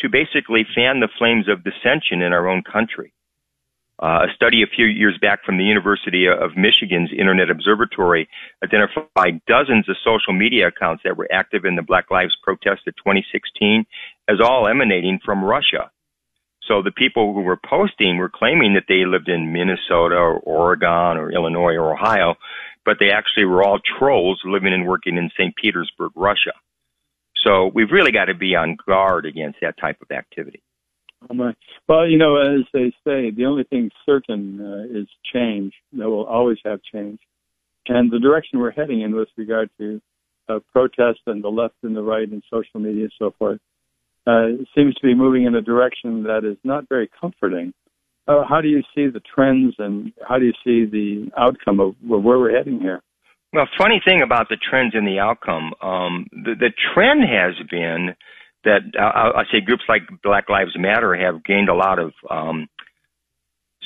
to 0.00 0.08
basically 0.08 0.66
fan 0.74 1.00
the 1.00 1.08
flames 1.18 1.48
of 1.48 1.64
dissension 1.64 2.22
in 2.22 2.32
our 2.32 2.48
own 2.48 2.62
country. 2.62 3.12
Uh, 4.02 4.28
a 4.28 4.34
study 4.34 4.62
a 4.62 4.66
few 4.66 4.84
years 4.84 5.16
back 5.22 5.42
from 5.42 5.56
the 5.56 5.64
University 5.64 6.26
of 6.28 6.54
Michigan's 6.54 7.10
Internet 7.16 7.50
Observatory 7.50 8.28
identified 8.62 9.40
dozens 9.46 9.88
of 9.88 9.96
social 10.04 10.34
media 10.34 10.68
accounts 10.68 11.02
that 11.04 11.16
were 11.16 11.28
active 11.32 11.64
in 11.64 11.76
the 11.76 11.82
Black 11.82 12.10
Lives 12.10 12.36
protest 12.42 12.82
of 12.86 12.94
2016 12.96 13.86
as 14.28 14.36
all 14.42 14.68
emanating 14.68 15.18
from 15.24 15.42
Russia. 15.42 15.90
So 16.68 16.82
the 16.82 16.92
people 16.92 17.32
who 17.32 17.40
were 17.40 17.58
posting 17.64 18.18
were 18.18 18.28
claiming 18.28 18.74
that 18.74 18.84
they 18.86 19.06
lived 19.06 19.28
in 19.28 19.52
Minnesota 19.52 20.16
or 20.16 20.40
Oregon 20.40 21.16
or 21.16 21.32
Illinois 21.32 21.74
or 21.74 21.94
Ohio, 21.94 22.34
but 22.84 22.98
they 23.00 23.10
actually 23.10 23.46
were 23.46 23.62
all 23.62 23.78
trolls 23.98 24.42
living 24.44 24.74
and 24.74 24.86
working 24.86 25.16
in 25.16 25.30
St. 25.38 25.54
Petersburg, 25.56 26.12
Russia. 26.14 26.52
So 27.46 27.70
we've 27.72 27.92
really 27.92 28.12
got 28.12 28.26
to 28.26 28.34
be 28.34 28.56
on 28.56 28.76
guard 28.86 29.24
against 29.24 29.60
that 29.62 29.78
type 29.78 30.02
of 30.02 30.10
activity. 30.10 30.62
Well, 31.88 32.06
you 32.06 32.18
know, 32.18 32.36
as 32.36 32.64
they 32.72 32.92
say, 33.04 33.30
the 33.30 33.46
only 33.46 33.64
thing 33.64 33.90
certain 34.04 34.60
uh, 34.60 34.98
is 34.98 35.06
change. 35.32 35.72
That 35.92 36.08
will 36.08 36.26
always 36.26 36.58
have 36.64 36.80
change, 36.92 37.20
and 37.88 38.10
the 38.10 38.18
direction 38.18 38.58
we're 38.58 38.70
heading 38.70 39.00
in 39.00 39.14
with 39.14 39.28
regard 39.36 39.70
to 39.78 40.00
uh, 40.48 40.58
protest 40.72 41.20
and 41.26 41.42
the 41.42 41.48
left 41.48 41.74
and 41.82 41.96
the 41.96 42.02
right 42.02 42.28
and 42.28 42.42
social 42.50 42.80
media 42.80 43.04
and 43.04 43.12
so 43.18 43.34
forth 43.38 43.60
uh, 44.26 44.48
seems 44.74 44.94
to 44.96 45.06
be 45.06 45.14
moving 45.14 45.44
in 45.44 45.54
a 45.54 45.62
direction 45.62 46.24
that 46.24 46.44
is 46.44 46.56
not 46.64 46.88
very 46.88 47.08
comforting. 47.20 47.72
Uh, 48.28 48.42
how 48.48 48.60
do 48.60 48.68
you 48.68 48.82
see 48.94 49.06
the 49.06 49.20
trends, 49.34 49.74
and 49.78 50.12
how 50.28 50.38
do 50.38 50.44
you 50.44 50.52
see 50.64 50.84
the 50.84 51.30
outcome 51.38 51.78
of 51.78 51.94
where 52.04 52.38
we're 52.38 52.56
heading 52.56 52.80
here? 52.80 53.00
Well, 53.52 53.68
funny 53.78 54.02
thing 54.04 54.22
about 54.22 54.48
the 54.48 54.56
trends 54.56 54.94
and 54.94 55.06
the 55.06 55.20
outcome, 55.20 55.72
um, 55.80 56.26
the, 56.32 56.54
the 56.58 56.72
trend 56.92 57.22
has 57.22 57.54
been 57.70 58.16
that 58.66 58.82
uh, 58.98 59.38
I 59.38 59.44
say 59.50 59.60
groups 59.60 59.84
like 59.88 60.02
Black 60.22 60.50
Lives 60.50 60.76
Matter 60.76 61.14
have 61.14 61.42
gained 61.44 61.70
a 61.70 61.74
lot 61.74 61.98
of 61.98 62.12
um, 62.28 62.68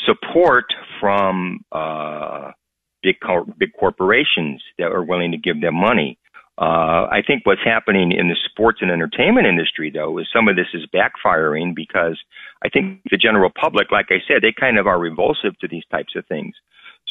support 0.07 0.65
from 0.99 1.61
uh, 1.71 2.51
big 3.03 3.17
cor- 3.25 3.47
big 3.59 3.71
corporations 3.79 4.63
that 4.79 4.91
are 4.91 5.05
willing 5.05 5.31
to 5.33 5.39
give 5.39 5.61
them 5.61 5.75
money. 5.75 6.19
Uh, 6.59 7.09
I 7.09 7.23
think 7.27 7.47
what's 7.47 7.65
happening 7.65 8.13
in 8.13 8.29
the 8.29 8.37
sports 8.51 8.81
and 8.83 8.91
entertainment 8.91 9.47
industry, 9.47 9.91
though, 9.91 10.19
is 10.19 10.27
some 10.35 10.49
of 10.49 10.57
this 10.57 10.67
is 10.75 10.83
backfiring 10.93 11.75
because 11.75 12.19
I 12.63 12.69
think 12.69 13.01
the 13.11 13.17
general 13.17 13.51
public, 13.59 13.91
like 13.91 14.09
I 14.11 14.19
said, 14.29 14.43
they 14.43 14.53
kind 14.53 14.79
of 14.79 14.87
are 14.87 14.99
revulsive 14.99 15.59
to 15.61 15.69
these 15.69 15.85
types 15.91 16.15
of 16.17 16.27
things. 16.27 16.55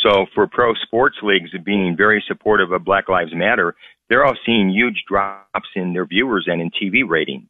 So 0.02 0.26
for 0.34 0.48
pro 0.48 0.74
sports 0.76 1.18
leagues 1.22 1.52
being 1.66 1.96
very 1.98 2.24
supportive 2.28 2.72
of 2.72 2.86
Black 2.86 3.10
Lives 3.10 3.34
Matter, 3.34 3.76
they're 4.10 4.26
all 4.26 4.38
seeing 4.46 4.70
huge 4.70 5.04
drops 5.08 5.70
in 5.76 5.94
their 5.94 6.06
viewers 6.06 6.46
and 6.48 6.62
in 6.62 6.72
TV 6.72 7.08
ratings. 7.08 7.50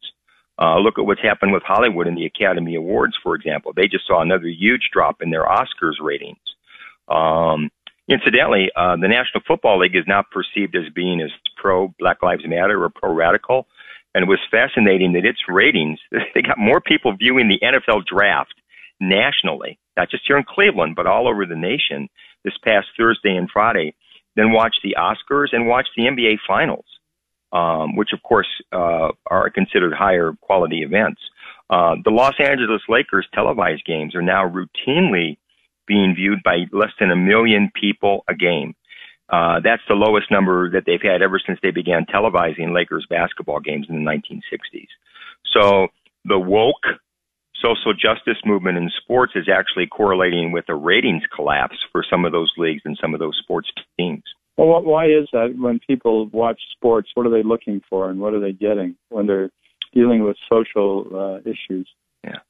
Uh, 0.60 0.78
look 0.78 0.98
at 0.98 1.06
what's 1.06 1.22
happened 1.22 1.52
with 1.52 1.62
Hollywood 1.62 2.06
and 2.06 2.16
the 2.16 2.26
Academy 2.26 2.74
Awards, 2.74 3.14
for 3.22 3.34
example. 3.34 3.72
They 3.74 3.88
just 3.88 4.06
saw 4.06 4.20
another 4.20 4.48
huge 4.48 4.90
drop 4.92 5.22
in 5.22 5.30
their 5.30 5.46
Oscars 5.46 5.98
ratings. 6.02 6.36
Um, 7.08 7.70
incidentally, 8.08 8.70
uh, 8.76 8.96
the 8.96 9.08
National 9.08 9.42
Football 9.46 9.80
League 9.80 9.96
is 9.96 10.04
now 10.06 10.22
perceived 10.30 10.76
as 10.76 10.92
being 10.94 11.22
as 11.22 11.30
pro 11.56 11.88
Black 11.98 12.22
Lives 12.22 12.46
Matter 12.46 12.82
or 12.82 12.90
pro 12.90 13.14
radical. 13.14 13.66
And 14.14 14.24
it 14.24 14.28
was 14.28 14.40
fascinating 14.50 15.12
that 15.14 15.24
its 15.24 15.38
ratings, 15.48 15.98
they 16.34 16.42
got 16.42 16.58
more 16.58 16.80
people 16.80 17.16
viewing 17.16 17.48
the 17.48 17.64
NFL 17.64 18.04
draft 18.04 18.54
nationally, 19.00 19.78
not 19.96 20.10
just 20.10 20.24
here 20.26 20.36
in 20.36 20.44
Cleveland, 20.46 20.94
but 20.94 21.06
all 21.06 21.26
over 21.26 21.46
the 21.46 21.56
nation 21.56 22.08
this 22.44 22.54
past 22.64 22.88
Thursday 22.96 23.36
and 23.36 23.48
Friday, 23.50 23.94
then 24.36 24.52
watch 24.52 24.76
the 24.82 24.96
Oscars 24.98 25.48
and 25.52 25.66
watch 25.66 25.88
the 25.96 26.04
NBA 26.04 26.38
Finals 26.46 26.84
um, 27.52 27.96
which 27.96 28.10
of 28.12 28.22
course 28.22 28.48
uh, 28.72 29.08
are 29.26 29.50
considered 29.50 29.92
higher 29.92 30.32
quality 30.40 30.82
events. 30.82 31.20
Uh, 31.68 31.96
the 32.04 32.10
Los 32.10 32.34
Angeles 32.38 32.82
Lakers 32.88 33.28
televised 33.34 33.84
games 33.84 34.14
are 34.14 34.22
now 34.22 34.48
routinely 34.48 35.38
being 35.86 36.14
viewed 36.14 36.42
by 36.44 36.64
less 36.72 36.92
than 36.98 37.10
a 37.10 37.16
million 37.16 37.70
people 37.78 38.24
a 38.28 38.34
game. 38.34 38.74
Uh, 39.28 39.60
that's 39.62 39.82
the 39.88 39.94
lowest 39.94 40.30
number 40.30 40.70
that 40.70 40.82
they've 40.86 41.02
had 41.02 41.22
ever 41.22 41.40
since 41.44 41.58
they 41.62 41.70
began 41.70 42.04
televising 42.06 42.74
Lakers 42.74 43.06
basketball 43.08 43.60
games 43.60 43.86
in 43.88 44.04
the 44.04 44.10
1960s. 44.10 44.88
So 45.52 45.88
the 46.24 46.38
woke 46.38 46.98
social 47.60 47.92
justice 47.92 48.40
movement 48.44 48.78
in 48.78 48.90
sports 49.02 49.32
is 49.34 49.48
actually 49.52 49.86
correlating 49.86 50.52
with 50.52 50.64
a 50.68 50.74
ratings 50.74 51.22
collapse 51.34 51.76
for 51.92 52.04
some 52.08 52.24
of 52.24 52.32
those 52.32 52.52
leagues 52.56 52.82
and 52.84 52.98
some 53.00 53.14
of 53.14 53.20
those 53.20 53.38
sports 53.42 53.68
teams. 53.98 54.22
Well, 54.56 54.82
why 54.82 55.06
is 55.06 55.28
that? 55.32 55.54
When 55.58 55.80
people 55.86 56.26
watch 56.26 56.60
sports, 56.76 57.08
what 57.14 57.26
are 57.26 57.30
they 57.30 57.42
looking 57.42 57.80
for, 57.88 58.10
and 58.10 58.20
what 58.20 58.34
are 58.34 58.40
they 58.40 58.52
getting 58.52 58.96
when 59.08 59.26
they're 59.26 59.50
dealing 59.94 60.24
with 60.24 60.36
social 60.52 61.06
uh, 61.14 61.38
issues? 61.48 61.88
Yeah. 62.24 62.40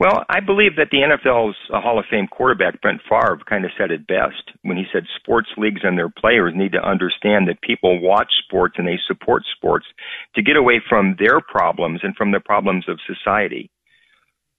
Well, 0.00 0.24
I 0.28 0.40
believe 0.40 0.74
that 0.76 0.88
the 0.90 1.06
NFL's 1.06 1.56
uh, 1.72 1.80
Hall 1.80 2.00
of 2.00 2.06
Fame 2.10 2.26
quarterback 2.26 2.80
Brent 2.80 3.00
Favre 3.08 3.38
kind 3.48 3.64
of 3.64 3.70
said 3.78 3.92
it 3.92 4.06
best 4.06 4.50
when 4.62 4.76
he 4.76 4.84
said 4.92 5.04
sports 5.22 5.48
leagues 5.56 5.82
and 5.84 5.96
their 5.96 6.08
players 6.08 6.52
need 6.56 6.72
to 6.72 6.82
understand 6.82 7.46
that 7.46 7.62
people 7.62 8.00
watch 8.00 8.32
sports 8.44 8.74
and 8.78 8.88
they 8.88 8.98
support 9.06 9.44
sports 9.56 9.86
to 10.34 10.42
get 10.42 10.56
away 10.56 10.82
from 10.88 11.14
their 11.20 11.40
problems 11.40 12.00
and 12.02 12.16
from 12.16 12.32
the 12.32 12.40
problems 12.40 12.86
of 12.88 12.98
society. 13.06 13.70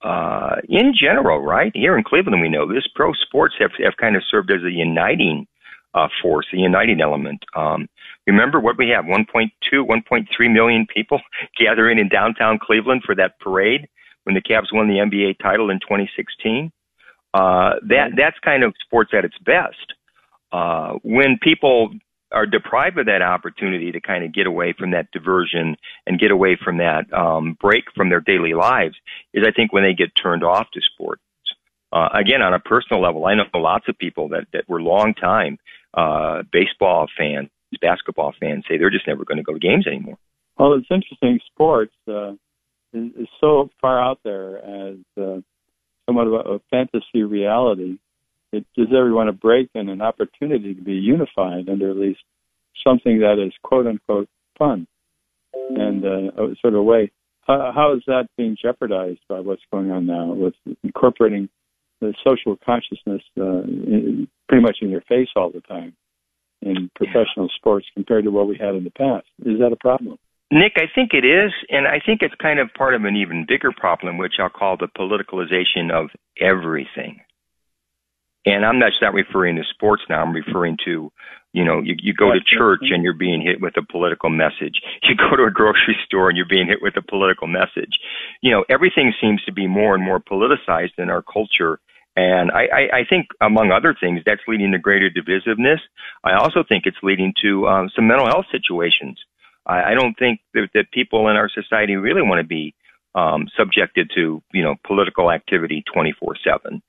Uh, 0.04 0.56
in 0.68 0.94
general, 1.00 1.42
right 1.42 1.72
here 1.76 1.98
in 1.98 2.04
Cleveland, 2.04 2.42
we 2.42 2.50
know 2.50 2.68
this 2.68 2.88
pro 2.96 3.14
sports 3.14 3.56
have 3.60 3.72
have 3.84 3.98
kind 3.98 4.16
of 4.16 4.24
served 4.30 4.52
as 4.52 4.64
a 4.64 4.72
uniting 4.72 5.48
uh, 5.94 6.08
force, 6.22 6.48
the 6.52 6.60
uniting 6.60 7.02
element. 7.02 7.44
Um, 7.56 7.88
remember 8.26 8.60
what 8.60 8.78
we 8.78 8.90
have 8.90 9.06
1.2, 9.06 9.50
1.3 9.74 10.54
million 10.54 10.88
people 10.94 11.22
gathering 11.60 12.00
in 12.00 12.10
downtown 12.10 12.60
Cleveland 12.62 13.04
for 13.06 13.16
that 13.16 13.40
parade 13.40 13.88
when 14.24 14.36
the 14.36 14.42
Cavs 14.42 14.74
won 14.74 14.88
the 14.88 14.96
NBA 14.96 15.40
title 15.40 15.70
in 15.70 15.80
2016. 15.80 16.72
Uh, 17.34 17.76
that 17.88 18.12
that's 18.18 18.38
kind 18.44 18.64
of 18.64 18.74
sports 18.84 19.12
at 19.18 19.24
its 19.24 19.38
best. 19.46 19.94
Uh, 20.52 20.94
when 21.04 21.38
people 21.42 21.92
are 22.32 22.46
deprived 22.46 22.98
of 22.98 23.06
that 23.08 23.22
opportunity 23.22 23.92
to 23.92 24.02
kind 24.02 24.24
of 24.24 24.34
get 24.34 24.48
away 24.48 24.74
from 24.78 24.92
that 24.92 25.12
diversion 25.12 25.76
and 26.06 26.20
get 26.20 26.32
away 26.32 26.58
from 26.62 26.78
that 26.78 27.12
um, 27.14 27.58
break 27.60 27.86
from 27.96 28.10
their 28.10 28.22
daily 28.22 28.54
lives, 28.54 28.96
is 29.34 29.44
I 29.48 29.52
think 29.52 29.74
when 29.74 29.84
they 29.84 29.94
get 29.94 30.12
turned 30.16 30.44
off 30.44 30.68
to 30.74 30.82
sports. 30.82 31.22
Uh, 31.94 32.08
again, 32.14 32.42
on 32.42 32.54
a 32.54 32.60
personal 32.60 33.02
level, 33.02 33.26
I 33.26 33.36
know 33.36 33.44
lots 33.54 33.86
of 33.90 33.98
people 33.98 34.30
that 34.30 34.46
that 34.54 34.70
were 34.70 34.82
long 34.82 35.14
time 35.14 35.58
uh, 35.94 36.44
baseball 36.52 37.08
fans, 37.18 37.50
basketball 37.82 38.34
fans 38.40 38.64
say 38.68 38.78
they're 38.78 38.90
just 38.90 39.08
never 39.08 39.26
going 39.26 39.38
to 39.38 39.44
go 39.44 39.54
to 39.54 39.60
games 39.60 39.88
anymore. 39.88 40.18
Well, 40.58 40.74
it's 40.74 40.88
interesting. 40.90 41.40
Sports 41.54 41.96
uh, 42.08 42.32
is, 42.94 43.12
is 43.20 43.28
so 43.40 43.70
far 43.82 44.02
out 44.02 44.20
there 44.24 44.58
as 44.58 44.98
uh, 45.18 45.42
somewhat 46.06 46.28
of 46.28 46.34
a, 46.34 46.50
a 46.56 46.60
fantasy 46.70 47.24
reality. 47.24 47.98
It 48.52 48.66
gives 48.76 48.92
everyone 48.96 49.28
a 49.28 49.34
break 49.34 49.70
and 49.76 49.90
an 49.90 50.02
opportunity 50.02 50.74
to 50.74 50.82
be 50.82 50.94
unified 50.94 51.70
under 51.70 51.90
at 51.90 51.98
least 51.98 52.20
something 52.86 53.20
that 53.20 53.44
is 53.44 53.54
quote 53.64 53.88
unquote 53.88 54.30
fun 54.58 54.88
and 55.54 56.06
uh, 56.06 56.32
sort 56.62 56.74
of 56.74 56.80
a 56.80 56.84
way 56.84 57.12
Uh, 57.48 57.72
how 57.74 57.94
is 57.96 58.04
that 58.08 58.28
being 58.38 58.56
jeopardized 58.62 59.20
by 59.28 59.40
what's 59.40 59.64
going 59.72 59.92
on 59.92 60.06
now 60.06 60.32
with 60.32 60.54
incorporating 60.84 61.50
the 62.00 62.14
social 62.26 62.58
consciousness 62.66 63.22
uh, 63.40 63.64
in, 63.64 64.28
pretty 64.48 64.62
much 64.62 64.78
in 64.82 64.90
your 64.90 65.02
face 65.02 65.30
all 65.36 65.52
the 65.52 65.62
time 65.62 65.94
in 66.62 66.90
professional 66.96 67.48
yeah. 67.48 67.58
sports 67.58 67.88
compared 67.94 68.24
to 68.24 68.32
what 68.32 68.48
we 68.48 68.58
had 68.58 68.76
in 68.76 68.84
the 68.84 68.92
past? 68.92 69.26
Is 69.46 69.60
that 69.60 69.72
a 69.72 69.76
problem? 69.76 70.18
Nick, 70.52 70.74
I 70.76 70.86
think 70.94 71.12
it 71.14 71.26
is, 71.26 71.52
and 71.70 71.88
I 71.88 72.00
think 72.06 72.22
it's 72.22 72.36
kind 72.36 72.60
of 72.60 72.70
part 72.78 72.94
of 72.94 73.04
an 73.06 73.16
even 73.16 73.46
bigger 73.48 73.72
problem, 73.76 74.18
which 74.18 74.34
I'll 74.40 74.50
call 74.50 74.78
the 74.78 74.88
politicalization 74.88 75.92
of 75.92 76.10
everything. 76.40 77.22
And 78.46 78.66
I'm 78.66 78.80
not 78.80 78.90
just 78.90 79.02
not 79.02 79.14
referring 79.14 79.56
to 79.58 79.64
sports 79.70 80.04
now. 80.10 80.22
I'm 80.22 80.34
referring 80.34 80.78
to, 80.86 81.12
you 81.54 81.64
know, 81.64 81.82
you, 81.82 81.96
you 82.02 82.14
go 82.14 82.32
to 82.32 82.40
church 82.40 82.82
and 82.90 83.04
you're 83.04 83.14
being 83.14 83.42
hit 83.42 83.62
with 83.62 83.78
a 83.78 83.86
political 83.86 84.30
message. 84.30 84.82
You 85.04 85.16
go 85.16 85.36
to 85.36 85.44
a 85.44 85.52
grocery 85.52 85.98
store 86.06 86.30
and 86.30 86.38
you're 86.38 86.48
being 86.48 86.68
hit 86.68 86.82
with 86.82 86.96
a 86.96 87.02
political 87.02 87.48
message. 87.48 88.00
You 88.42 88.52
know, 88.52 88.64
everything 88.70 89.14
seems 89.20 89.44
to 89.44 89.52
be 89.52 89.68
more 89.68 89.94
and 89.94 90.04
more 90.04 90.20
politicized 90.20 90.98
in 90.98 91.10
our 91.10 91.22
culture. 91.22 91.80
And 92.16 92.52
I, 92.52 92.64
I, 92.64 92.98
I 93.00 93.06
think, 93.10 93.28
among 93.42 93.72
other 93.72 93.96
things, 94.00 94.22
that's 94.26 94.42
leading 94.48 94.72
to 94.72 94.80
greater 94.80 95.10
divisiveness. 95.10 95.80
I 96.24 96.36
also 96.36 96.64
think 96.68 96.84
it's 96.86 96.98
leading 97.04 97.34
to 97.42 97.68
um, 97.68 97.90
some 97.96 98.08
mental 98.08 98.28
health 98.28 98.46
situations 98.52 99.18
I, 99.66 99.92
I 99.92 99.94
don't 99.94 100.18
think 100.18 100.42
that, 100.54 100.70
that 100.74 100.92
people 100.92 101.30
in 101.30 101.36
our 101.36 101.50
society 101.50 101.96
really 101.96 102.22
want 102.22 102.40
to 102.40 102.48
be 102.48 102.74
um, 103.14 103.48
subjected 103.58 104.10
to 104.16 104.42
you 104.54 104.64
know 104.64 104.76
political 104.88 105.32
activity 105.32 105.84
24 105.94 106.36
seven 106.44 106.82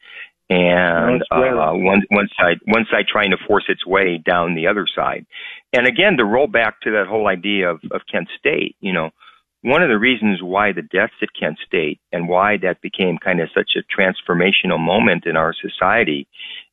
and 0.53 1.23
uh, 1.31 1.73
one 1.73 2.03
one 2.11 2.29
side 2.39 2.59
one 2.67 2.87
side 2.91 3.07
trying 3.09 3.31
to 3.31 3.37
force 3.47 3.65
its 3.69 3.87
way 3.87 4.19
down 4.19 4.55
the 4.55 4.67
other 4.67 4.87
side. 4.95 5.25
And 5.73 5.87
again, 5.87 6.17
to 6.19 6.25
roll 6.25 6.47
back 6.47 6.81
to 6.83 6.91
that 6.93 7.07
whole 7.07 7.29
idea 7.29 7.71
of, 7.71 7.81
of 7.91 8.03
Kent 8.11 8.29
State, 8.39 8.77
you 8.81 8.93
know, 8.93 9.11
one 9.63 9.83
of 9.83 9.89
the 9.89 9.99
reasons 9.99 10.43
why 10.43 10.73
the 10.73 10.83
deaths 10.83 11.15
at 11.23 11.29
Kent 11.39 11.59
State 11.67 12.01
and 12.13 12.29
why 12.29 12.59
that 12.59 12.83
became 12.83 13.17
kind 13.17 13.41
of 13.41 13.49
such 13.55 13.73
a 13.77 14.01
transformational 14.01 14.79
moment 14.79 15.25
in 15.25 15.37
our 15.37 15.55
society 15.55 16.27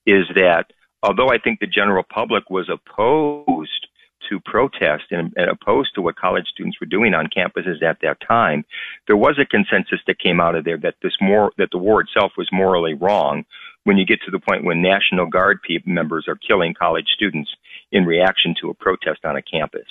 is 0.05 0.25
that 0.35 0.65
although 1.03 1.29
I 1.29 1.37
think 1.37 1.59
the 1.59 1.67
general 1.67 2.03
public 2.03 2.49
was 2.49 2.69
opposed 2.69 3.87
to 4.29 4.39
protest 4.39 5.03
and, 5.11 5.33
and 5.35 5.49
opposed 5.49 5.95
to 5.95 6.01
what 6.01 6.15
college 6.15 6.45
students 6.51 6.77
were 6.79 6.87
doing 6.87 7.13
on 7.13 7.27
campuses 7.27 7.81
at 7.81 7.97
that 8.01 8.17
time, 8.27 8.65
there 9.07 9.17
was 9.17 9.39
a 9.39 9.45
consensus 9.45 9.99
that 10.07 10.19
came 10.19 10.39
out 10.39 10.55
of 10.55 10.65
there 10.65 10.77
that 10.77 10.95
this 11.01 11.15
more 11.21 11.51
that 11.57 11.69
the 11.71 11.77
war 11.77 12.01
itself 12.01 12.33
was 12.37 12.49
morally 12.51 12.93
wrong. 12.93 13.45
When 13.85 13.97
you 13.97 14.05
get 14.05 14.19
to 14.25 14.31
the 14.31 14.39
point 14.39 14.63
when 14.63 14.81
National 14.81 15.25
Guard 15.25 15.59
members 15.85 16.25
are 16.27 16.35
killing 16.35 16.73
college 16.77 17.07
students 17.15 17.49
in 17.91 18.05
reaction 18.05 18.53
to 18.61 18.69
a 18.69 18.73
protest 18.73 19.23
on 19.23 19.35
a 19.35 19.41
campus, 19.41 19.87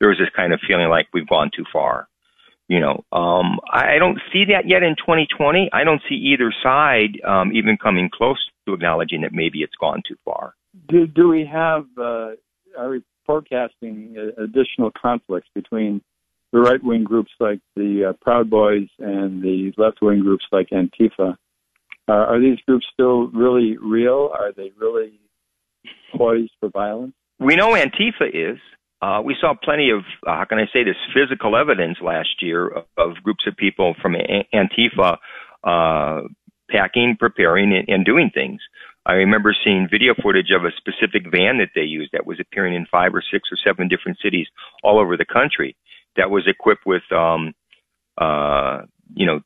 there 0.00 0.08
was 0.08 0.18
this 0.18 0.30
kind 0.34 0.52
of 0.52 0.60
feeling 0.66 0.88
like 0.88 1.08
we've 1.12 1.28
gone 1.28 1.50
too 1.54 1.64
far. 1.72 2.08
You 2.68 2.80
know, 2.80 3.04
um, 3.12 3.60
I 3.72 3.98
don't 3.98 4.18
see 4.32 4.44
that 4.52 4.68
yet 4.68 4.82
in 4.82 4.94
2020. 4.96 5.70
I 5.72 5.84
don't 5.84 6.02
see 6.08 6.16
either 6.16 6.52
side 6.62 7.18
um, 7.26 7.52
even 7.54 7.78
coming 7.78 8.10
close 8.12 8.38
to 8.66 8.74
acknowledging 8.74 9.22
that 9.22 9.32
maybe 9.32 9.60
it's 9.60 9.76
gone 9.80 10.02
too 10.06 10.16
far. 10.24 10.54
Do, 10.88 11.06
do 11.06 11.28
we 11.28 11.46
have 11.50 11.86
uh, 11.96 12.32
are 12.76 12.90
we 12.90 13.02
forecasting 13.26 14.16
uh, 14.18 14.42
additional 14.42 14.90
conflicts 15.00 15.48
between 15.54 16.02
the 16.52 16.60
right 16.60 16.82
wing 16.82 17.04
groups 17.04 17.30
like 17.40 17.60
the 17.76 18.10
uh, 18.10 18.12
Proud 18.20 18.50
Boys 18.50 18.88
and 18.98 19.42
the 19.42 19.72
left 19.76 19.98
wing 20.00 20.20
groups 20.20 20.44
like 20.50 20.70
Antifa. 20.70 21.36
Uh, 22.08 22.12
are 22.12 22.40
these 22.40 22.58
groups 22.66 22.86
still 22.92 23.28
really 23.28 23.76
real? 23.76 24.30
Are 24.32 24.52
they 24.52 24.72
really 24.78 25.20
poised 26.16 26.52
for 26.58 26.70
violence? 26.70 27.14
We 27.38 27.54
know 27.54 27.74
Antifa 27.74 28.28
is. 28.32 28.58
Uh, 29.00 29.20
we 29.24 29.36
saw 29.40 29.54
plenty 29.62 29.90
of, 29.90 30.00
uh, 30.26 30.38
how 30.38 30.44
can 30.44 30.58
I 30.58 30.66
say 30.72 30.82
this, 30.82 30.96
physical 31.14 31.56
evidence 31.56 31.98
last 32.02 32.42
year 32.42 32.66
of, 32.68 32.84
of 32.96 33.22
groups 33.22 33.44
of 33.46 33.56
people 33.56 33.94
from 34.02 34.16
Antifa 34.52 35.18
uh, 35.62 36.22
packing, 36.70 37.16
preparing, 37.18 37.72
and, 37.72 37.88
and 37.88 38.04
doing 38.04 38.30
things. 38.34 38.60
I 39.06 39.12
remember 39.12 39.54
seeing 39.64 39.88
video 39.90 40.14
footage 40.20 40.50
of 40.50 40.64
a 40.64 40.72
specific 40.76 41.30
van 41.30 41.58
that 41.58 41.70
they 41.74 41.82
used 41.82 42.10
that 42.12 42.26
was 42.26 42.40
appearing 42.40 42.74
in 42.74 42.86
five 42.90 43.14
or 43.14 43.22
six 43.22 43.48
or 43.52 43.56
seven 43.64 43.88
different 43.88 44.18
cities 44.22 44.46
all 44.82 44.98
over 44.98 45.16
the 45.16 45.24
country 45.24 45.76
that 46.16 46.30
was 46.30 46.46
equipped 46.46 46.84
with, 46.84 47.02
um, 47.12 47.54
uh, 48.18 48.80
you 49.14 49.26
know, 49.26 49.40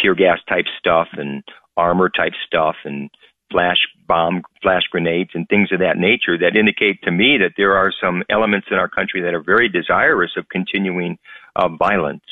tear 0.00 0.14
gas 0.14 0.38
type 0.48 0.64
stuff 0.78 1.08
and 1.12 1.44
armor 1.76 2.08
type 2.08 2.32
stuff 2.46 2.76
and 2.84 3.10
flash 3.50 3.78
bomb, 4.06 4.42
flash 4.62 4.82
grenades 4.90 5.30
and 5.34 5.48
things 5.48 5.70
of 5.72 5.78
that 5.78 5.96
nature 5.96 6.36
that 6.38 6.56
indicate 6.56 7.00
to 7.02 7.10
me 7.10 7.38
that 7.38 7.52
there 7.56 7.76
are 7.76 7.92
some 8.02 8.22
elements 8.28 8.66
in 8.70 8.76
our 8.76 8.88
country 8.88 9.22
that 9.22 9.34
are 9.34 9.42
very 9.42 9.68
desirous 9.68 10.32
of 10.36 10.48
continuing 10.48 11.18
uh, 11.56 11.68
violence. 11.68 12.24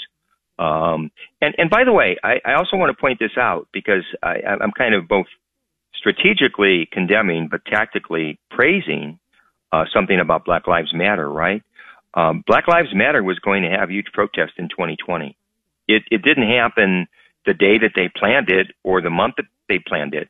Um, 0.59 1.11
and, 1.41 1.55
and 1.59 1.71
by 1.71 1.85
the 1.85 1.93
way, 1.93 2.17
I, 2.23 2.41
I 2.45 2.55
also 2.55 2.77
want 2.77 2.95
to 2.95 3.01
point 3.01 3.19
this 3.19 3.37
out 3.39 3.69
because 3.73 4.05
I, 4.23 4.37
I'm 4.61 4.73
kind 4.77 4.95
of 4.95 5.09
both 5.09 5.27
strategically 5.95 6.89
condemning 6.91 7.49
but 7.51 7.65
tactically 7.65 8.39
praising 8.51 9.19
uh, 9.73 9.85
something 9.95 10.19
about 10.21 10.45
Black 10.45 10.67
Lives 10.67 10.93
Matter, 10.93 11.31
right? 11.31 11.63
Um, 12.15 12.45
Black 12.47 12.69
Lives 12.69 12.89
Matter 12.93 13.23
was 13.23 13.39
going 13.39 13.63
to 13.63 13.71
have 13.71 13.91
huge 13.91 14.07
protest 14.13 14.53
in 14.59 14.69
2020. 14.69 15.37
It, 15.89 16.03
it 16.11 16.23
didn't 16.23 16.49
happen 16.49 17.07
the 17.47 17.55
day 17.55 17.79
that 17.79 17.93
they 17.95 18.11
planned 18.15 18.51
it 18.51 18.69
or 18.83 19.01
the 19.01 19.11
month 19.11 19.35
that 19.37 19.47
they 19.69 19.79
planned 19.79 20.15
it, 20.15 20.29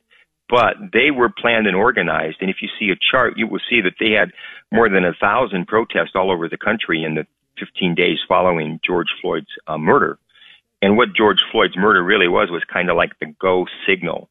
but 0.48 0.76
they 0.92 1.10
were 1.10 1.30
planned 1.30 1.66
and 1.66 1.76
organized. 1.76 2.38
And 2.40 2.50
if 2.50 2.56
you 2.60 2.68
see 2.78 2.90
a 2.90 2.96
chart, 3.10 3.34
you 3.36 3.46
will 3.46 3.60
see 3.70 3.80
that 3.80 3.94
they 3.98 4.12
had 4.12 4.32
more 4.70 4.88
than 4.88 5.04
a 5.04 5.14
thousand 5.14 5.66
protests 5.66 6.12
all 6.14 6.30
over 6.30 6.48
the 6.48 6.58
country 6.58 7.02
in 7.04 7.14
the 7.14 7.26
15 7.58 7.94
days 7.94 8.18
following 8.28 8.80
George 8.84 9.08
Floyd's 9.20 9.46
uh, 9.66 9.78
murder. 9.78 10.18
And 10.80 10.96
what 10.96 11.14
George 11.14 11.38
Floyd's 11.50 11.76
murder 11.76 12.02
really 12.02 12.28
was 12.28 12.50
was 12.50 12.64
kind 12.70 12.90
of 12.90 12.96
like 12.96 13.12
the 13.20 13.34
go 13.40 13.66
signal 13.86 14.28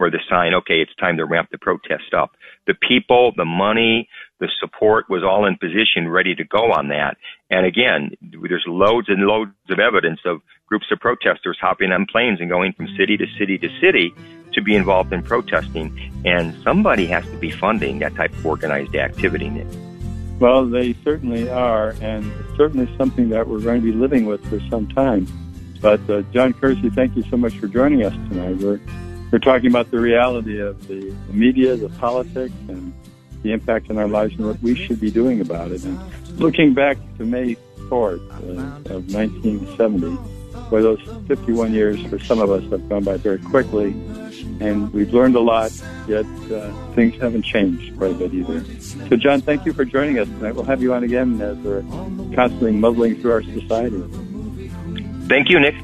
or 0.00 0.10
the 0.10 0.18
sign, 0.28 0.54
okay, 0.54 0.80
it's 0.80 0.94
time 0.96 1.16
to 1.16 1.24
ramp 1.24 1.48
the 1.52 1.58
protest 1.58 2.12
up. 2.16 2.32
The 2.66 2.74
people, 2.74 3.32
the 3.36 3.44
money, 3.44 4.08
the 4.40 4.48
support 4.60 5.08
was 5.08 5.22
all 5.22 5.46
in 5.46 5.56
position, 5.56 6.08
ready 6.08 6.34
to 6.34 6.44
go 6.44 6.72
on 6.72 6.88
that. 6.88 7.16
And 7.54 7.66
again, 7.66 8.10
there's 8.20 8.64
loads 8.66 9.08
and 9.08 9.22
loads 9.22 9.52
of 9.70 9.78
evidence 9.78 10.18
of 10.24 10.40
groups 10.66 10.86
of 10.90 10.98
protesters 10.98 11.56
hopping 11.60 11.92
on 11.92 12.04
planes 12.04 12.40
and 12.40 12.50
going 12.50 12.72
from 12.72 12.88
city 12.96 13.16
to 13.16 13.26
city 13.38 13.58
to 13.58 13.68
city 13.80 14.12
to 14.54 14.60
be 14.60 14.74
involved 14.74 15.12
in 15.12 15.22
protesting. 15.22 15.96
And 16.24 16.60
somebody 16.64 17.06
has 17.06 17.24
to 17.26 17.36
be 17.36 17.52
funding 17.52 18.00
that 18.00 18.16
type 18.16 18.32
of 18.32 18.44
organized 18.44 18.96
activity, 18.96 19.52
Well, 20.40 20.66
they 20.66 20.94
certainly 21.04 21.48
are, 21.48 21.94
and 22.00 22.24
it's 22.40 22.56
certainly 22.56 22.92
something 22.96 23.28
that 23.28 23.46
we're 23.46 23.60
going 23.60 23.82
to 23.82 23.86
be 23.86 23.96
living 23.96 24.26
with 24.26 24.44
for 24.50 24.58
some 24.68 24.88
time. 24.88 25.28
But 25.80 26.00
uh, 26.10 26.22
John 26.32 26.54
Kersey, 26.54 26.90
thank 26.90 27.14
you 27.14 27.22
so 27.30 27.36
much 27.36 27.56
for 27.58 27.68
joining 27.68 28.04
us 28.04 28.14
tonight. 28.28 28.56
We're 28.56 28.80
we're 29.30 29.38
talking 29.38 29.70
about 29.70 29.92
the 29.92 30.00
reality 30.00 30.60
of 30.60 30.88
the, 30.88 31.14
media, 31.28 31.76
the 31.76 31.88
politics, 31.88 32.54
and 32.68 32.92
the 33.42 33.52
impact 33.52 33.90
on 33.90 33.98
our 33.98 34.08
lives 34.08 34.34
and 34.34 34.46
what 34.46 34.60
we 34.60 34.74
should 34.74 35.00
be 35.00 35.10
doing 35.10 35.40
about 35.40 35.70
it. 35.70 35.84
And 35.84 35.98
looking 36.36 36.74
back 36.74 36.98
to 37.18 37.24
May 37.24 37.56
4th 37.88 38.20
uh, 38.30 38.94
of 38.94 39.12
1970, 39.12 40.06
where 40.70 40.82
those 40.82 41.00
51 41.28 41.72
years 41.72 42.04
for 42.06 42.18
some 42.18 42.40
of 42.40 42.50
us 42.50 42.62
have 42.70 42.88
gone 42.88 43.04
by 43.04 43.16
very 43.16 43.38
quickly, 43.38 43.90
and 44.60 44.92
we've 44.92 45.12
learned 45.12 45.36
a 45.36 45.40
lot, 45.40 45.72
yet 46.08 46.26
uh, 46.50 46.72
things 46.94 47.20
haven't 47.20 47.42
changed 47.42 47.96
quite 47.96 48.12
a 48.12 48.14
bit 48.14 48.32
either. 48.34 48.64
So, 49.08 49.16
John, 49.16 49.40
thank 49.40 49.64
you 49.66 49.72
for 49.72 49.84
joining 49.84 50.18
us 50.18 50.28
tonight. 50.28 50.54
We'll 50.54 50.64
have 50.64 50.82
you 50.82 50.94
on 50.94 51.04
again 51.04 51.40
as 51.40 51.56
we're 51.58 51.82
constantly 52.34 52.72
muddling 52.72 53.20
through 53.20 53.32
our 53.32 53.42
society. 53.42 54.02
Thank 55.28 55.50
you, 55.50 55.58
Nick. 55.60 55.74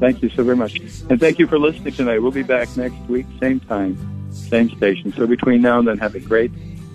Thank 0.00 0.22
you 0.22 0.30
so 0.30 0.44
very 0.44 0.56
much. 0.56 0.78
And 1.10 1.18
thank 1.18 1.38
you 1.38 1.46
for 1.46 1.58
listening 1.58 1.92
tonight. 1.92 2.20
We'll 2.20 2.30
be 2.30 2.42
back 2.42 2.76
next 2.76 2.98
week, 3.08 3.26
same 3.40 3.58
time, 3.60 3.96
same 4.32 4.70
station. 4.76 5.12
So 5.12 5.26
between 5.26 5.60
now 5.60 5.80
and 5.80 5.88
then, 5.88 5.98
have 5.98 6.14
a 6.14 6.20
great, 6.20 6.52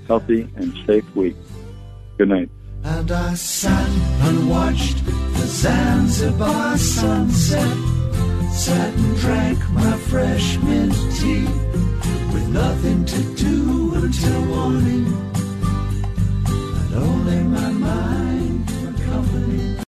healthy, 0.07 0.47
and 0.55 0.73
safe 0.85 1.03
week. 1.15 1.35
Good 2.17 2.29
night. 2.29 2.49
And 2.83 3.11
I 3.11 3.33
sat 3.33 3.89
and 4.27 4.49
watched 4.49 5.03
the 5.05 5.47
Zanzibar 5.47 6.77
sunset. 6.77 7.77
Sat 8.51 8.93
and 8.93 9.17
drank 9.17 9.69
my 9.71 9.97
fresh 10.09 10.57
mint 10.59 10.93
tea 11.17 11.45
with 12.33 12.47
nothing 12.49 13.05
to 13.05 13.35
do 13.35 13.95
until 13.95 14.41
morning. 14.45 15.05
And 16.45 16.95
only 16.95 17.43
my 17.43 17.71
mind. 17.71 18.32